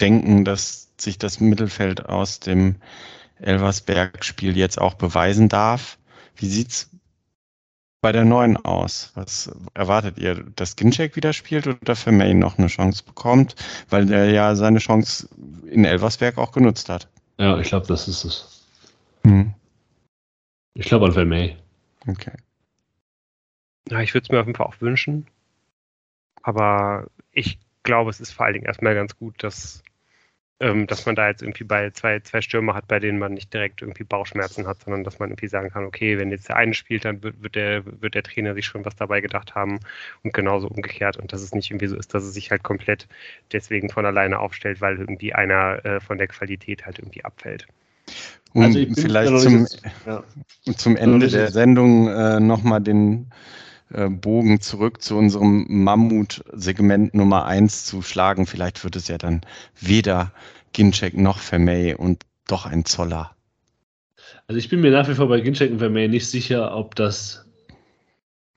[0.00, 2.74] denken, dass sich das Mittelfeld aus dem
[3.38, 5.98] Elversberg-Spiel jetzt auch beweisen darf.
[6.34, 6.90] Wie sieht's
[8.00, 9.12] bei der neuen aus?
[9.14, 13.54] Was erwartet ihr, dass Ginczek wieder spielt oder Vermeyen noch eine Chance bekommt,
[13.88, 15.28] weil er ja seine Chance
[15.70, 17.06] in Elversberg auch genutzt hat?
[17.38, 18.66] ja, ich glaube, das ist es.
[19.22, 19.54] Hm.
[20.74, 21.56] Ich glaube an Vermey.
[22.08, 22.32] Okay.
[23.88, 25.28] Ja, ich würde es mir auf jeden Fall auch wünschen.
[26.42, 29.82] Aber ich glaube, es ist vor allen Dingen erstmal ganz gut, dass,
[30.60, 33.52] ähm, dass man da jetzt irgendwie bei zwei, zwei Stürmer hat, bei denen man nicht
[33.52, 36.74] direkt irgendwie Bauchschmerzen hat, sondern dass man irgendwie sagen kann, okay, wenn jetzt der eine
[36.74, 39.80] spielt, dann wird, wird, der, wird der Trainer sich schon was dabei gedacht haben
[40.22, 41.16] und genauso umgekehrt.
[41.16, 43.08] Und dass es nicht irgendwie so ist, dass es sich halt komplett
[43.52, 47.66] deswegen von alleine aufstellt, weil irgendwie einer äh, von der Qualität halt irgendwie abfällt.
[48.52, 49.66] Um Also vielleicht zum,
[50.06, 50.22] ja.
[50.76, 53.30] zum Ende der Sendung äh, nochmal den
[54.08, 58.46] Bogen zurück zu unserem Mammut-Segment Nummer 1 zu schlagen.
[58.46, 59.42] Vielleicht wird es ja dann
[59.80, 60.32] weder
[60.72, 63.34] Ginczek noch Vermey und doch ein Zoller.
[64.46, 67.46] Also ich bin mir nach wie vor bei Ginczek und Vermeer nicht sicher, ob das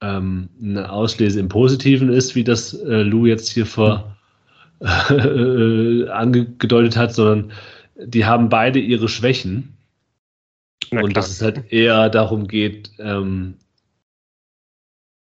[0.01, 4.17] ähm, eine Auslese im Positiven ist, wie das äh, Lou jetzt hier vor
[5.09, 7.51] äh, angedeutet hat, sondern
[7.97, 9.77] die haben beide ihre Schwächen.
[10.91, 13.55] Und dass es halt eher darum geht, ähm,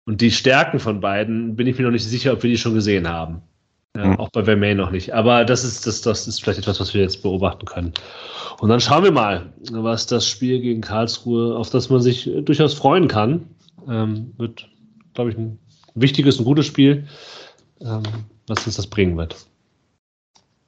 [0.05, 2.73] und die Stärken von beiden bin ich mir noch nicht sicher, ob wir die schon
[2.73, 3.41] gesehen haben.
[3.95, 4.19] Ja, Hm.
[4.19, 5.13] Auch bei Vermeer noch nicht.
[5.13, 7.93] Aber das ist, das, das ist vielleicht etwas, was wir jetzt beobachten können.
[8.59, 12.73] Und dann schauen wir mal, was das Spiel gegen Karlsruhe, auf das man sich durchaus
[12.73, 13.47] freuen kann.
[13.87, 14.69] Ähm, wird,
[15.13, 15.59] glaube ich, ein
[15.95, 17.07] wichtiges und gutes Spiel,
[17.81, 18.03] ähm,
[18.47, 19.35] was uns das bringen wird.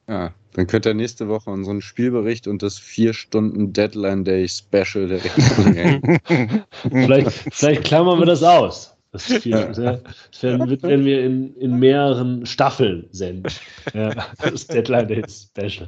[0.09, 5.05] Ja, dann könnt ihr nächste Woche unseren Spielbericht und das vier Stunden Deadline Day Special
[5.05, 6.19] Region
[6.89, 8.92] Vielleicht, vielleicht klammern wir das aus.
[9.13, 9.51] Das Spiel.
[9.51, 9.71] Ja.
[9.71, 9.99] Ja.
[10.31, 13.53] Das werden, werden wir in, in mehreren Staffeln senden.
[13.93, 14.09] Ja,
[14.41, 15.87] das Deadline Day Special.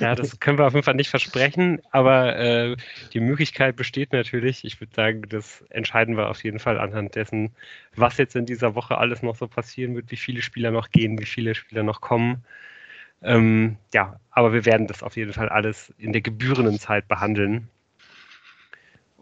[0.00, 2.76] Ja, das können wir auf jeden Fall nicht versprechen, aber äh,
[3.14, 4.64] die Möglichkeit besteht natürlich.
[4.64, 7.52] Ich würde sagen, das entscheiden wir auf jeden Fall anhand dessen,
[7.96, 11.18] was jetzt in dieser Woche alles noch so passieren wird, wie viele Spieler noch gehen,
[11.18, 12.44] wie viele Spieler noch kommen.
[13.22, 17.68] Ähm, ja, aber wir werden das auf jeden Fall alles in der gebührenden Zeit behandeln.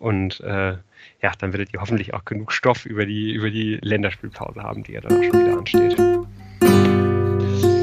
[0.01, 0.73] Und äh,
[1.23, 4.93] ja, dann werdet ihr hoffentlich auch genug Stoff über die, über die Länderspielpause haben, die
[4.93, 5.97] ja dann auch schon wieder ansteht.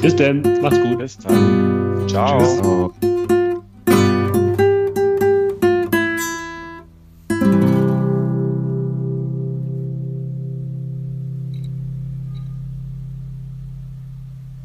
[0.02, 0.98] Bis denn, macht's gut.
[0.98, 2.08] Bis dann.
[2.08, 2.40] Ciao.
[2.40, 3.17] Tschüss.